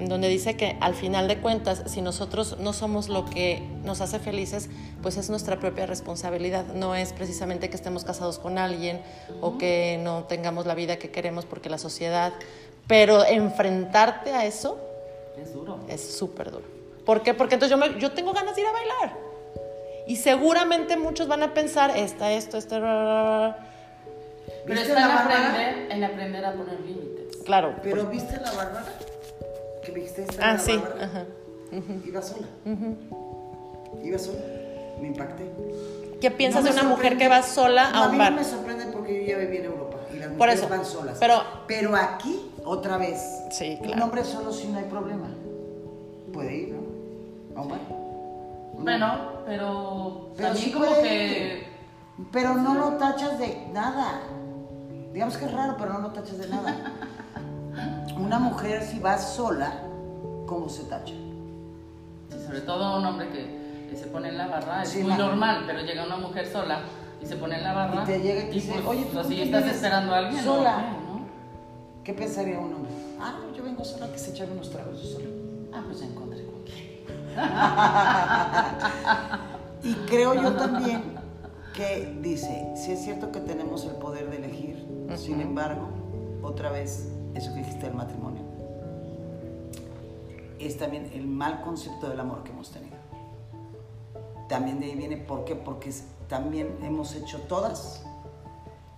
en 0.00 0.08
donde 0.08 0.26
dice 0.28 0.56
que 0.56 0.76
al 0.80 0.94
final 0.96 1.28
de 1.28 1.38
cuentas, 1.38 1.84
si 1.86 2.02
nosotros 2.02 2.56
no 2.58 2.72
somos 2.72 3.08
lo 3.08 3.24
que 3.24 3.62
nos 3.84 4.00
hace 4.00 4.18
felices, 4.18 4.68
pues 5.02 5.16
es 5.16 5.30
nuestra 5.30 5.60
propia 5.60 5.86
responsabilidad. 5.86 6.66
No 6.74 6.96
es 6.96 7.12
precisamente 7.12 7.70
que 7.70 7.76
estemos 7.76 8.02
casados 8.04 8.40
con 8.40 8.58
alguien 8.58 9.00
o 9.40 9.56
que 9.56 10.00
no 10.02 10.24
tengamos 10.24 10.66
la 10.66 10.74
vida 10.74 10.96
que 10.96 11.10
queremos 11.12 11.44
porque 11.46 11.70
la 11.70 11.78
sociedad, 11.78 12.32
pero 12.88 13.24
enfrentarte 13.24 14.32
a 14.32 14.44
eso 14.46 14.76
Es 15.40 15.54
duro. 15.54 15.78
es 15.88 16.16
súper 16.18 16.50
duro. 16.50 16.64
¿Por 17.06 17.22
qué? 17.22 17.34
Porque 17.34 17.54
entonces 17.54 17.78
yo, 17.78 17.86
me- 17.86 18.00
yo 18.00 18.10
tengo 18.10 18.32
ganas 18.32 18.56
de 18.56 18.62
ir 18.62 18.66
a 18.66 18.72
bailar. 18.72 19.16
Y 20.08 20.16
seguramente 20.16 20.96
muchos 20.96 21.28
van 21.28 21.44
a 21.44 21.54
pensar, 21.54 21.96
esta, 21.96 22.32
esto, 22.32 22.58
esto, 22.58 22.80
bla, 22.80 22.92
bla, 22.94 23.04
bla". 23.04 23.70
Pero 24.66 24.80
¿Viste 24.80 24.92
está 24.92 25.02
en 25.02 25.08
la 25.08 25.14
Bárbara? 25.14 25.48
aprender, 25.50 25.92
en 25.92 26.04
aprender 26.04 26.44
a 26.44 26.52
poner 26.54 26.80
límites. 26.80 27.36
Claro. 27.44 27.74
Pero 27.82 28.06
¿viste 28.06 28.40
la 28.40 28.52
Bárbara? 28.52 28.84
Que 29.84 29.92
me 29.92 29.98
dijiste 30.00 30.22
esta 30.22 30.42
Ah, 30.50 30.52
la 30.54 30.58
sí. 30.58 30.76
Bárbara. 30.76 31.04
ajá. 31.04 31.24
Iba 32.06 32.22
sola. 32.22 32.46
Iba 34.02 34.18
sola. 34.18 34.38
Me 35.00 35.08
impacté. 35.08 35.50
¿Qué 36.20 36.30
piensas 36.30 36.64
No 36.64 36.72
de 36.72 36.80
una 36.80 36.88
mujer 36.88 37.18
que 37.18 37.28
va 37.28 37.42
sola 37.42 37.90
No, 37.90 38.04
a 38.04 38.06
mí 38.08 38.12
un 38.12 38.18
no 38.18 38.24
bar? 38.24 38.32
me 38.32 38.44
sorprende 38.44 38.86
porque 38.86 39.22
yo 39.26 39.32
ya 39.32 39.38
viví 39.38 39.58
en 39.58 39.64
Europa 39.66 39.98
y 40.14 40.16
las 40.18 40.28
Por 40.28 40.36
mujeres 40.36 40.60
eso, 40.60 40.68
van 40.68 40.84
solas. 40.84 41.16
pero- 41.20 41.42
Pero 41.66 41.94
aquí, 41.96 42.50
otra 42.64 42.96
vez, 42.96 43.20
Sí, 43.50 43.76
un 43.80 43.86
claro. 43.86 44.04
hombre 44.04 44.24
solo 44.24 44.52
si 44.52 44.68
no 44.68 44.78
hay 44.78 44.84
problema. 44.84 45.26
Puede 46.32 46.54
ir, 46.56 46.74
¿no? 46.74 47.58
A 47.60 47.62
un 47.62 47.68
bar. 47.68 47.80
Bueno, 48.78 49.32
pero, 49.46 50.30
Pero 50.36 50.48
también 50.48 50.64
sí 50.64 50.72
como 50.72 50.86
que 51.02 51.38
ir. 51.58 51.66
Pero 52.32 52.54
no 52.54 52.74
lo 52.74 52.96
tachas 52.96 53.38
de 53.38 53.66
nada. 53.72 54.22
Digamos 55.14 55.36
que 55.36 55.44
es 55.44 55.52
raro, 55.52 55.76
pero 55.78 55.92
no 55.92 56.00
lo 56.00 56.10
tachas 56.10 56.38
de 56.38 56.48
nada. 56.48 56.74
Una 58.18 58.40
mujer 58.40 58.82
si 58.82 58.98
va 58.98 59.16
sola, 59.16 59.80
¿cómo 60.44 60.68
se 60.68 60.82
tacha? 60.84 61.14
Sí, 61.14 62.44
sobre 62.44 62.60
todo 62.62 62.98
un 62.98 63.06
hombre 63.06 63.28
que, 63.30 63.64
se 63.96 64.08
pone 64.08 64.30
en 64.30 64.38
la 64.38 64.48
barra 64.48 64.82
es 64.82 64.88
Sí, 64.88 65.02
muy 65.04 65.10
ma- 65.12 65.18
normal, 65.18 65.62
pero 65.68 65.82
llega 65.82 66.04
una 66.04 66.16
mujer 66.16 66.48
sola 66.48 66.80
y 67.22 67.26
se 67.26 67.36
pone 67.36 67.58
en 67.58 67.62
la 67.62 67.72
barra 67.74 68.02
Y 68.02 68.06
te 68.06 68.18
llega 68.20 68.40
y 68.42 68.46
te 68.46 68.50
dice, 68.54 68.72
pues, 68.72 68.86
"Oye, 68.86 69.04
¿tú 69.04 69.20
estás 69.20 69.66
esperando 69.66 70.12
a 70.12 70.18
alguien 70.18 70.42
sola?" 70.42 70.78
¿no? 71.06 71.20
¿Qué 72.02 72.12
pensaría 72.12 72.58
un 72.58 72.74
hombre? 72.74 72.90
Ah, 73.20 73.34
no, 73.40 73.54
yo 73.56 73.62
vengo 73.62 73.84
sola 73.84 74.10
que 74.10 74.18
se 74.18 74.32
echar 74.32 74.50
unos 74.50 74.68
tragos 74.70 75.00
yo 75.00 75.08
sola. 75.10 75.26
Ah, 75.72 75.82
pues 75.86 76.00
ya 76.00 76.06
encontré 76.06 76.44
con 76.44 76.60
quién. 76.64 77.04
Y 79.84 79.94
creo 80.06 80.34
yo 80.34 80.52
también 80.56 81.02
que 81.72 82.18
dice, 82.20 82.72
si 82.74 82.90
es 82.92 83.04
cierto 83.04 83.30
que 83.30 83.38
tenemos 83.40 83.84
el 83.84 83.92
poder 83.96 84.28
de 84.30 84.38
elegir, 84.38 84.83
sin 85.16 85.40
embargo, 85.40 85.88
otra 86.42 86.70
vez, 86.70 87.08
eso 87.34 87.52
que 87.52 87.60
dijiste 87.60 87.86
del 87.86 87.94
matrimonio, 87.94 88.42
es 90.58 90.76
también 90.76 91.10
el 91.12 91.26
mal 91.26 91.62
concepto 91.62 92.08
del 92.08 92.20
amor 92.20 92.42
que 92.42 92.50
hemos 92.50 92.70
tenido. 92.70 92.96
También 94.48 94.80
de 94.80 94.86
ahí 94.86 94.94
viene, 94.94 95.16
¿por 95.16 95.44
qué? 95.44 95.56
Porque 95.56 95.92
también 96.28 96.78
hemos 96.82 97.14
hecho 97.14 97.40
todas 97.42 98.04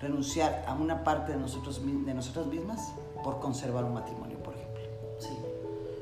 renunciar 0.01 0.65
a 0.67 0.75
una 0.75 1.05
parte 1.05 1.33
de, 1.33 1.39
nosotros, 1.39 1.81
de 1.85 2.15
nosotras 2.15 2.47
mismas 2.47 2.93
por 3.25 3.41
conservar 3.41 3.85
un 3.85 3.95
matrimonio, 3.95 4.39
por 4.43 4.55
ejemplo. 4.55 4.83
Sí. 5.19 5.37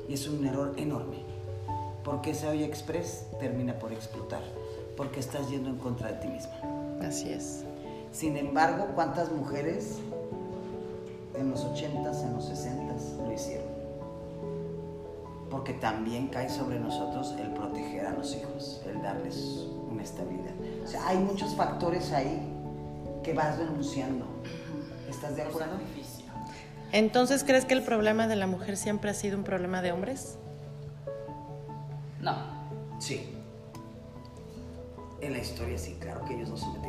Y 0.09 0.13
es 0.13 0.27
un 0.27 0.45
error 0.45 0.73
enorme. 0.77 1.23
Porque 2.03 2.31
ese 2.31 2.47
hoy 2.47 2.63
express 2.63 3.25
termina 3.39 3.79
por 3.79 3.91
explotar. 3.91 4.43
Porque 4.95 5.19
estás 5.19 5.49
yendo 5.49 5.69
en 5.69 5.77
contra 5.77 6.11
de 6.11 6.19
ti 6.19 6.27
misma. 6.27 6.53
Así 7.01 7.29
es. 7.29 7.65
Sin 8.15 8.37
embargo, 8.37 8.87
¿cuántas 8.95 9.29
mujeres 9.29 9.97
en 11.33 11.49
los 11.49 11.65
80s, 11.65 12.23
en 12.23 12.33
los 12.33 12.49
60s 12.49 13.17
lo 13.17 13.33
hicieron? 13.33 13.67
Porque 15.51 15.73
también 15.73 16.29
cae 16.29 16.49
sobre 16.49 16.79
nosotros 16.79 17.35
el 17.37 17.49
proteger 17.49 18.05
a 18.05 18.11
los 18.11 18.33
hijos, 18.33 18.81
el 18.85 19.01
darles 19.01 19.67
una 19.91 20.01
estabilidad. 20.01 20.53
O 20.81 20.87
sea, 20.87 21.05
hay 21.05 21.17
muchos 21.17 21.55
factores 21.55 22.13
ahí 22.13 22.41
que 23.21 23.33
vas 23.33 23.57
renunciando. 23.57 24.25
¿Estás 25.09 25.35
de 25.35 25.41
acuerdo? 25.41 25.75
Entonces, 26.93 27.43
¿crees 27.43 27.65
que 27.65 27.73
el 27.73 27.83
problema 27.83 28.27
de 28.27 28.37
la 28.37 28.47
mujer 28.47 28.77
siempre 28.77 29.09
ha 29.09 29.13
sido 29.13 29.37
un 29.37 29.43
problema 29.43 29.81
de 29.81 29.91
hombres? 29.91 30.37
No. 32.21 32.33
Sí. 32.97 33.35
En 35.19 35.33
la 35.33 35.39
historia 35.39 35.77
sí, 35.77 35.97
claro 35.99 36.23
que 36.23 36.35
ellos 36.35 36.47
no 36.47 36.55
se 36.55 36.67
metieron. 36.67 36.84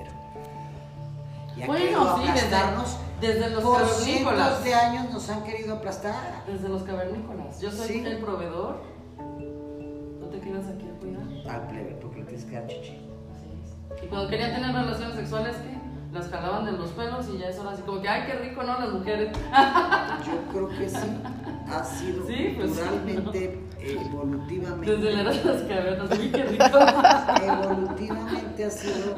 Y 1.57 1.63
han 1.63 1.67
Bueno, 1.69 2.17
sí, 2.17 2.23
desde- 2.23 2.31
aplastarnos. 2.47 2.97
desde 3.21 3.51
los 3.51 3.63
Por 3.65 3.81
cavernícolas. 3.81 4.65
de 4.65 4.75
años 4.75 5.11
nos 5.13 5.29
han 5.31 5.43
querido 5.45 5.75
aplastar. 5.77 6.45
Desde 6.47 6.69
los 6.69 6.83
cavernícolas. 6.83 7.61
Yo 7.61 7.71
soy 7.71 7.87
Sí. 7.89 8.05
el 8.07 8.19
proveedor. 8.19 8.83
Tú 10.21 10.27
te 10.31 10.41
quedas 10.41 10.67
aquí 10.69 10.87
a 10.89 10.99
cuidar. 11.01 11.55
Al 11.57 11.67
plebe, 11.69 11.99
porque 12.03 12.19
le 12.21 12.25
tienes 12.27 12.45
que 12.45 12.55
dar 12.57 12.67
chichi. 12.67 12.99
Así 13.33 13.97
es. 13.99 14.05
Y 14.05 14.07
cuando 14.09 14.29
querían 14.29 14.53
tener 14.55 14.73
relaciones 14.75 15.17
sexuales, 15.17 15.57
¿qué? 15.57 15.77
Las 16.13 16.29
jalaban 16.29 16.65
de 16.65 16.73
los 16.73 16.91
pelos 16.91 17.27
y 17.29 17.39
ya 17.39 17.49
eso 17.49 17.63
era 17.63 17.73
así 17.73 17.83
como 17.83 18.01
que, 18.01 18.09
ay, 18.09 18.23
qué 18.27 18.35
rico, 18.39 18.63
¿no? 18.63 18.79
Las 18.79 18.91
mujeres. 18.93 19.37
Yo 20.27 20.53
creo 20.53 20.69
que 20.69 20.89
sí. 20.89 20.97
Ha 21.69 21.85
sido 21.85 22.27
Sí, 22.27 22.55
pues 22.57 22.71
sí, 23.33 23.51
evolutivamente. 23.81 24.97
Desde 24.97 25.13
la 25.13 25.21
era 25.23 25.31
de 25.33 25.45
las 25.45 25.63
cavernas, 25.63 26.09
qué 26.19 26.45
rico. 26.45 26.65
evolutivamente 27.45 28.65
ha 28.65 28.71
sido. 28.71 29.17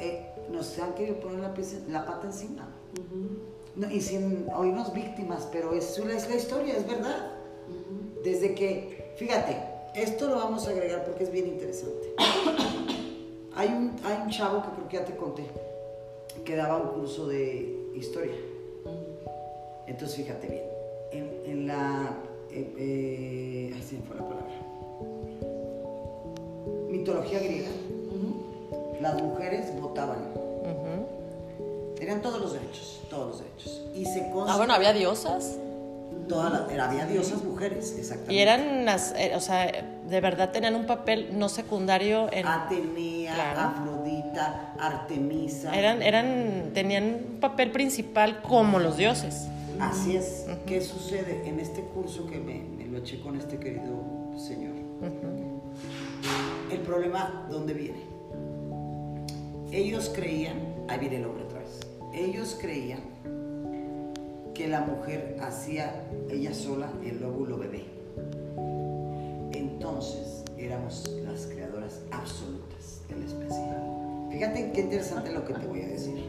eh, 0.00 0.27
nos 0.58 0.78
han 0.80 0.92
querido 0.94 1.20
poner 1.20 1.40
la, 1.88 2.04
pata 2.04 2.26
encima. 2.26 2.68
No, 3.76 3.90
y 3.90 4.00
sin 4.00 4.48
oírnos 4.54 4.92
víctimas, 4.92 5.48
pero 5.52 5.72
es, 5.72 5.96
es 5.98 6.28
la 6.28 6.36
historia, 6.36 6.76
es 6.76 6.86
verdad. 6.86 7.32
Desde 8.24 8.54
que, 8.54 9.12
fíjate, 9.16 9.56
esto 9.94 10.26
lo 10.26 10.36
vamos 10.36 10.66
a 10.66 10.70
agregar 10.70 11.04
porque 11.04 11.24
es 11.24 11.30
bien 11.30 11.46
interesante. 11.46 12.14
Hay 13.54 13.68
un, 13.70 13.96
hay 14.04 14.20
un 14.22 14.30
chavo 14.30 14.62
que 14.62 14.68
creo 14.68 14.88
que 14.88 14.96
ya 14.98 15.04
te 15.04 15.16
conté, 15.16 15.42
que 16.44 16.54
daba 16.54 16.76
un 16.76 16.90
curso 16.90 17.26
de 17.26 17.90
historia. 17.92 18.36
Entonces, 19.88 20.16
fíjate 20.16 20.46
bien, 20.46 20.62
en, 21.10 21.50
en 21.50 21.66
la... 21.66 22.18
eh, 22.52 22.72
eh, 22.78 23.72
ay, 23.74 23.82
se 23.82 23.96
me 23.96 24.02
fue 24.02 24.14
la 24.14 24.28
palabra. 24.28 24.54
Mitología 26.88 27.40
griega, 27.40 27.70
las 29.00 29.20
mujeres 29.20 29.80
votaban. 29.80 30.47
Tenían 31.98 32.22
todos 32.22 32.40
los 32.40 32.52
derechos, 32.52 33.00
todos 33.10 33.28
los 33.28 33.38
derechos. 33.40 33.82
Y 33.94 34.04
se 34.04 34.30
consta... 34.30 34.54
Ah, 34.54 34.56
bueno, 34.56 34.72
había 34.74 34.92
diosas. 34.92 35.56
todas 36.28 36.52
las- 36.52 36.78
había 36.88 37.06
diosas 37.06 37.42
mujeres, 37.42 37.94
exactamente. 37.98 38.34
Y 38.34 38.38
eran, 38.38 38.84
las, 38.84 39.14
eh, 39.16 39.32
o 39.34 39.40
sea, 39.40 39.66
de 40.06 40.20
verdad 40.20 40.52
tenían 40.52 40.74
un 40.74 40.86
papel 40.86 41.30
no 41.38 41.48
secundario 41.48 42.28
en... 42.32 42.46
Atenea, 42.46 43.34
Claro. 43.34 43.60
Afrodita, 43.60 44.74
Artemisa. 44.78 45.74
Eran, 45.76 46.02
eran, 46.02 46.70
tenían 46.74 47.04
un 47.34 47.40
papel 47.40 47.70
principal 47.72 48.42
como 48.42 48.78
los 48.78 48.96
dioses. 48.96 49.48
Así 49.80 50.16
es. 50.16 50.46
¿Qué 50.66 50.80
sucede 50.80 51.48
en 51.48 51.60
este 51.60 51.82
curso 51.82 52.26
que 52.26 52.38
me, 52.38 52.60
me 52.60 52.86
lo 52.86 52.98
eché 52.98 53.20
con 53.20 53.36
este 53.36 53.58
querido 53.58 53.94
señor? 54.36 54.74
El 56.70 56.78
problema, 56.80 57.46
¿dónde 57.50 57.72
viene? 57.74 58.02
Ellos 59.72 60.10
creían, 60.14 60.56
ahí 60.88 60.98
viene 60.98 61.16
el 61.16 61.26
hombre 61.26 61.44
ellos 62.18 62.56
creían 62.60 63.00
que 64.54 64.66
la 64.66 64.80
mujer 64.80 65.36
hacía 65.40 66.04
ella 66.28 66.52
sola 66.52 66.90
el 67.04 67.22
óvulo 67.22 67.58
bebé. 67.58 67.84
Entonces 69.52 70.44
éramos 70.56 71.08
las 71.24 71.46
creadoras 71.46 72.00
absolutas 72.10 73.02
de 73.08 73.16
la. 73.16 74.28
Fíjate 74.30 74.72
qué 74.72 74.80
interesante 74.80 75.32
lo 75.32 75.44
que 75.44 75.54
te 75.54 75.66
voy 75.66 75.82
a 75.82 75.88
decir. 75.88 76.24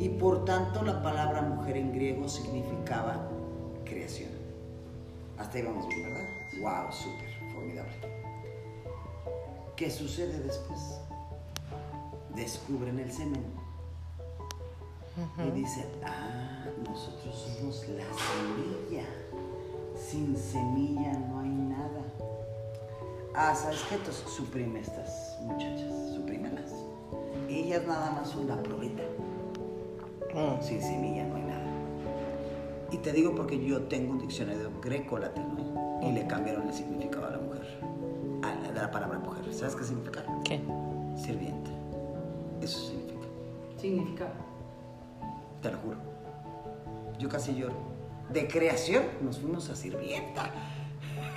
Y 0.00 0.08
por 0.10 0.44
tanto 0.44 0.82
la 0.82 1.02
palabra 1.02 1.42
mujer 1.42 1.76
en 1.76 1.92
griego 1.92 2.28
significaba 2.28 3.28
creación. 3.84 4.30
Hasta 5.38 5.58
ahí 5.58 5.64
vamos 5.64 5.86
bien, 5.88 6.02
¿verdad? 6.02 6.28
Wow, 6.60 6.92
súper, 6.92 7.52
formidable. 7.52 7.92
¿Qué 9.76 9.90
sucede 9.90 10.40
después? 10.40 11.00
Descubren 12.34 12.98
el 12.98 13.12
semen. 13.12 13.57
Y 15.46 15.50
dicen, 15.50 15.86
ah, 16.04 16.64
nosotros 16.86 17.34
somos 17.34 17.88
la 17.88 18.04
semilla. 18.04 19.04
Sin 19.96 20.36
semilla 20.36 21.12
no 21.12 21.40
hay 21.40 21.48
nada. 21.48 22.02
Ah, 23.34 23.54
¿sabes 23.54 23.84
qué? 23.88 23.96
Entonces 23.96 24.28
suprime 24.30 24.80
estas 24.80 25.38
muchachas, 25.42 25.92
suprímelas. 26.14 26.72
Ellas 27.48 27.86
nada 27.86 28.12
más 28.12 28.28
son 28.28 28.46
la 28.46 28.62
probeta. 28.62 29.02
Mm. 30.34 30.62
Sin 30.62 30.80
semilla 30.82 31.24
no 31.24 31.36
hay 31.36 31.42
nada. 31.42 31.66
Y 32.90 32.98
te 32.98 33.12
digo 33.12 33.34
porque 33.34 33.62
yo 33.62 33.82
tengo 33.82 34.12
un 34.12 34.18
diccionario 34.18 34.70
greco-latino 34.80 36.00
¿eh? 36.02 36.08
y 36.08 36.12
le 36.12 36.26
cambiaron 36.26 36.68
el 36.68 36.74
significado 36.74 37.26
a 37.26 37.30
la 37.30 37.38
mujer, 37.38 37.80
a 38.42 38.54
la, 38.54 38.82
la 38.82 38.90
palabra 38.90 39.18
mujer. 39.18 39.52
¿Sabes 39.52 39.74
qué 39.74 39.84
significa? 39.84 40.24
¿Qué? 40.44 40.60
Sirviente. 41.16 41.70
Eso 42.60 42.78
significa, 42.78 43.26
Significa. 43.76 44.47
Te 45.62 45.70
lo 45.70 45.78
juro. 45.78 45.96
Yo 47.18 47.28
casi 47.28 47.54
lloro. 47.54 47.74
De 48.32 48.46
creación 48.46 49.02
nos 49.22 49.38
fuimos 49.38 49.68
a 49.70 49.76
sirvienta. 49.76 50.50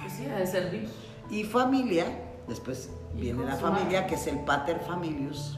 Pues 0.01 0.13
sí, 0.13 0.25
de 0.25 0.45
servir. 0.45 0.89
Y 1.29 1.43
familia, 1.43 2.05
después 2.47 2.89
viene 3.13 3.39
la 3.45 3.55
madre. 3.55 3.61
familia, 3.61 4.07
que 4.07 4.15
es 4.15 4.27
el 4.27 4.39
pater 4.39 4.79
familius. 4.81 5.57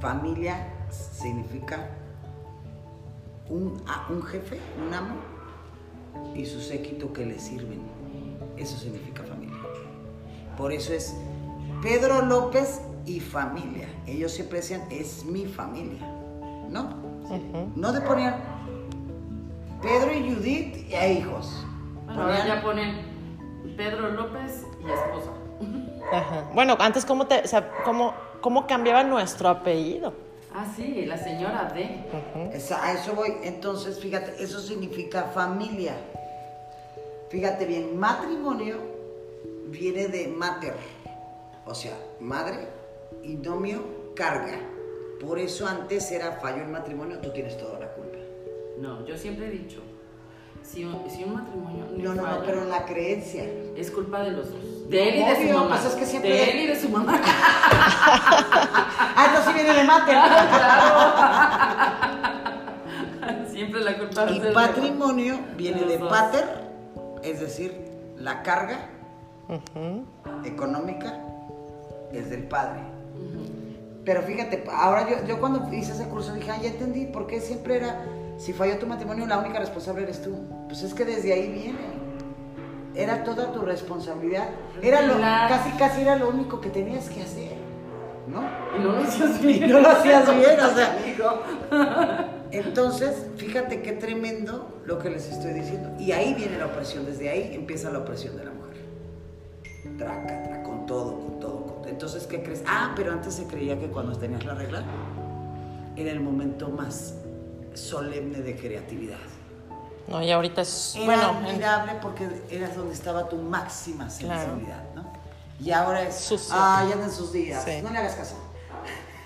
Familia 0.00 0.68
significa 0.90 1.88
un, 3.48 3.82
a- 3.86 4.06
un 4.12 4.22
jefe, 4.22 4.60
un 4.86 4.94
amo, 4.94 5.14
y 6.34 6.44
su 6.46 6.60
séquito 6.60 7.12
que 7.12 7.26
le 7.26 7.38
sirven. 7.38 7.80
Eso 8.56 8.76
significa 8.76 9.22
familia. 9.24 9.56
Por 10.56 10.72
eso 10.72 10.92
es 10.92 11.14
Pedro 11.82 12.22
López 12.22 12.80
y 13.06 13.20
familia. 13.20 13.88
Ellos 14.06 14.32
siempre 14.32 14.58
decían, 14.58 14.82
es 14.90 15.24
mi 15.24 15.46
familia. 15.46 16.06
¿No? 16.68 16.90
No 17.76 17.92
te 17.92 18.00
ponían 18.00 18.36
Pedro 19.82 20.12
y 20.12 20.34
Judith 20.34 20.86
e 20.90 21.12
hijos. 21.14 21.64
Bueno, 22.06 22.22
ahora 22.22 22.36
Ponían- 22.38 22.46
ya 22.56 22.62
ponen 22.62 23.76
Pedro 23.76 24.10
López 24.10 24.66
y 24.80 24.90
esposa. 24.90 25.30
Ajá. 26.12 26.50
Bueno, 26.54 26.76
antes, 26.80 27.04
¿cómo, 27.04 27.26
te, 27.26 27.40
o 27.42 27.46
sea, 27.46 27.70
cómo, 27.84 28.14
cómo 28.40 28.66
cambiaba 28.66 29.04
nuestro 29.04 29.48
apellido? 29.48 30.14
Ah, 30.54 30.66
sí, 30.74 31.04
la 31.04 31.18
señora 31.18 31.70
D. 31.74 32.06
Esa- 32.54 32.82
a 32.84 32.92
eso 32.92 33.14
voy. 33.14 33.34
Entonces, 33.44 34.00
fíjate, 34.00 34.42
eso 34.42 34.58
significa 34.60 35.24
familia. 35.24 35.94
Fíjate 37.28 37.66
bien, 37.66 37.98
matrimonio 37.98 38.76
viene 39.66 40.08
de 40.08 40.28
mater, 40.28 40.74
o 41.66 41.74
sea, 41.74 41.92
madre, 42.20 42.66
y 43.22 43.36
domio, 43.36 43.82
carga. 44.16 44.58
Por 45.20 45.38
eso 45.38 45.66
antes 45.66 46.10
era 46.12 46.32
fallo 46.40 46.62
el 46.62 46.68
matrimonio, 46.68 47.18
tú 47.18 47.30
tienes 47.32 47.56
toda 47.58 47.78
la 47.80 47.88
culpa. 47.88 48.18
No, 48.78 49.04
yo 49.06 49.16
siempre 49.16 49.46
he 49.48 49.50
dicho, 49.50 49.80
si 50.62 50.84
un, 50.84 51.02
si 51.10 51.24
un 51.24 51.34
matrimonio 51.34 51.86
no, 51.90 52.02
No, 52.02 52.14
no, 52.14 52.22
no, 52.22 52.28
falla, 52.28 52.42
pero 52.46 52.62
en 52.62 52.70
la 52.70 52.84
creencia. 52.84 53.44
es 53.76 53.90
culpa 53.90 54.20
de 54.20 54.30
los 54.32 54.52
dos. 54.52 54.88
De 54.88 55.08
él 55.08 55.16
y 55.16 55.24
de 55.24 55.48
su 55.48 55.52
mamá. 55.58 55.68
pues 55.70 55.84
es 55.86 55.94
que 55.94 56.06
siempre- 56.06 56.30
De 56.30 56.50
él 56.50 56.60
y 56.60 56.66
de 56.68 56.80
su 56.80 56.88
mamá. 56.88 57.20
Ah, 59.20 59.26
entonces 59.30 59.52
sí 59.52 59.64
viene 59.64 59.76
de 59.76 59.84
mater. 59.84 60.16
siempre 63.50 63.80
la 63.80 63.98
culpa 63.98 64.24
es 64.24 64.30
Y 64.36 64.40
del 64.40 64.52
patrimonio 64.52 65.40
viene 65.56 65.82
de 65.82 65.98
dos. 65.98 66.08
pater, 66.08 66.44
es 67.24 67.40
decir, 67.40 67.90
la 68.16 68.42
carga 68.44 68.88
económica 70.44 71.18
es 72.12 72.30
del 72.30 72.44
padre. 72.44 72.80
Pero 74.08 74.22
fíjate, 74.22 74.64
ahora 74.72 75.06
yo, 75.06 75.26
yo 75.26 75.38
cuando 75.38 75.70
hice 75.70 75.92
ese 75.92 76.04
curso 76.04 76.32
dije, 76.32 76.50
ah, 76.50 76.58
ya 76.62 76.70
entendí, 76.70 77.04
¿por 77.04 77.26
qué 77.26 77.42
siempre 77.42 77.76
era, 77.76 78.06
si 78.38 78.54
falló 78.54 78.78
tu 78.78 78.86
matrimonio, 78.86 79.26
la 79.26 79.36
única 79.36 79.58
responsable 79.58 80.04
eres 80.04 80.22
tú? 80.22 80.34
Pues 80.66 80.82
es 80.82 80.94
que 80.94 81.04
desde 81.04 81.30
ahí 81.30 81.52
viene. 81.52 82.08
Era 82.94 83.22
toda 83.22 83.52
tu 83.52 83.60
responsabilidad. 83.60 84.48
Era 84.80 85.02
lo, 85.02 85.18
casi, 85.20 85.72
casi 85.72 86.00
era 86.00 86.16
lo 86.16 86.30
único 86.30 86.58
que 86.58 86.70
tenías 86.70 87.10
que 87.10 87.20
hacer, 87.20 87.52
¿no? 88.26 88.40
Y 88.78 88.82
no 88.82 88.92
lo 88.92 89.02
hacías 89.02 89.42
bien. 89.42 89.64
Y 89.64 89.66
no 89.66 89.80
lo 89.80 89.90
hacías 89.90 90.34
bien, 90.38 90.58
o 90.58 90.74
sea. 90.74 90.98
Amigo. 91.02 91.42
Entonces, 92.50 93.26
fíjate 93.36 93.82
qué 93.82 93.92
tremendo 93.92 94.80
lo 94.86 94.98
que 95.00 95.10
les 95.10 95.30
estoy 95.30 95.52
diciendo. 95.52 95.90
Y 95.98 96.12
ahí 96.12 96.32
viene 96.32 96.56
la 96.56 96.64
opresión, 96.64 97.04
desde 97.04 97.28
ahí 97.28 97.50
empieza 97.52 97.90
la 97.90 97.98
opresión 97.98 98.38
de 98.38 98.44
la 98.46 98.52
mujer. 98.52 98.78
Traca, 99.98 100.44
traca, 100.44 100.62
con 100.62 100.86
todo, 100.86 101.18
con 101.18 101.20
todo, 101.20 101.20
con 101.20 101.37
todo. 101.37 101.37
Entonces, 101.98 102.28
¿qué 102.28 102.44
crees? 102.44 102.62
Ah, 102.64 102.92
pero 102.94 103.10
antes 103.10 103.34
se 103.34 103.48
creía 103.48 103.76
que 103.76 103.88
cuando 103.88 104.16
tenías 104.16 104.44
la 104.44 104.54
regla 104.54 104.84
era 105.96 106.12
el 106.12 106.20
momento 106.20 106.68
más 106.68 107.14
solemne 107.74 108.38
de 108.40 108.56
creatividad. 108.56 109.18
No, 110.06 110.22
y 110.22 110.30
ahorita 110.30 110.60
es. 110.60 110.94
Era 110.94 111.04
bueno, 111.06 111.40
en- 111.40 111.46
admirable 111.46 111.92
porque 112.00 112.28
eras 112.52 112.76
donde 112.76 112.94
estaba 112.94 113.28
tu 113.28 113.34
máxima 113.38 114.06
Claro. 114.16 114.42
sensibilidad, 114.42 114.84
¿no? 114.94 115.06
Y 115.58 115.72
ahora 115.72 116.02
es, 116.04 116.14
Sucio. 116.14 116.54
ah, 116.56 116.86
ya 116.88 117.02
en 117.02 117.10
sus 117.10 117.32
días, 117.32 117.64
Sí. 117.64 117.80
no 117.82 117.90
le 117.90 117.98
hagas 117.98 118.14
caso, 118.14 118.36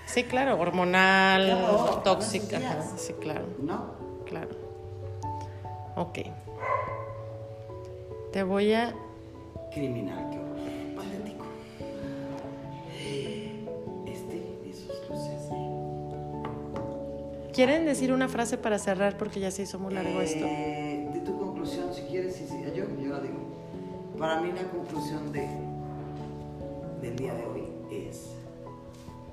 sí, 0.07 0.25
claro, 0.25 0.59
hormonal, 0.59 2.01
tóxica. 2.03 2.59
sí, 2.97 3.13
claro, 3.21 3.45
¿no? 3.61 3.85
claro. 4.25 4.49
Ok. 5.97 6.21
Te 8.33 8.43
voy 8.43 8.73
a... 8.73 8.95
Criminal, 9.75 10.31
¿Quieren 17.53 17.85
decir 17.85 18.13
una 18.13 18.29
frase 18.29 18.57
para 18.57 18.79
cerrar 18.79 19.19
porque 19.19 19.39
ya 19.39 19.51
se 19.51 19.63
hizo 19.63 19.79
muy 19.79 19.93
largo 19.93 20.23
esto? 20.23 20.45
Eh, 20.47 21.11
de 21.13 21.21
tu 21.21 21.39
conclusión, 21.39 21.93
si 21.93 22.03
quieres, 22.03 22.35
sí, 22.35 22.47
sí, 22.49 22.63
yo, 22.75 22.85
yo 22.99 23.13
la 23.13 23.21
digo. 23.21 23.39
Para 24.19 24.41
mí 24.41 24.51
la 24.53 24.63
conclusión 24.71 25.31
de, 25.33 25.47
del 27.03 27.17
día 27.17 27.35
de 27.35 27.45
hoy 27.45 27.65
es, 27.91 28.31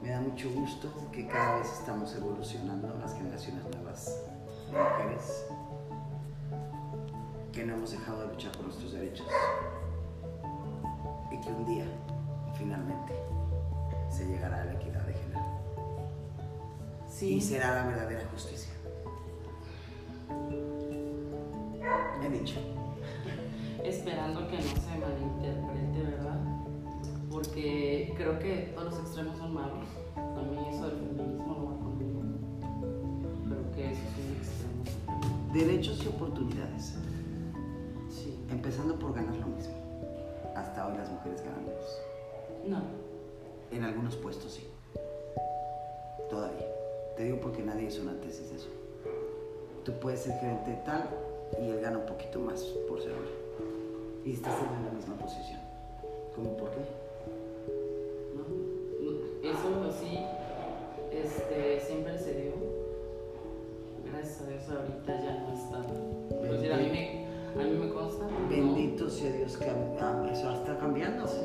me 0.01 0.09
da 0.09 0.19
mucho 0.19 0.49
gusto 0.51 0.91
que 1.13 1.27
cada 1.27 1.59
vez 1.59 1.71
estamos 1.71 2.13
evolucionando 2.13 2.93
las 2.99 3.15
generaciones 3.15 3.63
nuevas 3.73 4.21
de 4.69 4.77
mujeres, 4.77 5.45
que 7.53 7.65
no 7.65 7.75
hemos 7.75 7.91
dejado 7.91 8.21
de 8.21 8.27
luchar 8.27 8.51
por 8.51 8.65
nuestros 8.65 8.91
derechos 8.91 9.27
y 11.31 11.39
que 11.39 11.49
un 11.49 11.65
día, 11.65 11.85
finalmente, 12.57 13.13
se 14.09 14.25
llegará 14.27 14.63
a 14.63 14.65
la 14.65 14.73
equidad 14.73 14.98
Sí. 17.19 17.33
y 17.35 17.41
será 17.41 17.75
la 17.75 17.85
verdadera 17.87 18.23
justicia. 18.31 18.71
He 22.23 22.29
dicho. 22.29 22.59
Esperando 23.83 24.47
que 24.47 24.55
no 24.57 24.61
se 24.61 24.97
malinterprete, 24.97 26.11
¿verdad? 26.11 26.39
Porque 27.29 28.13
creo 28.15 28.39
que 28.39 28.71
todos 28.73 28.91
los 28.93 28.99
extremos 29.01 29.37
son 29.37 29.53
malos. 29.53 29.85
A 30.15 30.41
mí 30.43 30.57
eso 30.73 30.87
del 30.87 30.97
feminismo 30.97 31.45
no 31.45 31.65
va 31.65 31.77
conmigo. 31.83 32.21
Creo 33.47 33.71
que 33.73 33.91
eso 33.91 34.01
es 34.01 34.25
un 34.25 34.35
extremo. 34.37 35.53
Derechos 35.53 36.01
y 36.05 36.07
oportunidades, 36.07 36.93
Sí. 38.09 38.39
empezando 38.49 38.97
por 38.97 39.13
ganar 39.13 39.35
lo 39.35 39.47
mismo. 39.47 39.73
Hasta 40.55 40.87
hoy 40.87 40.97
las 40.97 41.09
mujeres 41.11 41.41
ganan 41.43 41.65
menos. 41.65 42.01
No. 42.65 42.81
En 43.75 43.83
algunos 43.83 44.15
puestos 44.15 44.53
sí. 44.53 44.67
Todavía. 46.29 46.78
Te 47.19 47.25
digo 47.25 47.37
porque 47.41 47.61
nadie 47.61 47.87
hizo 47.87 48.01
una 48.01 48.13
tesis 48.21 48.49
de 48.49 48.55
eso. 48.55 48.69
Tú 49.83 49.91
puedes 49.99 50.21
ser 50.21 50.39
gerente 50.39 50.69
de 50.69 50.77
tal 50.85 51.03
y 51.61 51.69
él 51.69 51.81
gana 51.81 51.97
un 51.97 52.05
poquito 52.05 52.39
más 52.39 52.61
por 52.87 53.01
ser 53.01 53.11
hombre. 53.11 53.31
Y 54.23 54.31
estás 54.31 54.53
en 54.53 54.85
la 54.85 54.91
misma 54.93 55.17
posición. 55.17 55.59
¿Cómo 56.33 56.55
por 56.55 56.69
qué? 56.69 56.77
¿no? 58.37 58.43
No, 59.03 59.51
Eso 59.51 59.99
sí, 59.99 60.17
este, 61.11 61.81
siempre 61.81 62.17
se 62.17 62.35
dio. 62.35 62.53
Gracias 64.09 64.39
a 64.39 64.47
Dios 64.47 64.61
ahorita 64.69 65.21
ya 65.21 65.39
no 65.41 65.53
está. 65.53 65.85
Pues, 66.39 66.71
a, 66.71 66.77
mí 66.77 66.89
me, 66.89 67.61
a 67.61 67.67
mí 67.67 67.85
me 67.85 67.93
consta. 67.93 68.27
¿no? 68.27 68.49
Bendito 68.49 69.09
sea 69.09 69.29
Dios 69.33 69.57
que 69.57 69.65
ah, 69.69 70.29
eso 70.31 70.53
está 70.53 70.77
cambiando. 70.77 71.27
Sí, 71.27 71.41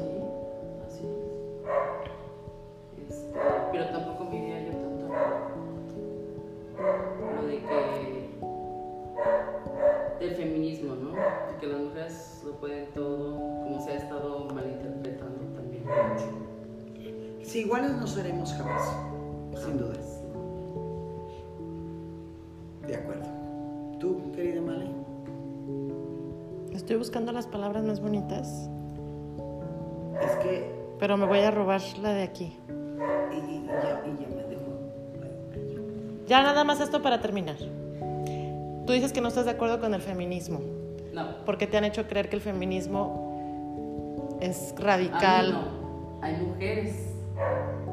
lo 12.44 12.52
pueden 12.58 12.86
todo, 12.94 13.36
como 13.64 13.80
se 13.84 13.92
ha 13.92 13.96
estado 13.96 14.48
malinterpretando 14.54 15.40
también. 15.54 15.84
Si 17.42 17.60
iguales 17.60 17.92
no 17.92 18.06
seremos 18.06 18.52
jamás, 18.52 18.82
sin 19.64 19.78
duda. 19.78 19.94
De 22.86 22.96
acuerdo. 22.96 23.24
¿Tú, 23.98 24.32
querida 24.32 24.60
Male? 24.60 24.86
Estoy 26.72 26.96
buscando 26.96 27.32
las 27.32 27.46
palabras 27.46 27.84
más 27.84 28.00
bonitas, 28.00 28.68
Es 30.20 30.30
que 30.42 30.74
pero 30.98 31.16
me 31.16 31.26
voy 31.26 31.40
a 31.40 31.50
robar 31.50 31.80
la 32.02 32.12
de 32.12 32.22
aquí. 32.22 32.56
y, 33.32 33.36
y 33.36 33.66
ya, 33.66 34.02
y 34.06 34.22
ya 34.22 34.28
me 34.28 34.42
dejó. 34.44 34.72
Ya 36.26 36.42
nada 36.42 36.64
más 36.64 36.80
esto 36.80 37.02
para 37.02 37.20
terminar. 37.20 37.56
Tú 38.86 38.92
dices 38.92 39.12
que 39.12 39.20
no 39.20 39.28
estás 39.28 39.46
de 39.46 39.52
acuerdo 39.52 39.80
con 39.80 39.94
el 39.94 40.02
feminismo, 40.02 40.60
No. 41.14 41.44
porque 41.44 41.66
te 41.66 41.76
han 41.76 41.84
hecho 41.84 42.06
creer 42.08 42.28
que 42.28 42.36
el 42.36 42.42
feminismo 42.42 44.38
es 44.40 44.72
A 44.72 44.74
mí 44.74 44.82
radical. 44.82 45.52
no. 45.52 46.18
Hay 46.22 46.36
mujeres 46.36 46.94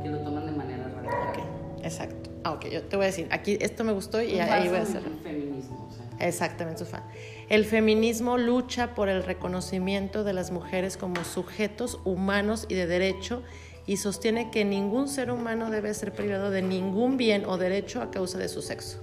que 0.02 0.10
lo 0.10 0.20
toman 0.20 0.46
de 0.46 0.52
manera 0.54 0.88
radical. 0.90 1.20
Ok, 1.30 1.84
exacto. 1.86 2.30
Ah, 2.44 2.54
ok, 2.54 2.66
yo 2.70 2.82
te 2.84 2.96
voy 2.96 3.04
a 3.04 3.08
decir, 3.08 3.28
aquí 3.32 3.58
esto 3.62 3.84
me 3.84 3.92
gustó 3.92 4.22
y 4.22 4.40
ahí 4.40 4.68
voy 4.68 4.78
a 4.78 4.82
falso 4.82 4.94
cerrar. 4.94 5.12
feminismo, 5.24 5.88
o 5.90 5.92
sea. 6.18 6.28
Exactamente, 6.28 6.80
su 6.80 6.86
fan. 6.86 7.04
El 7.50 7.66
feminismo 7.66 8.38
lucha 8.38 8.96
por 8.96 9.10
el 9.10 9.24
reconocimiento 9.24 10.24
de 10.24 10.34
las 10.34 10.50
mujeres 10.52 10.98
como 10.98 11.24
sujetos 11.24 12.00
humanos 12.06 12.66
y 12.70 12.76
de 12.76 12.88
derecho 12.88 13.44
y 13.86 13.98
sostiene 13.98 14.50
que 14.52 14.64
ningún 14.66 15.08
ser 15.08 15.30
humano 15.32 15.70
debe 15.70 15.94
ser 15.94 16.14
privado 16.14 16.50
de 16.52 16.62
ningún 16.62 17.18
bien 17.18 17.46
o 17.46 17.58
derecho 17.58 18.02
a 18.02 18.10
causa 18.10 18.38
de 18.38 18.48
su 18.48 18.62
sexo. 18.62 19.00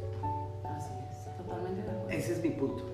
Así 0.64 0.90
es, 1.10 1.36
totalmente 1.36 1.82
de 1.82 1.90
acuerdo. 1.90 2.10
Ese 2.10 2.32
es 2.32 2.42
mi 2.42 2.50
punto. 2.50 2.87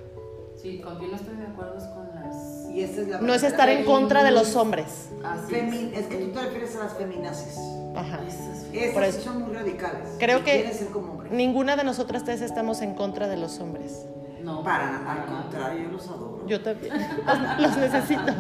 Sí, 0.65 0.79
con 0.81 0.97
quien 0.97 1.11
no 1.11 1.17
estoy 1.19 1.37
de 1.37 1.47
acuerdo 1.47 1.77
es 1.77 1.85
con 1.85 2.09
las. 2.15 2.71
Y 2.73 2.81
esta 2.83 3.03
es 3.03 3.09
la 3.09 3.21
No 3.21 3.35
es 3.35 3.43
estar 3.43 3.69
en 3.69 3.85
contra 3.85 4.25
de 4.25 4.31
los 4.31 4.57
hombres. 4.57 5.11
Así 5.23 5.53
Femi- 5.55 5.93
es 5.93 6.07
que 6.07 6.17
tú 6.17 6.31
te 6.33 6.41
refieres 6.41 6.75
a 6.77 6.85
las 6.85 6.95
feminazis. 6.95 7.59
Ajá. 7.95 8.21
es. 8.27 8.33
Esas- 8.35 8.65
Esas 8.73 8.95
Por 8.95 9.03
sí 9.05 9.09
eso. 9.11 9.21
son 9.21 9.43
muy 9.43 9.53
radicales. 9.55 10.09
Creo 10.19 10.39
y 10.39 10.43
que 10.43 10.73
ser 10.73 10.89
como. 10.89 11.23
Ninguna 11.25 11.77
de 11.77 11.85
nosotras 11.85 12.25
tres 12.25 12.41
estamos 12.41 12.81
en 12.81 12.95
contra 12.95 13.29
de 13.29 13.37
los 13.37 13.61
hombres. 13.61 14.07
No, 14.43 14.63
Para, 14.63 15.11
al 15.13 15.27
contrario, 15.27 15.83
yo 15.85 15.89
los 15.91 16.09
adoro. 16.09 16.47
Yo 16.47 16.63
también. 16.63 16.95
Los, 17.27 17.61
los 17.61 17.77
necesito. 17.77 18.33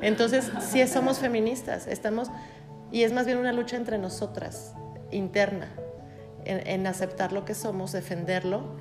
Entonces, 0.00 0.50
sí 0.60 0.86
somos 0.88 1.18
feministas. 1.18 1.86
Estamos. 1.86 2.30
Y 2.90 3.02
es 3.02 3.12
más 3.12 3.26
bien 3.26 3.36
una 3.36 3.52
lucha 3.52 3.76
entre 3.76 3.98
nosotras, 3.98 4.72
interna, 5.10 5.74
en, 6.46 6.66
en 6.66 6.86
aceptar 6.86 7.32
lo 7.32 7.44
que 7.44 7.54
somos, 7.54 7.92
defenderlo 7.92 8.76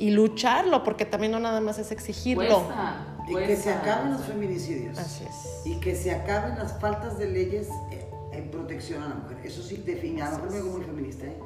y 0.00 0.10
lucharlo, 0.10 0.82
porque 0.82 1.04
también 1.04 1.32
no 1.32 1.40
nada 1.40 1.60
más 1.60 1.78
es 1.78 1.90
exigirlo. 1.92 2.64
Cuesta, 2.64 3.16
y 3.28 3.34
que 3.46 3.56
se 3.56 3.70
acaben 3.72 4.12
los 4.12 4.22
feminicidios. 4.22 4.98
Así 4.98 5.24
es. 5.24 5.66
Y 5.66 5.78
que 5.78 5.94
se 5.94 6.10
acaben 6.12 6.56
las 6.58 6.80
faltas 6.80 7.18
de 7.18 7.28
leyes 7.28 7.68
eh, 7.92 8.06
en 8.32 8.50
protección 8.50 9.02
a 9.02 9.08
la 9.10 9.14
mujer. 9.16 9.38
Eso 9.44 9.62
sí 9.62 9.82
define. 9.84 10.22
A 10.22 10.30
lo 10.30 10.36
mejor 10.38 10.50
me 10.52 10.58
hago 10.58 10.70
muy 10.70 10.82
feminista, 10.82 11.26
¿eh? 11.26 11.36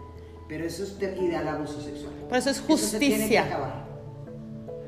Pero 0.49 0.65
eso 0.65 0.85
es 0.85 0.99
de- 0.99 1.17
y 1.17 1.27
del 1.29 1.49
abuso 1.49 1.81
sexual. 1.81 2.13
Por 2.29 2.39
eso 2.39 2.51
es 2.51 2.59
Eso 2.59 2.77
se 2.77 2.99
tiene 2.99 3.15
que 3.17 3.21
justicia. 3.23 3.45
acabar. 3.45 3.85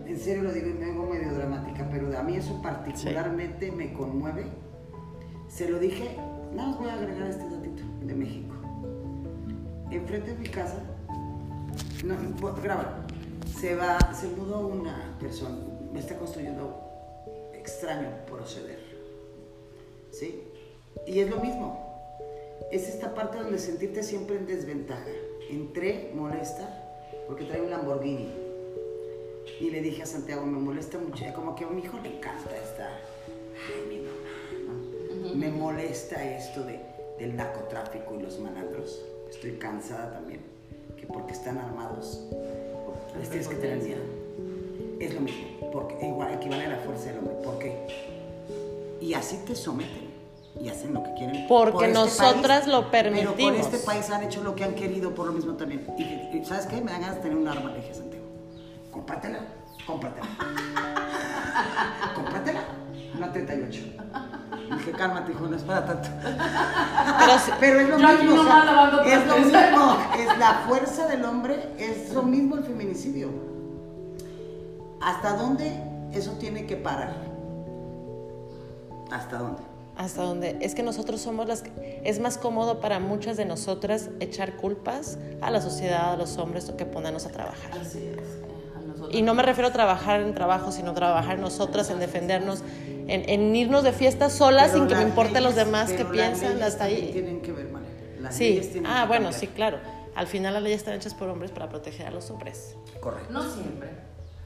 En 0.06 0.20
serio 0.20 0.42
lo 0.44 0.52
digo 0.52 0.68
y 0.68 0.74
me 0.74 0.84
hago 0.92 1.06
medio 1.06 1.32
dramática, 1.34 1.88
pero 1.90 2.16
a 2.16 2.22
mí 2.22 2.36
eso 2.36 2.60
particularmente 2.62 3.72
me 3.72 3.92
conmueve. 3.92 4.46
Se 5.48 5.68
lo 5.68 5.78
dije, 5.80 6.16
nada 6.54 6.68
más 6.68 6.78
voy 6.78 6.88
a 6.90 6.94
agregar 6.94 7.28
este 7.28 7.44
datito 7.50 7.82
de 8.02 8.14
México. 8.14 8.54
Enfrente 9.90 10.32
de 10.32 10.38
mi 10.38 10.48
casa, 10.48 10.76
no, 12.04 12.14
graba, 12.62 13.05
se 13.60 13.74
va, 13.74 13.98
se 14.14 14.28
mudó 14.28 14.66
una 14.66 15.16
persona, 15.18 15.56
me 15.92 16.00
está 16.00 16.16
construyendo 16.16 16.78
extraño 17.54 18.10
proceder. 18.26 18.78
¿Sí? 20.10 20.42
Y 21.06 21.20
es 21.20 21.30
lo 21.30 21.38
mismo. 21.38 21.84
Es 22.70 22.88
esta 22.88 23.14
parte 23.14 23.38
donde 23.38 23.58
sentirte 23.58 24.02
siempre 24.02 24.36
en 24.36 24.46
desventaja. 24.46 25.06
Entré 25.50 26.12
molesta 26.14 26.86
porque 27.26 27.44
trae 27.44 27.60
un 27.60 27.70
Lamborghini. 27.70 28.28
Y 29.60 29.70
le 29.70 29.80
dije 29.80 30.02
a 30.02 30.06
Santiago, 30.06 30.44
me 30.44 30.58
molesta 30.58 30.98
mucho, 30.98 31.24
como 31.34 31.54
que 31.54 31.64
a 31.64 31.68
mi 31.68 31.82
hijo 31.82 31.98
le 32.02 32.16
encanta 32.16 32.56
esta, 32.56 32.88
ay, 32.88 33.88
mi 33.88 33.98
mamá, 33.98 35.28
¿no? 35.28 35.34
Me 35.34 35.50
molesta 35.50 36.22
esto 36.36 36.64
de, 36.64 36.80
del 37.18 37.36
narcotráfico 37.36 38.16
y 38.16 38.22
los 38.22 38.38
malandros. 38.40 39.04
Estoy 39.30 39.52
cansada 39.52 40.12
también, 40.12 40.40
que 40.96 41.06
porque 41.06 41.32
están 41.32 41.58
armados, 41.58 42.28
les 43.18 43.28
tienes 43.30 43.48
que 43.48 43.54
tener 43.56 43.78
miedo. 43.82 44.02
Es 45.00 45.14
lo 45.14 45.20
mismo, 45.20 45.70
porque 45.72 46.06
igual 46.06 46.32
equivale 46.34 46.66
a 46.66 46.68
la 46.70 46.76
fuerza 46.78 47.06
del 47.06 47.18
hombre. 47.18 47.34
¿Por 47.44 47.58
qué? 47.58 47.76
Y 49.00 49.12
así 49.14 49.38
te 49.46 49.54
someten 49.54 50.06
y 50.58 50.68
hacen 50.70 50.94
lo 50.94 51.02
que 51.02 51.12
quieren. 51.14 51.46
Porque 51.48 51.72
Por 51.72 51.84
este 51.84 51.94
nosotras 51.98 52.60
país, 52.60 52.66
lo 52.72 52.90
Pero 52.90 53.10
por 53.10 53.12
permitimos. 53.36 53.56
este 53.60 53.78
país 53.78 54.08
han 54.10 54.22
hecho 54.24 54.42
lo 54.42 54.54
que 54.54 54.64
han 54.64 54.74
querido 54.74 55.14
por 55.14 55.26
lo 55.26 55.32
mismo 55.32 55.52
también. 55.54 55.86
Y, 55.98 56.02
y 56.38 56.44
¿sabes 56.46 56.66
qué? 56.66 56.80
Me 56.80 56.92
dan 56.92 57.02
ganas 57.02 57.16
de 57.16 57.22
tener 57.22 57.36
un 57.36 57.46
arma, 57.46 57.70
le 57.72 57.76
dije 57.78 57.90
a 57.90 57.94
Santiago. 57.94 58.24
Cómpratela, 58.90 59.40
cómpratela. 59.86 60.26
cómpratela. 62.14 62.60
Una 63.16 63.32
38. 63.32 63.80
Y 64.70 64.74
dije, 64.74 64.90
cálmate, 64.92 65.32
hijo, 65.32 65.46
no 65.46 65.56
es 65.56 65.62
para 65.62 65.84
tanto. 65.86 66.08
Pero 67.60 67.80
es 67.80 67.88
lo 67.88 67.98
Yo 67.98 68.08
aquí 68.08 68.26
mismo. 68.26 68.40
o 68.40 68.44
sea, 68.44 69.02
es 69.06 69.26
lo 69.26 69.36
mismo. 69.38 69.96
La 70.38 70.64
fuerza 70.66 71.06
del 71.06 71.24
hombre, 71.24 71.56
es 71.78 72.12
lo 72.12 72.22
mismo 72.22 72.56
el 72.56 72.64
feminicidio. 72.64 73.28
¿Hasta 75.00 75.36
dónde 75.36 75.72
eso 76.12 76.32
tiene 76.32 76.66
que 76.66 76.76
parar? 76.76 77.14
¿Hasta 79.10 79.38
dónde? 79.38 79.62
hasta 79.98 80.20
donde 80.24 80.58
es 80.60 80.74
que 80.74 80.82
nosotros 80.82 81.22
somos 81.22 81.48
las 81.48 81.62
que 81.62 82.02
es 82.04 82.20
más 82.20 82.36
cómodo 82.36 82.80
para 82.82 82.98
muchas 83.00 83.38
de 83.38 83.46
nosotras 83.46 84.10
echar 84.20 84.56
culpas 84.56 85.16
a 85.40 85.50
la 85.50 85.62
sociedad, 85.62 86.12
a 86.12 86.16
los 86.18 86.36
hombres 86.36 86.70
que 86.76 86.84
ponernos 86.84 87.24
a 87.24 87.30
trabajar. 87.30 87.70
Así 87.80 88.00
es. 88.12 88.18
A 88.18 88.80
nosotros 88.80 88.88
nosotros. 88.88 89.14
Y 89.14 89.22
no 89.22 89.32
me 89.32 89.42
refiero 89.42 89.68
a 89.68 89.72
trabajar 89.72 90.20
en 90.20 90.34
trabajo, 90.34 90.70
sino 90.70 90.92
trabajar 90.92 91.38
nosotras, 91.38 91.88
en 91.88 91.98
defendernos, 91.98 92.62
en, 93.08 93.26
en 93.30 93.56
irnos 93.56 93.84
de 93.84 93.92
fiesta 93.92 94.28
solas 94.28 94.72
Pero 94.72 94.80
sin 94.80 94.88
que 94.88 94.94
me 94.96 95.00
las 95.00 95.08
importe 95.08 95.40
los 95.40 95.54
leyes- 95.54 95.64
demás 95.64 95.90
que 95.92 96.02
las 96.04 96.12
piensan 96.12 96.48
leyes 96.50 96.62
hasta 96.66 96.84
ahí. 96.84 97.10
Tienen 97.14 97.40
que 97.40 97.52
ver. 97.52 97.68
Las 98.20 98.34
Sí, 98.34 98.48
leyes 98.60 98.72
ah, 98.84 99.06
bueno, 99.08 99.24
cambiar. 99.30 99.32
sí, 99.40 99.46
claro. 99.46 99.78
Al 100.16 100.26
final 100.26 100.54
las 100.54 100.62
leyes 100.62 100.78
están 100.78 100.94
hechas 100.94 101.14
por 101.14 101.28
hombres 101.28 101.50
para 101.52 101.68
proteger 101.68 102.06
a 102.06 102.10
los 102.10 102.30
hombres. 102.30 102.74
Correcto. 103.00 103.32
No 103.32 103.42
siempre. 103.42 103.90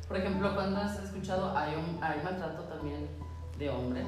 Por 0.09 0.17
ejemplo, 0.17 0.53
cuando 0.55 0.81
has 0.81 0.99
escuchado, 0.99 1.57
hay, 1.57 1.75
un, 1.77 2.03
hay 2.03 2.21
maltrato 2.25 2.65
también 2.65 3.09
de 3.57 3.71
hombres. 3.71 4.07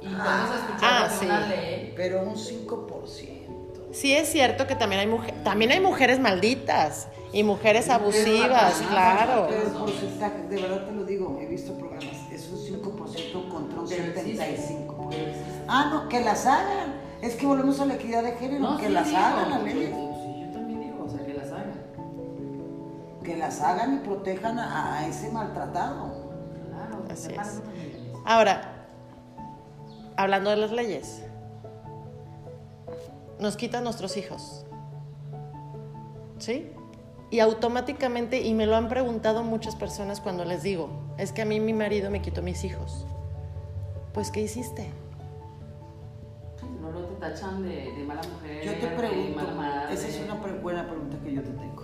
Y 0.00 0.06
cuando 0.06 0.22
has 0.22 0.60
escuchado 0.60 1.06
Ah, 1.06 1.10
sí. 1.10 1.26
una 1.26 1.46
ley, 1.48 1.92
Pero 1.96 2.22
un 2.22 2.36
5%. 2.36 3.92
Sí 3.92 4.14
es 4.14 4.28
cierto 4.30 4.66
que 4.66 4.74
también 4.74 5.00
hay 5.00 5.06
mujeres, 5.06 5.44
también 5.44 5.70
hay 5.72 5.80
mujeres 5.80 6.18
malditas 6.18 7.08
y 7.32 7.42
mujeres 7.42 7.90
abusivas, 7.90 8.74
Pero- 8.78 8.88
claro. 8.90 9.46
Pero 9.50 9.62
el 9.64 9.72
porcentaje, 9.72 10.42
de 10.48 10.62
verdad 10.62 10.86
te 10.86 10.92
lo 10.92 11.04
digo, 11.04 11.38
he 11.42 11.46
visto 11.46 11.74
programas, 11.74 12.16
es 12.32 12.48
un 12.48 12.58
5% 12.58 13.48
contra 13.50 13.80
un 13.80 13.88
Pero 13.88 14.04
existe. 14.04 14.56
75%. 14.56 15.08
Pero 15.10 15.22
existe. 15.26 15.64
Ah, 15.68 15.90
no, 15.92 16.08
que 16.08 16.20
las 16.20 16.46
hagan. 16.46 17.02
Es 17.20 17.36
que 17.36 17.44
volvemos 17.46 17.78
a 17.80 17.86
la 17.86 17.94
equidad 17.94 18.22
de 18.22 18.32
género, 18.32 18.60
no, 18.60 18.76
que 18.78 18.86
sí 18.86 18.92
las 18.92 19.06
digo, 19.06 19.18
hagan 19.18 19.64
leyes. 19.64 19.90
Que 23.22 23.36
las 23.36 23.60
hagan 23.60 23.94
y 23.96 23.98
protejan 23.98 24.58
a, 24.58 24.98
a 24.98 25.06
ese 25.06 25.30
maltratado. 25.30 26.30
Claro, 26.70 27.04
Así 27.10 27.32
es. 27.32 27.62
Ahora, 28.24 28.86
hablando 30.16 30.50
de 30.50 30.56
las 30.56 30.72
leyes, 30.72 31.22
nos 33.38 33.56
quitan 33.56 33.84
nuestros 33.84 34.16
hijos. 34.16 34.64
¿Sí? 36.38 36.70
Y 37.30 37.40
automáticamente, 37.40 38.42
y 38.42 38.52
me 38.54 38.66
lo 38.66 38.76
han 38.76 38.88
preguntado 38.88 39.42
muchas 39.42 39.74
personas 39.76 40.20
cuando 40.20 40.44
les 40.44 40.62
digo, 40.62 40.90
es 41.16 41.32
que 41.32 41.42
a 41.42 41.44
mí 41.44 41.60
mi 41.60 41.72
marido 41.72 42.10
me 42.10 42.20
quitó 42.20 42.42
mis 42.42 42.62
hijos. 42.64 43.06
Pues, 44.12 44.30
¿qué 44.30 44.40
hiciste? 44.42 44.90
Sí, 46.60 46.66
Luego 46.80 47.00
te 47.06 47.14
tachan 47.20 47.62
de, 47.62 47.92
de 47.92 48.04
mala 48.04 48.20
mujer, 48.22 48.64
Yo 48.64 48.72
te 48.74 48.86
de 48.90 48.96
pregunto, 48.96 49.36
mala 49.36 49.54
madre. 49.54 49.94
esa 49.94 50.08
es 50.08 50.20
una 50.24 50.40
pre- 50.42 50.58
buena 50.58 50.86
pregunta 50.86 51.16
que 51.24 51.32
yo 51.34 51.42
te 51.42 51.50
tengo. 51.50 51.82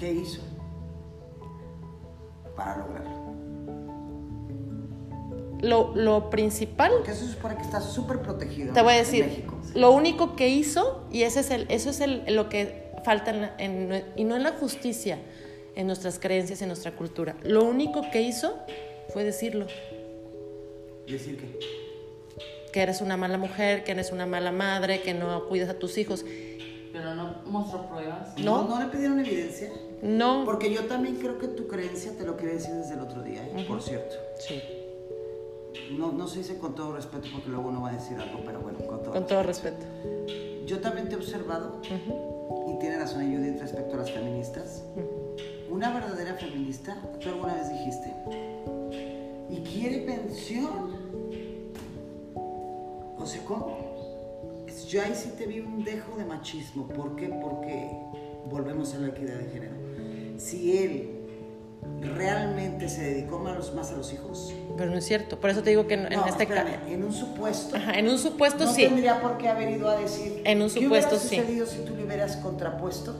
¿Qué 0.00 0.12
hizo 0.14 0.40
para 2.56 2.78
lograrlo? 2.78 3.10
Lo, 5.60 5.94
lo 5.94 6.30
principal 6.30 6.90
Porque 6.96 7.10
eso 7.10 7.26
se 7.26 7.32
supone 7.34 7.56
que 7.56 7.62
está 7.62 7.82
súper 7.82 8.20
protegido 8.22 8.72
Te 8.72 8.80
voy 8.80 8.94
a 8.94 8.98
en 8.98 9.04
decir, 9.04 9.26
México. 9.26 9.58
lo 9.74 9.90
único 9.92 10.34
que 10.36 10.48
hizo, 10.48 11.04
y 11.12 11.22
ese 11.24 11.40
es 11.40 11.50
el, 11.50 11.66
eso 11.68 11.90
es 11.90 12.00
el, 12.00 12.24
lo 12.34 12.48
que 12.48 12.90
falta, 13.04 13.30
en 13.30 13.40
la- 13.42 13.54
en 13.58 13.90
nue- 13.90 14.04
y 14.16 14.24
no 14.24 14.36
en 14.36 14.42
la 14.42 14.52
justicia, 14.52 15.18
en 15.76 15.86
nuestras 15.86 16.18
creencias, 16.18 16.62
en 16.62 16.68
nuestra 16.68 16.92
cultura. 16.96 17.36
Lo 17.42 17.62
único 17.64 18.00
que 18.10 18.22
hizo 18.22 18.54
fue 19.12 19.22
decirlo, 19.24 19.66
Decir 21.06 21.36
que 21.38 21.58
que 22.72 22.80
eres 22.82 23.00
una 23.00 23.16
mala 23.16 23.36
mujer, 23.36 23.82
que 23.82 23.90
eres 23.92 24.12
una 24.12 24.26
mala 24.26 24.52
madre, 24.52 25.02
que 25.02 25.12
no 25.12 25.46
cuidas 25.48 25.68
a 25.70 25.74
tus 25.74 25.98
hijos. 25.98 26.24
Pero 26.92 27.14
no 27.16 27.42
mostró 27.46 27.86
pruebas. 27.88 28.38
No. 28.38 28.62
no, 28.62 28.68
no 28.76 28.80
le 28.84 28.86
pidieron 28.90 29.18
evidencia. 29.18 29.70
No. 30.02 30.44
Porque 30.44 30.72
yo 30.72 30.84
también 30.84 31.16
creo 31.16 31.38
que 31.38 31.48
tu 31.48 31.66
creencia 31.66 32.12
te 32.16 32.24
lo 32.24 32.36
quería 32.36 32.54
decir 32.54 32.74
desde 32.74 32.94
el 32.94 33.00
otro 33.00 33.22
día, 33.22 33.42
por 33.68 33.82
cierto. 33.82 34.14
Sí, 34.38 34.62
No, 35.96 36.12
no 36.12 36.26
se 36.26 36.38
dice 36.38 36.58
con 36.58 36.74
todo 36.74 36.94
respeto 36.94 37.28
porque 37.32 37.48
luego 37.48 37.68
uno 37.68 37.82
va 37.82 37.90
a 37.90 37.92
decir 37.92 38.16
algo, 38.18 38.40
pero 38.44 38.60
bueno, 38.60 38.78
con 38.86 39.02
todo 39.02 39.12
con 39.12 39.26
todo 39.26 39.42
respeto. 39.42 39.84
Yo 40.66 40.80
también 40.80 41.08
te 41.08 41.14
he 41.14 41.18
observado, 41.18 41.80
y 41.84 42.78
tiene 42.78 42.98
razón 42.98 43.24
Judith 43.24 43.60
respecto 43.60 43.94
a 43.94 43.98
las 43.98 44.10
feministas. 44.10 44.84
Una 45.70 45.92
verdadera 45.92 46.34
feminista, 46.34 46.96
tú 47.20 47.28
alguna 47.28 47.54
vez 47.54 47.68
dijiste, 47.70 48.14
y 49.50 49.60
quiere 49.62 49.98
pensión. 49.98 51.10
O 53.18 53.26
sea, 53.26 53.44
¿cómo? 53.44 53.76
Yo 54.88 55.02
ahí 55.02 55.14
sí 55.14 55.32
te 55.36 55.46
vi 55.46 55.60
un 55.60 55.84
dejo 55.84 56.16
de 56.16 56.24
machismo. 56.24 56.88
¿Por 56.88 57.14
qué? 57.16 57.28
Porque 57.28 57.90
volvemos 58.48 58.94
a 58.94 58.98
la 58.98 59.08
equidad 59.08 59.34
de 59.34 59.50
género. 59.50 59.89
Si 60.40 60.78
él 60.78 61.10
realmente 62.16 62.88
se 62.88 63.02
dedicó 63.02 63.38
más, 63.38 63.74
más 63.74 63.90
a 63.92 63.96
los 63.96 64.12
hijos, 64.12 64.52
Pero 64.76 64.90
no 64.90 64.96
es 64.98 65.04
cierto. 65.04 65.38
Por 65.38 65.50
eso 65.50 65.62
te 65.62 65.70
digo 65.70 65.86
que 65.86 65.94
en, 65.94 66.06
en 66.12 66.18
no, 66.20 66.26
este 66.26 66.44
espérame, 66.44 66.72
caso. 66.74 66.86
en 66.88 67.04
un 67.04 67.12
supuesto, 67.12 67.76
En 67.76 68.08
un 68.08 68.18
supuesto 68.18 68.64
no 68.64 68.72
sí. 68.72 68.82
tendría 68.86 69.20
por 69.20 69.36
qué 69.38 69.48
haber 69.48 69.70
ido 69.70 69.88
a 69.88 69.96
decir. 69.96 70.40
En 70.44 70.62
un 70.62 70.68
¿qué 70.70 70.80
supuesto, 70.82 71.16
hubiera 71.16 71.28
sí. 71.28 71.36
sucedido 71.36 71.66
si 71.66 71.78
tú 71.80 71.94
le 71.96 72.04
hubieras 72.04 72.36
contrapuesto? 72.38 73.14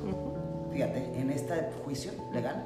Fíjate, 0.73 0.99
en 1.21 1.31
este 1.31 1.55
juicio 1.85 2.13
legal, 2.33 2.65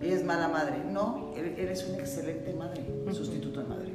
ella 0.00 0.14
es 0.16 0.24
mala 0.24 0.48
madre. 0.48 0.76
No, 0.90 1.32
er- 1.36 1.58
eres 1.58 1.86
una 1.88 1.98
excelente 1.98 2.52
madre, 2.54 2.82
sustituto 3.12 3.60
de 3.60 3.66
madre. 3.68 3.92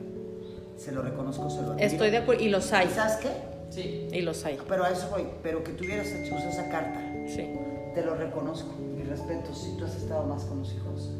Se 0.78 0.92
lo 0.92 1.02
reconozco, 1.02 1.50
se 1.50 1.62
lo 1.62 1.72
admiro. 1.72 1.86
Estoy 1.88 2.10
de 2.10 2.18
acuerdo. 2.18 2.44
Y 2.44 2.50
los 2.50 2.72
hay. 2.74 2.88
¿Y 2.88 2.92
¿Sabes 2.92 3.16
qué? 3.18 3.30
Sí. 3.70 4.08
Y 4.12 4.22
los 4.22 4.44
hay. 4.46 4.58
Pero 4.68 4.84
a 4.86 4.90
eso 4.92 5.08
voy. 5.10 5.26
Pero 5.42 5.64
que 5.64 5.72
tú 5.72 5.84
hubieras 5.84 6.08
hecho 6.08 6.38
esa 6.38 6.70
carta, 6.70 7.00
Sí. 7.28 7.50
Te 7.94 8.04
lo 8.04 8.16
reconozco. 8.16 8.74
Mi 8.80 9.04
respeto, 9.04 9.54
si 9.54 9.76
tú 9.78 9.86
has 9.86 9.96
estado 9.96 10.24
más 10.26 10.44
con 10.46 10.60
los 10.60 10.74
hijos 10.74 11.12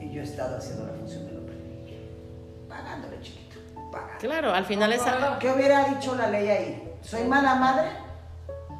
y 0.00 0.10
yo 0.10 0.20
he 0.20 0.24
estado 0.24 0.56
haciendo 0.56 0.86
la 0.86 0.92
función 0.94 1.26
del 1.26 1.38
hombre. 1.38 1.56
Pagándole, 2.68 3.20
chiquito. 3.20 3.56
Pagando. 3.90 4.18
Claro, 4.20 4.52
al 4.52 4.64
final 4.64 4.92
es. 4.92 5.02
a- 5.02 5.38
¿Qué 5.38 5.50
hubiera 5.50 5.84
dicho 5.88 6.14
la 6.14 6.28
ley 6.30 6.48
ahí? 6.48 6.94
¿Soy 7.02 7.24
mala 7.24 7.54
madre? 7.56 7.88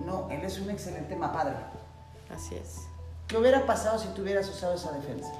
No, 0.04 0.28
él 0.30 0.40
es 0.42 0.58
un 0.58 0.70
excelente 0.70 1.14
padre. 1.16 1.54
Así 2.34 2.54
es. 2.54 2.78
¿Qué 3.28 3.36
hubiera 3.36 3.64
pasado 3.66 3.98
si 3.98 4.08
tú 4.08 4.22
hubieras 4.22 4.48
usado 4.48 4.74
esa 4.74 4.92
defensa? 4.92 5.30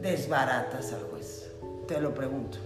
Desbaratas 0.00 0.92
al 0.92 1.02
juez. 1.10 1.50
Te 1.86 2.00
lo 2.00 2.14
pregunto. 2.14 2.58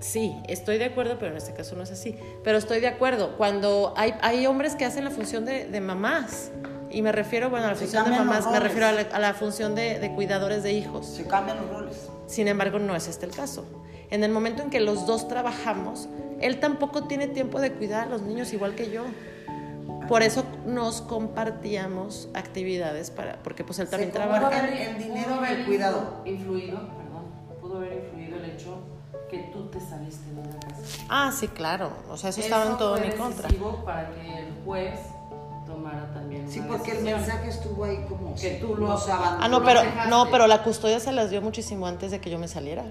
Sí, 0.00 0.36
estoy 0.48 0.78
de 0.78 0.86
acuerdo, 0.86 1.16
pero 1.18 1.30
en 1.30 1.36
este 1.36 1.54
caso 1.54 1.76
no 1.76 1.82
es 1.84 1.90
así. 1.92 2.18
Pero 2.42 2.58
estoy 2.58 2.80
de 2.80 2.88
acuerdo. 2.88 3.36
Cuando 3.36 3.94
hay, 3.96 4.14
hay 4.20 4.46
hombres 4.46 4.74
que 4.74 4.84
hacen 4.84 5.04
la 5.04 5.10
función 5.10 5.44
de, 5.44 5.66
de 5.66 5.80
mamás, 5.80 6.50
y 6.92 7.02
me 7.02 7.12
refiero, 7.12 7.50
bueno, 7.50 7.66
a 7.66 7.70
la 7.70 7.76
función 7.76 8.04
de 8.04 8.10
mamás, 8.10 8.46
me 8.50 8.60
refiero 8.60 8.86
a 8.86 8.92
la, 8.92 9.00
a 9.12 9.18
la 9.18 9.34
función 9.34 9.74
de, 9.74 9.98
de 9.98 10.14
cuidadores 10.14 10.62
de 10.62 10.72
hijos. 10.72 11.06
Se 11.06 11.26
cambian 11.26 11.58
los 11.58 11.70
roles. 11.70 12.08
Sin 12.26 12.48
embargo, 12.48 12.78
no 12.78 12.94
es 12.94 13.08
este 13.08 13.26
el 13.26 13.32
caso. 13.32 13.64
En 14.10 14.24
el 14.24 14.30
momento 14.30 14.62
en 14.62 14.70
que 14.70 14.80
los 14.80 15.06
dos 15.06 15.26
trabajamos, 15.28 16.08
él 16.40 16.60
tampoco 16.60 17.04
tiene 17.04 17.28
tiempo 17.28 17.60
de 17.60 17.72
cuidar 17.72 18.06
a 18.08 18.10
los 18.10 18.22
niños 18.22 18.52
igual 18.52 18.74
que 18.74 18.90
yo. 18.90 19.04
Por 20.08 20.22
eso 20.22 20.44
nos 20.66 21.00
compartíamos 21.00 22.28
actividades 22.34 23.10
para, 23.10 23.36
porque 23.42 23.64
pues 23.64 23.78
él 23.78 23.88
también 23.88 24.10
Se 24.10 24.18
trabaja. 24.18 24.42
comparten 24.42 24.76
el 24.76 24.98
dinero 24.98 25.36
pudo 25.36 25.40
del 25.42 25.64
cuidado. 25.64 26.22
Influido, 26.24 26.76
perdón, 26.78 27.24
pudo 27.60 27.76
haber 27.78 28.04
influido 28.04 28.36
el 28.36 28.44
hecho 28.50 28.78
que 29.30 29.38
tú 29.52 29.68
te 29.70 29.80
saliste 29.80 30.30
de 30.34 30.42
la 30.44 30.58
casa. 30.60 30.82
Ah, 31.08 31.32
sí, 31.34 31.48
claro. 31.48 31.90
O 32.10 32.16
sea, 32.18 32.30
eso, 32.30 32.40
estaba 32.40 32.70
en 32.70 32.76
todo 32.76 32.96
fue 32.98 33.06
mi 33.06 33.12
contra. 33.14 33.48
para 33.84 34.10
que 34.10 34.38
el 34.40 34.48
juez 34.64 34.98
tomara 35.72 36.12
también 36.12 36.48
Sí, 36.50 36.58
una 36.60 36.68
porque 36.68 36.92
el 36.92 37.04
mensaje 37.04 37.48
estuvo 37.48 37.84
ahí 37.84 38.04
como 38.08 38.34
Que 38.34 38.50
tú 38.60 38.74
lo- 38.76 38.88
nos 38.88 39.08
abandonó. 39.08 39.44
Ah, 39.44 39.48
no, 39.48 39.62
pero 39.64 39.80
no, 40.08 40.30
pero 40.30 40.46
la 40.46 40.62
custodia 40.62 41.00
se 41.00 41.12
las 41.12 41.30
dio 41.30 41.40
muchísimo 41.42 41.86
antes 41.86 42.10
de 42.10 42.20
que 42.20 42.30
yo 42.30 42.38
me 42.38 42.48
saliera. 42.48 42.84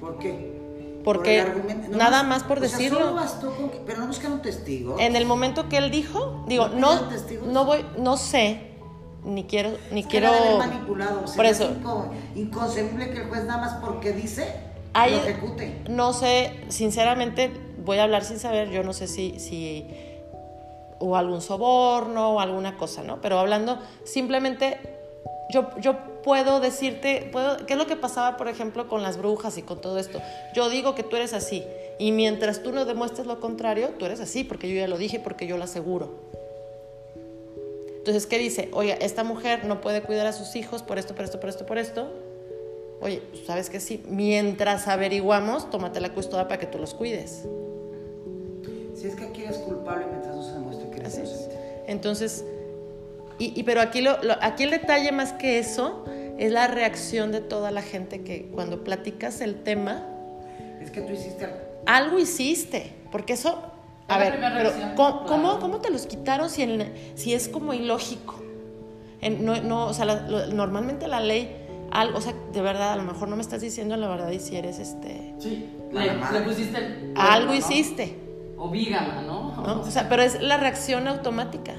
¿Por 0.00 0.18
qué? 0.18 0.64
Porque 1.04 1.44
Por 1.44 1.90
no 1.90 1.96
nada 1.96 2.22
más 2.24 2.42
por 2.42 2.58
o 2.58 2.60
sea, 2.62 2.76
decirlo. 2.78 2.98
solo 2.98 3.14
bastó 3.14 3.54
con 3.56 3.70
que- 3.70 3.80
pero 3.86 4.00
no 4.00 4.08
buscaron 4.08 4.42
testigos. 4.42 5.00
En 5.00 5.14
el 5.14 5.24
momento 5.24 5.68
que 5.68 5.76
él 5.78 5.90
dijo, 5.90 6.44
digo, 6.48 6.68
¿No 6.68 6.98
no, 7.46 7.64
voy, 7.64 7.84
no 7.98 8.16
sé, 8.16 8.72
ni 9.24 9.44
quiero, 9.44 9.70
ni 9.92 10.00
Es 10.00 10.06
que 10.06 10.10
quiero. 10.18 10.28
haber 10.28 10.58
manipulado. 10.58 11.22
o 11.24 11.26
sea, 11.28 11.36
Por 11.36 11.46
es 11.46 11.60
eso, 11.60 11.70
inco- 11.74 12.08
inconcebible 12.34 13.10
que 13.10 13.18
el 13.22 13.28
juez 13.28 13.44
nada 13.44 13.60
más 13.60 13.74
porque 13.74 14.12
dice 14.12 14.52
Hay- 14.94 15.12
lo 15.12 15.18
ejecute. 15.18 15.82
no 15.88 16.12
sé, 16.12 16.64
sinceramente, 16.68 17.52
voy 17.84 17.98
a 17.98 18.02
hablar 18.02 18.24
sin 18.24 18.40
saber, 18.40 18.70
yo 18.70 18.82
no 18.82 18.92
sé 18.92 19.06
si, 19.06 19.38
si 19.38 19.86
hubo 21.00 21.16
algún 21.16 21.40
soborno 21.40 22.34
o 22.34 22.40
alguna 22.40 22.76
cosa, 22.76 23.02
¿no? 23.02 23.20
Pero 23.20 23.38
hablando, 23.38 23.78
simplemente, 24.04 24.78
yo, 25.50 25.68
yo 25.78 25.96
puedo 26.22 26.60
decirte, 26.60 27.28
puedo, 27.32 27.66
¿qué 27.66 27.74
es 27.74 27.78
lo 27.78 27.86
que 27.86 27.96
pasaba, 27.96 28.36
por 28.36 28.48
ejemplo, 28.48 28.88
con 28.88 29.02
las 29.02 29.18
brujas 29.18 29.58
y 29.58 29.62
con 29.62 29.80
todo 29.80 29.98
esto? 29.98 30.20
Yo 30.54 30.68
digo 30.68 30.94
que 30.94 31.02
tú 31.02 31.16
eres 31.16 31.32
así, 31.32 31.64
y 31.98 32.12
mientras 32.12 32.62
tú 32.62 32.72
no 32.72 32.84
demuestres 32.84 33.26
lo 33.26 33.40
contrario, 33.40 33.90
tú 33.98 34.04
eres 34.04 34.20
así, 34.20 34.44
porque 34.44 34.68
yo 34.68 34.76
ya 34.76 34.88
lo 34.88 34.98
dije, 34.98 35.20
porque 35.20 35.46
yo 35.46 35.56
lo 35.56 35.64
aseguro. 35.64 36.10
Entonces, 37.98 38.26
¿qué 38.26 38.38
dice? 38.38 38.68
Oye, 38.72 38.96
esta 39.00 39.24
mujer 39.24 39.64
no 39.64 39.80
puede 39.80 40.02
cuidar 40.02 40.26
a 40.26 40.32
sus 40.32 40.54
hijos 40.54 40.82
por 40.82 40.98
esto, 40.98 41.14
por 41.14 41.24
esto, 41.24 41.40
por 41.40 41.48
esto, 41.48 41.66
por 41.66 41.78
esto. 41.78 42.12
Oye, 43.00 43.20
pues, 43.30 43.46
¿sabes 43.46 43.68
que 43.68 43.80
sí? 43.80 44.02
Mientras 44.08 44.86
averiguamos, 44.86 45.70
tómate 45.70 46.00
la 46.00 46.12
custodia 46.12 46.46
para 46.46 46.60
que 46.60 46.66
tú 46.66 46.78
los 46.78 46.94
cuides. 46.94 47.46
Si 48.94 49.08
es 49.08 49.16
que 49.16 49.24
aquí 49.24 49.42
eres 49.42 49.58
culpable 49.58 50.06
mientras 50.06 50.36
no 50.36 50.42
Entonces, 51.86 52.44
y, 53.38 53.52
y- 53.58 53.62
pero 53.64 53.80
aquí, 53.80 54.00
lo, 54.00 54.22
lo- 54.22 54.36
aquí 54.40 54.64
el 54.64 54.70
detalle 54.70 55.12
más 55.12 55.32
que 55.32 55.58
eso 55.58 56.04
es 56.38 56.50
la 56.52 56.66
reacción 56.66 57.32
de 57.32 57.40
toda 57.40 57.70
la 57.70 57.82
gente 57.82 58.22
que 58.22 58.46
cuando 58.54 58.82
platicas 58.84 59.40
el 59.40 59.62
tema, 59.62 60.02
Es 60.82 60.90
que 60.90 61.00
tú 61.02 61.12
hiciste 61.12 61.44
algo. 61.44 61.56
algo 61.86 62.18
hiciste, 62.18 62.92
porque 63.12 63.34
eso 63.34 63.58
A 64.08 64.18
ver, 64.18 64.38
pero 64.40 64.70
¿cómo, 64.96 65.24
claro. 65.24 65.26
cómo- 65.26 65.58
cómo 65.60 65.80
te 65.80 65.90
los 65.90 66.06
quitaron 66.06 66.48
si, 66.50 66.62
es 67.34 67.48
como 67.48 67.72
ilógico? 67.74 68.42
En- 69.20 69.44
no, 69.44 69.60
no, 69.62 69.86
o 69.86 69.94
sea, 69.94 70.04
la- 70.04 70.28
lo- 70.28 70.46
normalmente 70.48 71.08
la 71.08 71.20
ley, 71.20 71.56
algo, 71.90 72.18
o 72.18 72.20
sea, 72.20 72.34
de 72.52 72.60
verdad, 72.60 72.92
a 72.92 72.96
lo 72.96 73.02
mejor 73.04 73.28
no 73.28 73.36
me 73.36 73.42
estás 73.42 73.60
diciendo 73.62 73.96
la 73.96 74.08
verdad 74.08 74.30
y 74.30 74.38
si 74.40 74.56
eres 74.56 74.78
este. 74.78 75.34
Sí, 75.38 75.70
le, 75.92 76.40
pusiste 76.42 76.76
el. 76.78 77.14
Algo 77.16 77.52
¿no? 77.52 77.54
hiciste, 77.58 78.16
O 78.58 78.68
vígama, 78.70 79.22
¿no? 79.22 79.45
¿No? 79.66 79.80
O 79.82 79.90
sea, 79.90 80.08
pero 80.08 80.22
es 80.22 80.40
la 80.40 80.56
reacción 80.56 81.08
automática. 81.08 81.74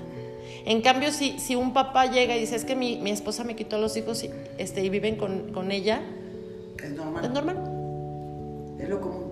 En 0.65 0.81
cambio, 0.81 1.11
si, 1.11 1.39
si 1.39 1.55
un 1.55 1.71
papá 1.73 2.07
llega 2.07 2.35
y 2.35 2.41
dice, 2.41 2.55
es 2.57 2.65
que 2.65 2.75
mi, 2.75 2.97
mi 2.97 3.11
esposa 3.11 3.43
me 3.45 3.55
quitó 3.55 3.77
a 3.77 3.79
los 3.79 3.95
hijos 3.95 4.23
y, 4.23 4.31
este, 4.57 4.83
y 4.83 4.89
viven 4.89 5.15
con, 5.15 5.53
con 5.53 5.71
ella, 5.71 6.01
Es 6.83 6.91
normal. 6.91 7.23
es 7.25 7.31
normal. 7.31 8.75
Es 8.79 8.89
lo 8.89 8.99
común. 9.01 9.31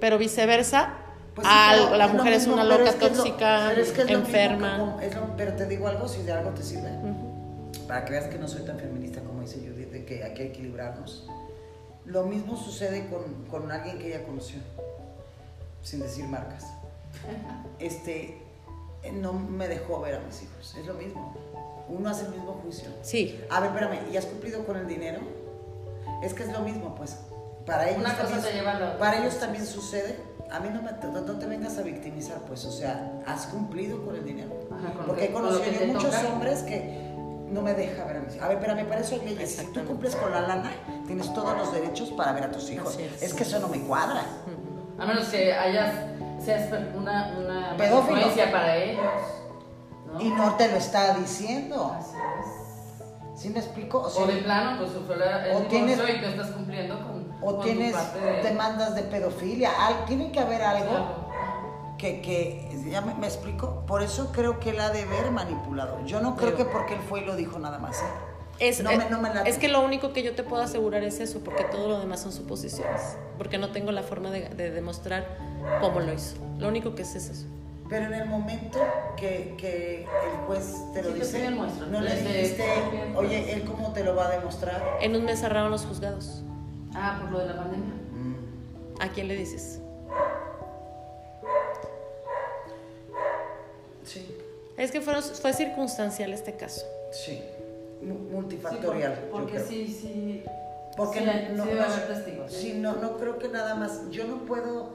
Pero 0.00 0.16
viceversa, 0.16 0.94
Pues 1.34 1.46
sí, 1.46 1.52
al- 1.54 1.84
pero 1.84 1.96
la 1.98 2.04
es 2.06 2.10
lo 2.12 2.16
mujer 2.18 2.32
es 2.32 2.38
mismo, 2.40 2.54
una 2.54 2.62
pero 2.64 2.78
loca 2.78 2.90
es 2.90 2.96
que 2.96 3.04
es 3.06 3.10
lo- 3.12 3.16
tóxica, 3.18 3.66
pero 3.68 3.82
es 3.82 3.92
que 3.92 4.00
es 4.02 4.10
lo 4.10 4.18
enferma. 4.18 4.96
es 5.02 5.14
lo- 5.14 5.36
pero 5.36 5.52
te 5.54 5.66
digo 5.66 5.86
algo, 5.86 6.08
si 6.08 6.22
de 6.22 6.32
algo 6.32 6.50
te 6.50 6.62
sirve. 6.62 6.88
Ujú. 6.90 7.86
Para 7.86 8.04
que 8.06 8.12
veas 8.12 8.24
que 8.28 8.38
no 8.38 8.48
soy 8.48 8.62
tan 8.62 8.78
feminista 8.78 9.20
como 9.20 9.42
dice 9.42 9.58
Judith, 9.58 9.90
de 9.90 10.04
que 10.06 10.24
hay 10.24 10.32
que 10.32 10.46
equilibrarnos. 10.46 11.26
Lo 12.06 12.24
mismo 12.24 12.56
sucede 12.56 13.06
con, 13.08 13.44
con 13.50 13.70
alguien 13.70 13.98
que 13.98 14.08
ella 14.08 14.24
conoció, 14.24 14.58
sin 15.82 16.00
decir 16.00 16.24
marcas. 16.24 16.64
Este, 17.78 18.40
no 19.12 19.32
me 19.32 19.68
dejó 19.68 20.00
ver 20.00 20.16
a 20.16 20.20
mis 20.20 20.42
hijos. 20.42 20.74
Es 20.78 20.86
lo 20.86 20.94
mismo. 20.94 21.34
Uno 21.88 22.08
hace 22.08 22.24
el 22.26 22.30
mismo 22.30 22.52
juicio. 22.62 22.88
Sí, 23.02 23.40
A 23.50 23.60
ver, 23.60 23.70
espérame, 23.70 24.12
¿y 24.12 24.16
has 24.16 24.26
cumplido 24.26 24.64
con 24.64 24.76
el 24.76 24.86
dinero? 24.86 25.20
Es 26.22 26.34
que 26.34 26.44
es 26.44 26.52
lo 26.52 26.60
mismo, 26.60 26.94
pues. 26.94 27.16
Para 27.66 27.88
ellos, 27.88 28.00
Una 28.00 28.10
cosa 28.16 28.22
también, 28.28 28.42
te 28.42 28.52
lleva 28.52 28.72
a 28.94 28.98
para 28.98 29.18
ellos 29.18 29.38
también 29.38 29.66
sucede. 29.66 30.16
A 30.50 30.58
mí 30.60 30.68
no, 30.72 30.82
me, 30.82 30.92
no, 30.92 31.20
no 31.20 31.38
te 31.38 31.46
vengas 31.46 31.78
a 31.78 31.82
victimizar, 31.82 32.38
pues. 32.46 32.64
O 32.64 32.72
sea, 32.72 33.20
has 33.26 33.46
cumplido 33.46 34.04
con 34.04 34.16
el 34.16 34.24
dinero. 34.24 34.50
Ajá, 34.70 34.92
con 34.92 35.06
Porque 35.06 35.26
he 35.26 35.32
conocido 35.32 35.80
yo 35.80 35.86
muchos 35.92 36.14
toca. 36.14 36.28
hombres 36.32 36.62
que 36.62 37.10
no 37.50 37.62
me 37.62 37.74
deja 37.74 38.04
ver 38.04 38.16
a 38.18 38.20
mis 38.20 38.34
hijos. 38.34 38.44
A 38.44 38.48
ver, 38.48 38.58
espérame, 38.58 38.86
para 38.86 39.00
eso 39.00 39.14
hay 39.16 39.28
leyes. 39.28 39.50
Si 39.56 39.66
tú 39.66 39.84
cumples 39.84 40.14
con 40.16 40.30
la 40.30 40.40
lana, 40.42 40.72
tienes 41.06 41.32
todos 41.34 41.56
los 41.56 41.72
derechos 41.72 42.10
para 42.10 42.32
ver 42.32 42.44
a 42.44 42.50
tus 42.52 42.70
hijos. 42.70 42.98
Es. 42.98 43.22
Es 43.22 43.34
que 43.34 43.42
eso 43.42 43.58
no 43.60 43.68
me 43.68 43.80
cuadra. 43.80 44.22
A 44.98 45.06
menos 45.06 45.28
que 45.28 45.52
hayas, 45.52 45.94
seas 46.44 46.68
una, 46.96 47.36
una 47.38 47.76
Pedófilo. 47.76 48.16
influencia 48.18 48.50
para 48.52 48.76
ellos. 48.76 49.04
¿no? 50.12 50.20
Y 50.20 50.28
no 50.30 50.54
te 50.56 50.68
lo 50.70 50.76
está 50.76 51.14
diciendo. 51.14 51.94
Así 51.98 52.16
es. 52.16 53.40
¿Sí 53.40 53.48
me 53.48 53.60
explico? 53.60 54.02
O 54.02 54.10
sea, 54.10 54.24
O 54.24 54.26
de 54.26 54.36
plano, 54.38 54.78
pues 54.78 55.18
la- 55.18 55.46
el 55.46 55.56
o 55.56 55.60
tienes- 55.68 55.98
y 55.98 56.20
tú 56.20 56.26
estás 56.26 56.48
cumpliendo 56.48 56.96
con, 57.06 57.34
o 57.40 57.56
con 57.56 57.64
tienes 57.64 57.92
tu 57.92 57.98
parte 57.98 58.20
de... 58.20 58.42
demandas 58.42 58.94
de 58.94 59.02
pedofilia. 59.02 59.70
Al- 59.86 60.04
tiene 60.04 60.30
que 60.32 60.40
haber 60.40 60.62
algo. 60.62 60.88
Claro. 60.90 61.30
que, 61.98 62.22
que 62.22 62.90
ya 62.90 63.02
me, 63.02 63.12
me 63.14 63.26
explico, 63.26 63.84
por 63.86 64.02
eso 64.02 64.32
creo 64.32 64.58
que 64.58 64.70
él 64.70 64.80
ha 64.80 64.88
de 64.88 65.04
ver 65.04 65.30
manipulado. 65.32 66.02
Yo 66.06 66.20
no 66.22 66.34
creo 66.34 66.56
que 66.56 66.64
porque 66.64 66.94
él 66.94 67.00
fue 67.06 67.20
y 67.20 67.24
lo 67.26 67.36
dijo 67.36 67.58
nada 67.58 67.78
más. 67.78 67.98
¿eh? 67.98 68.04
Es, 68.58 68.82
no, 68.82 68.88
es- 68.88 68.96
me, 68.96 69.10
no 69.10 69.20
me 69.20 69.28
late. 69.34 69.50
es 69.50 69.58
que 69.58 69.68
lo 69.68 69.82
único 69.82 70.14
que 70.14 70.22
yo 70.22 70.34
te 70.34 70.42
puedo 70.42 70.62
asegurar 70.62 71.02
es 71.04 71.20
eso, 71.20 71.40
porque 71.44 71.64
todo 71.64 71.88
lo 71.88 72.00
demás 72.00 72.20
son 72.20 72.32
suposiciones, 72.32 73.18
porque 73.36 73.58
no 73.58 73.70
tengo 73.70 73.92
la 73.92 74.02
forma 74.02 74.30
de, 74.30 74.48
de 74.48 74.70
demostrar 74.70 75.26
cómo 75.80 76.00
lo 76.00 76.12
hizo. 76.12 76.36
Lo 76.58 76.68
único 76.68 76.94
que 76.94 77.04
sé 77.04 77.18
es 77.18 77.28
eso. 77.30 77.46
Pero 77.88 78.06
en 78.06 78.14
el 78.14 78.28
momento 78.28 78.78
que, 79.16 79.54
que 79.58 80.02
el 80.02 80.36
juez 80.46 80.74
te 80.94 81.02
lo 81.02 81.08
Sí, 81.08 81.14
te 81.14 81.24
dice, 81.24 81.50
muestras. 81.50 81.88
no 81.88 82.00
le 82.00 82.14
dijiste, 82.14 82.56
te 82.56 83.16
oye, 83.16 83.52
¿él 83.52 83.64
cómo 83.64 83.92
te 83.92 84.04
lo 84.04 84.14
va 84.14 84.26
a 84.26 84.30
demostrar? 84.30 84.98
En 85.00 85.16
un 85.16 85.24
mes 85.24 85.40
cerraron 85.40 85.70
los 85.72 85.84
juzgados. 85.86 86.42
Ah, 86.94 87.18
por 87.20 87.32
lo 87.32 87.38
de 87.40 87.46
la 87.46 87.56
pandemia. 87.56 87.94
Mm, 88.14 88.34
¿A 89.02 89.08
quién 89.08 89.26
le 89.28 89.34
dices? 89.36 89.80
sí, 94.04 94.36
Es 94.76 94.90
que 94.90 95.00
fueron- 95.00 95.22
fue 95.22 95.52
circunstancial 95.52 96.32
este 96.32 96.56
caso. 96.56 96.86
sí, 97.12 97.40
mu- 98.02 98.14
Sí, 98.14 98.20
multifactorial. 98.32 99.14
porque, 99.30 99.52
porque 99.54 99.60
sí, 99.68 99.86
sí. 99.88 100.44
Porque 100.96 101.20
sí, 101.20 101.24
no, 101.54 101.64
sí 101.64 101.70
no- 101.74 101.82
haber 101.84 102.06
testigos. 102.08 102.52
¿eh? 102.52 102.56
sí, 102.60 102.72
no, 102.78 102.94
no 102.96 103.16
creo 103.18 103.38
que 103.38 103.48
nada 103.48 103.74
más. 103.74 104.08
Yo 104.10 104.24
no 104.26 104.38
puedo. 104.44 104.90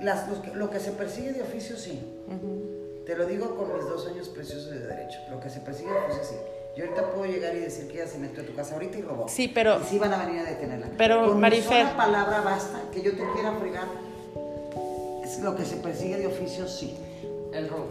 Las, 0.00 0.28
los 0.28 0.38
que- 0.38 0.54
lo 0.54 0.70
que 0.70 0.78
se 0.80 0.92
persigue 0.92 1.32
de 1.32 1.42
oficio, 1.42 1.76
sí. 1.76 2.00
Ujú. 2.28 3.02
Te 3.04 3.16
lo 3.16 3.26
digo 3.26 3.56
con 3.56 3.74
mis 3.74 3.84
dos 3.88 4.06
años 4.06 4.28
preciosos 4.28 4.70
de 4.70 4.80
derecho. 4.80 5.18
Lo 5.30 5.40
que 5.40 5.48
se 5.50 5.60
persigue 5.60 5.90
de 5.90 5.98
oficio, 5.98 6.22
sí. 6.24 6.36
Yo 6.76 6.84
ahorita 6.84 7.10
puedo 7.10 7.24
llegar 7.26 7.54
y 7.56 7.60
decir 7.60 7.88
que 7.88 7.94
ella 8.00 8.06
se 8.06 8.18
metió 8.18 8.42
a 8.42 8.46
tu 8.46 8.54
casa 8.54 8.74
ahorita 8.74 8.98
y 8.98 9.02
robó. 9.02 9.26
Sí, 9.28 9.48
pero- 9.48 9.80
Y 9.80 9.84
sí 9.84 9.98
van 9.98 10.12
a 10.14 10.24
venir 10.24 10.40
a 10.40 10.44
detenerla. 10.44 10.86
Pero, 10.96 11.26
con 11.26 11.40
Marifer- 11.40 11.64
sola 11.64 11.96
palabra 11.96 12.40
basta 12.42 12.82
que 12.92 13.02
yo 13.02 13.10
te 13.12 13.22
quiera 13.34 13.52
fregar. 13.58 13.86
Es 15.24 15.40
lo 15.40 15.56
que 15.56 15.64
se 15.64 15.76
persigue 15.76 16.16
de 16.18 16.26
oficio, 16.26 16.68
sí. 16.68 16.96
El 17.52 17.68
robo. 17.68 17.86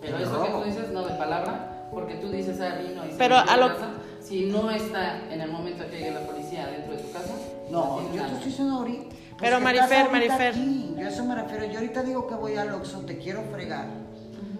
Pero 0.00 0.16
El 0.16 0.22
eso 0.24 0.42
que 0.42 0.48
robo. 0.48 0.60
tú 0.62 0.64
dices, 0.68 0.88
no 0.90 1.06
de 1.06 1.14
palabra, 1.14 1.88
porque 1.92 2.14
tú 2.16 2.30
dices, 2.30 2.60
ah, 2.60 2.76
vino 2.78 3.06
y 3.06 3.10
se 3.12 3.16
Pero 3.18 3.36
metió 3.36 3.52
a 3.52 3.56
lo- 3.56 3.68
casa. 3.68 3.90
Si 4.22 4.46
no 4.46 4.70
está 4.70 5.32
en 5.32 5.40
el 5.40 5.50
momento 5.50 5.84
que 5.88 5.98
llegue 5.98 6.10
la 6.10 6.20
policía 6.26 6.66
dentro 6.66 6.96
de 6.96 7.02
tu 7.02 7.12
casa, 7.12 7.32
No, 7.70 8.00
yo 8.14 8.22
te 8.22 8.32
estoy 8.32 8.44
diciendo 8.46 8.74
ahorita. 8.76 9.14
Pues 9.38 9.50
Pero, 9.50 9.60
Marifer, 9.60 10.10
Marifer. 10.10 10.48
aquí. 10.52 10.94
Yo 10.98 11.06
a 11.06 11.08
eso 11.08 11.24
me 11.24 11.34
refiero. 11.34 11.64
Yo 11.66 11.78
ahorita 11.78 12.02
digo 12.02 12.26
que 12.26 12.34
voy 12.34 12.56
al 12.56 12.72
Oxxo, 12.74 13.00
te 13.06 13.18
quiero 13.18 13.42
fregar. 13.52 13.86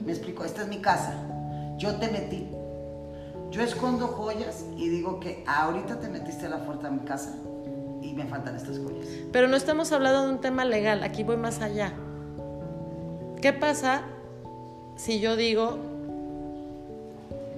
Me 0.04 0.12
explico, 0.12 0.44
esta 0.44 0.62
es 0.62 0.68
mi 0.68 0.78
casa. 0.78 1.14
Yo 1.76 1.96
te 1.96 2.08
metí. 2.08 2.48
Yo 3.50 3.62
escondo 3.62 4.06
joyas 4.08 4.64
y 4.76 4.88
digo 4.88 5.20
que 5.20 5.42
ahorita 5.46 6.00
te 6.00 6.08
metiste 6.08 6.46
a 6.46 6.50
la 6.50 6.64
puerta 6.64 6.88
de 6.88 6.96
mi 6.96 7.00
casa 7.00 7.34
y 8.02 8.12
me 8.12 8.26
faltan 8.26 8.54
estas 8.56 8.78
joyas. 8.78 9.06
Pero 9.32 9.48
no 9.48 9.56
estamos 9.56 9.90
hablando 9.92 10.26
de 10.26 10.32
un 10.34 10.40
tema 10.40 10.64
legal, 10.64 11.02
aquí 11.02 11.24
voy 11.24 11.36
más 11.38 11.60
allá. 11.60 11.92
¿Qué 13.40 13.52
pasa 13.52 14.02
si 14.96 15.18
yo 15.20 15.34
digo, 15.36 15.78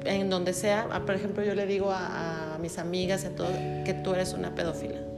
en 0.04 0.30
donde 0.30 0.52
sea, 0.52 0.88
por 1.04 1.14
ejemplo, 1.14 1.42
yo 1.42 1.54
le 1.54 1.66
digo 1.66 1.90
a, 1.90 2.54
a 2.54 2.58
mis 2.58 2.78
amigas 2.78 3.24
y 3.24 3.26
a 3.26 3.34
todo, 3.34 3.48
que 3.84 3.94
tú 4.04 4.14
eres 4.14 4.32
una 4.32 4.54
pedófila? 4.54 5.09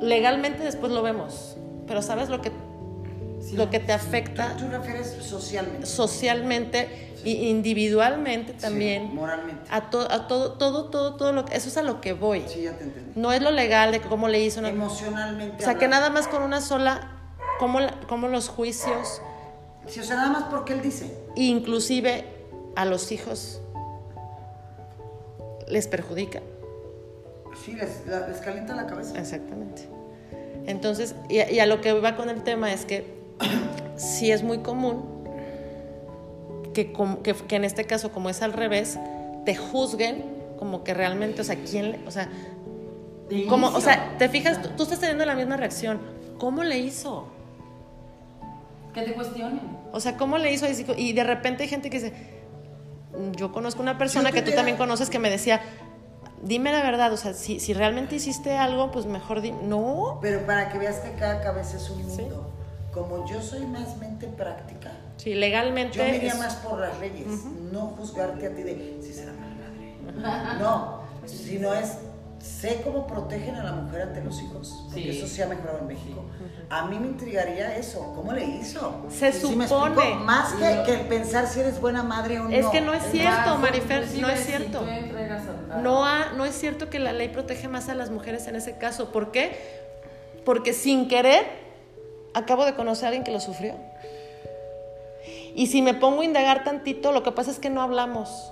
Legalmente 0.00 0.62
después 0.62 0.92
lo 0.92 1.02
vemos, 1.02 1.56
pero 1.86 2.02
¿sabes 2.02 2.28
lo 2.28 2.40
que, 2.42 2.50
Sí. 3.40 3.56
lo 3.56 3.70
que 3.70 3.78
te 3.80 3.92
afecta 3.92 4.56
Tú 4.56 4.68
refieres 4.68 5.16
socialmente. 5.20 5.86
socialmente 5.86 7.12
e 7.24 7.30
individualmente 7.30 8.52
también? 8.54 9.08
Sí, 9.10 9.14
moralmente. 9.14 9.62
A, 9.70 9.90
to- 9.90 10.10
a 10.10 10.26
todo, 10.26 10.52
todo, 10.52 10.86
todo, 10.86 11.14
todo 11.14 11.32
lo 11.32 11.44
que, 11.44 11.56
eso 11.56 11.68
es 11.68 11.76
a 11.76 11.82
lo 11.82 12.00
que 12.00 12.12
voy. 12.12 12.44
Sí, 12.48 12.62
ya 12.62 12.72
te 12.76 12.84
entendí. 12.84 13.12
No 13.18 13.32
es 13.32 13.40
lo 13.42 13.50
legal 13.50 13.92
de 13.92 14.00
cómo 14.00 14.28
le 14.28 14.40
hizo. 14.42 14.60
no- 14.62 14.68
Emocionalmente. 14.68 15.56
O 15.62 15.64
sea, 15.64 15.74
que 15.76 15.88
nada 15.88 16.10
más 16.10 16.26
con 16.28 16.42
una 16.42 16.60
sola, 16.60 17.10
como 17.58 18.28
los 18.28 18.48
juicios, 18.48 19.20
Sí, 19.86 20.00
o 20.00 20.02
sea, 20.02 20.16
nada 20.16 20.30
más 20.30 20.44
porque 20.44 20.72
él 20.72 20.80
dice. 20.82 21.14
inclusive 21.36 22.24
a 22.76 22.84
los 22.86 23.12
hijos, 23.12 23.60
les 25.68 25.86
perjudica. 25.88 26.40
Sí, 27.62 27.72
les, 27.74 28.38
calienta 28.40 28.74
la 28.74 28.86
cabeza. 28.86 29.18
Exactamente. 29.18 29.88
Entonces, 30.66 31.14
y, 31.28 31.38
a- 31.38 31.50
y 31.50 31.58
a 31.60 31.66
lo 31.66 31.80
que 31.80 31.92
va 31.92 32.16
con 32.16 32.28
el 32.30 32.42
tema 32.42 32.72
es 32.72 32.84
que 32.84 33.12
sí 33.96 34.30
es 34.30 34.42
muy 34.42 34.58
común 34.58 35.04
que, 36.72 36.92
com- 36.92 37.22
que, 37.22 37.34
que 37.34 37.56
en 37.56 37.64
este 37.64 37.84
caso, 37.84 38.10
como 38.12 38.30
es 38.30 38.42
al 38.42 38.52
revés, 38.52 38.98
te 39.44 39.54
juzguen 39.54 40.24
como 40.58 40.82
que 40.84 40.94
realmente, 40.94 41.40
o 41.42 41.44
sea, 41.44 41.56
¿quién 41.56 41.92
le, 41.92 42.00
o 42.06 42.10
sea, 42.10 42.28
como, 43.48 43.68
o 43.68 43.80
sea, 43.80 44.16
te 44.18 44.28
fijas, 44.28 44.60
tú, 44.62 44.68
tú 44.76 44.82
estás 44.84 45.00
teniendo 45.00 45.24
la 45.24 45.34
misma 45.34 45.56
reacción. 45.56 45.98
¿Cómo 46.38 46.62
le 46.64 46.78
hizo? 46.78 47.26
Que 48.92 49.02
te 49.02 49.12
cuestionen. 49.14 49.60
O 49.92 50.00
sea, 50.00 50.16
¿cómo 50.16 50.38
le 50.38 50.52
hizo? 50.52 50.66
Y 50.96 51.12
de 51.12 51.24
repente 51.24 51.62
hay 51.64 51.68
gente 51.68 51.90
que 51.90 51.98
dice, 52.00 52.12
yo 53.36 53.52
conozco 53.52 53.82
una 53.82 53.98
persona 53.98 54.30
que 54.32 54.42
tú 54.42 54.52
también 54.52 54.76
conoces 54.76 55.10
que 55.10 55.18
me 55.18 55.30
decía, 55.30 55.60
dime 56.44 56.70
la 56.72 56.82
verdad, 56.82 57.12
o 57.12 57.16
sea, 57.16 57.32
si, 57.34 57.58
si 57.60 57.72
realmente 57.74 58.14
hiciste 58.16 58.56
algo, 58.56 58.90
pues 58.90 59.06
mejor 59.06 59.40
di, 59.40 59.52
no. 59.52 60.18
Pero 60.22 60.44
para 60.46 60.68
que 60.70 60.78
veas 60.78 60.96
que 60.96 61.12
cada 61.12 61.40
cabeza 61.42 61.76
es 61.76 61.90
un 61.90 61.98
Sí. 62.10 62.22
mundo. 62.22 62.50
Como 62.92 63.26
yo 63.26 63.42
soy 63.42 63.66
más 63.66 63.96
mente 63.96 64.28
práctica, 64.28 64.92
Sí, 65.16 65.34
legalmente. 65.34 65.96
yo 65.98 66.04
me 66.04 66.16
iría 66.16 66.32
es- 66.32 66.38
más 66.38 66.54
por 66.56 66.78
las 66.78 66.98
leyes. 67.00 67.26
No 67.72 67.86
juzgarte 67.98 68.46
a 68.46 68.54
ti 68.54 68.62
de 68.62 69.00
si 69.02 69.12
será 69.12 69.32
mal 69.32 69.50
madre. 69.56 70.58
No, 70.60 71.00
sino 71.26 71.74
es 71.74 71.98
sé 72.44 72.82
cómo 72.84 73.06
protegen 73.06 73.54
a 73.56 73.64
la 73.64 73.72
mujer 73.72 74.02
ante 74.02 74.22
los 74.22 74.40
hijos. 74.42 74.82
Porque 74.86 75.02
Sí. 75.02 75.18
eso 75.18 75.26
sí 75.26 75.40
ha 75.42 75.46
mejorado 75.46 75.78
en 75.80 75.86
México. 75.86 76.22
A 76.68 76.86
mí 76.86 76.98
me 76.98 77.06
intrigaría 77.06 77.74
eso. 77.76 78.12
¿Cómo 78.14 78.32
le 78.32 78.44
hizo? 78.44 79.06
Se 79.10 79.32
supone. 79.32 80.14
Más 80.16 80.52
que, 80.54 80.82
que 80.86 80.98
pensar 81.04 81.46
si 81.46 81.60
eres 81.60 81.80
buena 81.80 82.02
madre 82.02 82.38
o 82.40 82.44
no. 82.44 82.50
Es 82.50 82.66
que 82.66 82.80
no 82.80 82.92
es 82.92 83.02
cierto, 83.10 83.50
más, 83.52 83.58
Marifer, 83.60 84.06
no 84.20 84.28
es 84.28 84.40
cierto. 84.44 84.80
a- 85.70 85.76
No, 85.78 86.04
ha- 86.06 86.32
no 86.36 86.44
es 86.44 86.54
cierto 86.54 86.90
que 86.90 86.98
la 86.98 87.12
ley 87.12 87.28
protege 87.28 87.68
más 87.68 87.88
a 87.88 87.94
las 87.94 88.10
mujeres 88.10 88.46
en 88.46 88.56
ese 88.56 88.76
caso. 88.76 89.10
¿Por 89.10 89.30
qué? 89.32 89.56
Porque 90.44 90.72
sin 90.72 91.08
querer 91.08 91.44
acabo 92.34 92.64
de 92.66 92.74
conocer 92.74 93.06
a 93.06 93.08
alguien 93.08 93.24
que 93.24 93.30
lo 93.32 93.40
sufrió. 93.40 93.74
Y 95.54 95.68
si 95.68 95.82
me 95.82 95.94
pongo 95.94 96.22
a 96.22 96.24
indagar 96.24 96.64
tantito, 96.64 97.12
lo 97.12 97.22
que 97.22 97.32
pasa 97.32 97.50
es 97.50 97.58
que 97.58 97.70
no 97.70 97.80
hablamos. 97.80 98.50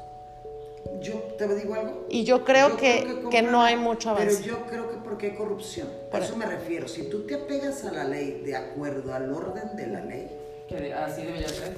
Yo 1.01 1.15
te 1.37 1.53
digo 1.55 1.75
algo. 1.75 2.07
Y 2.09 2.25
yo 2.25 2.45
creo 2.45 2.71
Yo 2.71 2.77
que, 2.77 3.03
creo 3.03 3.31
que 3.31 3.43
no 3.43 3.63
hay 3.63 3.77
mucho 3.77 4.11
avance. 4.11 4.39
Pero 4.43 4.47
yo 4.61 4.67
creo 4.67 4.91
que 4.91 4.97
porque 4.99 5.27
hay 5.31 5.35
corrupción. 5.37 5.89
Por- 6.11 6.21
A 6.21 6.25
eso 6.25 6.37
me 6.37 6.47
refiero. 6.47 6.87
Si 6.89 7.05
tú 7.09 7.23
te 7.27 7.35
apegas 7.35 7.85
a 7.85 7.93
la 7.93 8.05
ley 8.05 8.43
de 8.45 8.55
acuerdo 8.57 9.13
al 9.15 9.33
orden 9.33 9.77
de 9.77 9.87
la 9.89 10.01
ley, 10.05 10.29
Que 10.69 10.77
de- 10.77 10.95
así 10.95 11.23
debería 11.23 11.49
ser. 11.49 11.77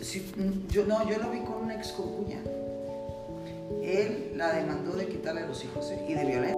si, 0.00 0.24
yo 0.70 0.84
no, 0.86 1.08
yo 1.08 1.18
lo 1.18 1.30
vi 1.30 1.40
con 1.40 1.56
una 1.64 1.74
ex 1.74 1.92
concuña. 1.92 2.40
Él 3.82 4.32
la 4.36 4.52
demandó 4.54 4.92
de 4.96 5.06
quitarle 5.06 5.46
los 5.46 5.62
hijos 5.64 5.90
¿eh? 5.90 6.04
y 6.08 6.14
de 6.14 6.24
violencia. 6.24 6.54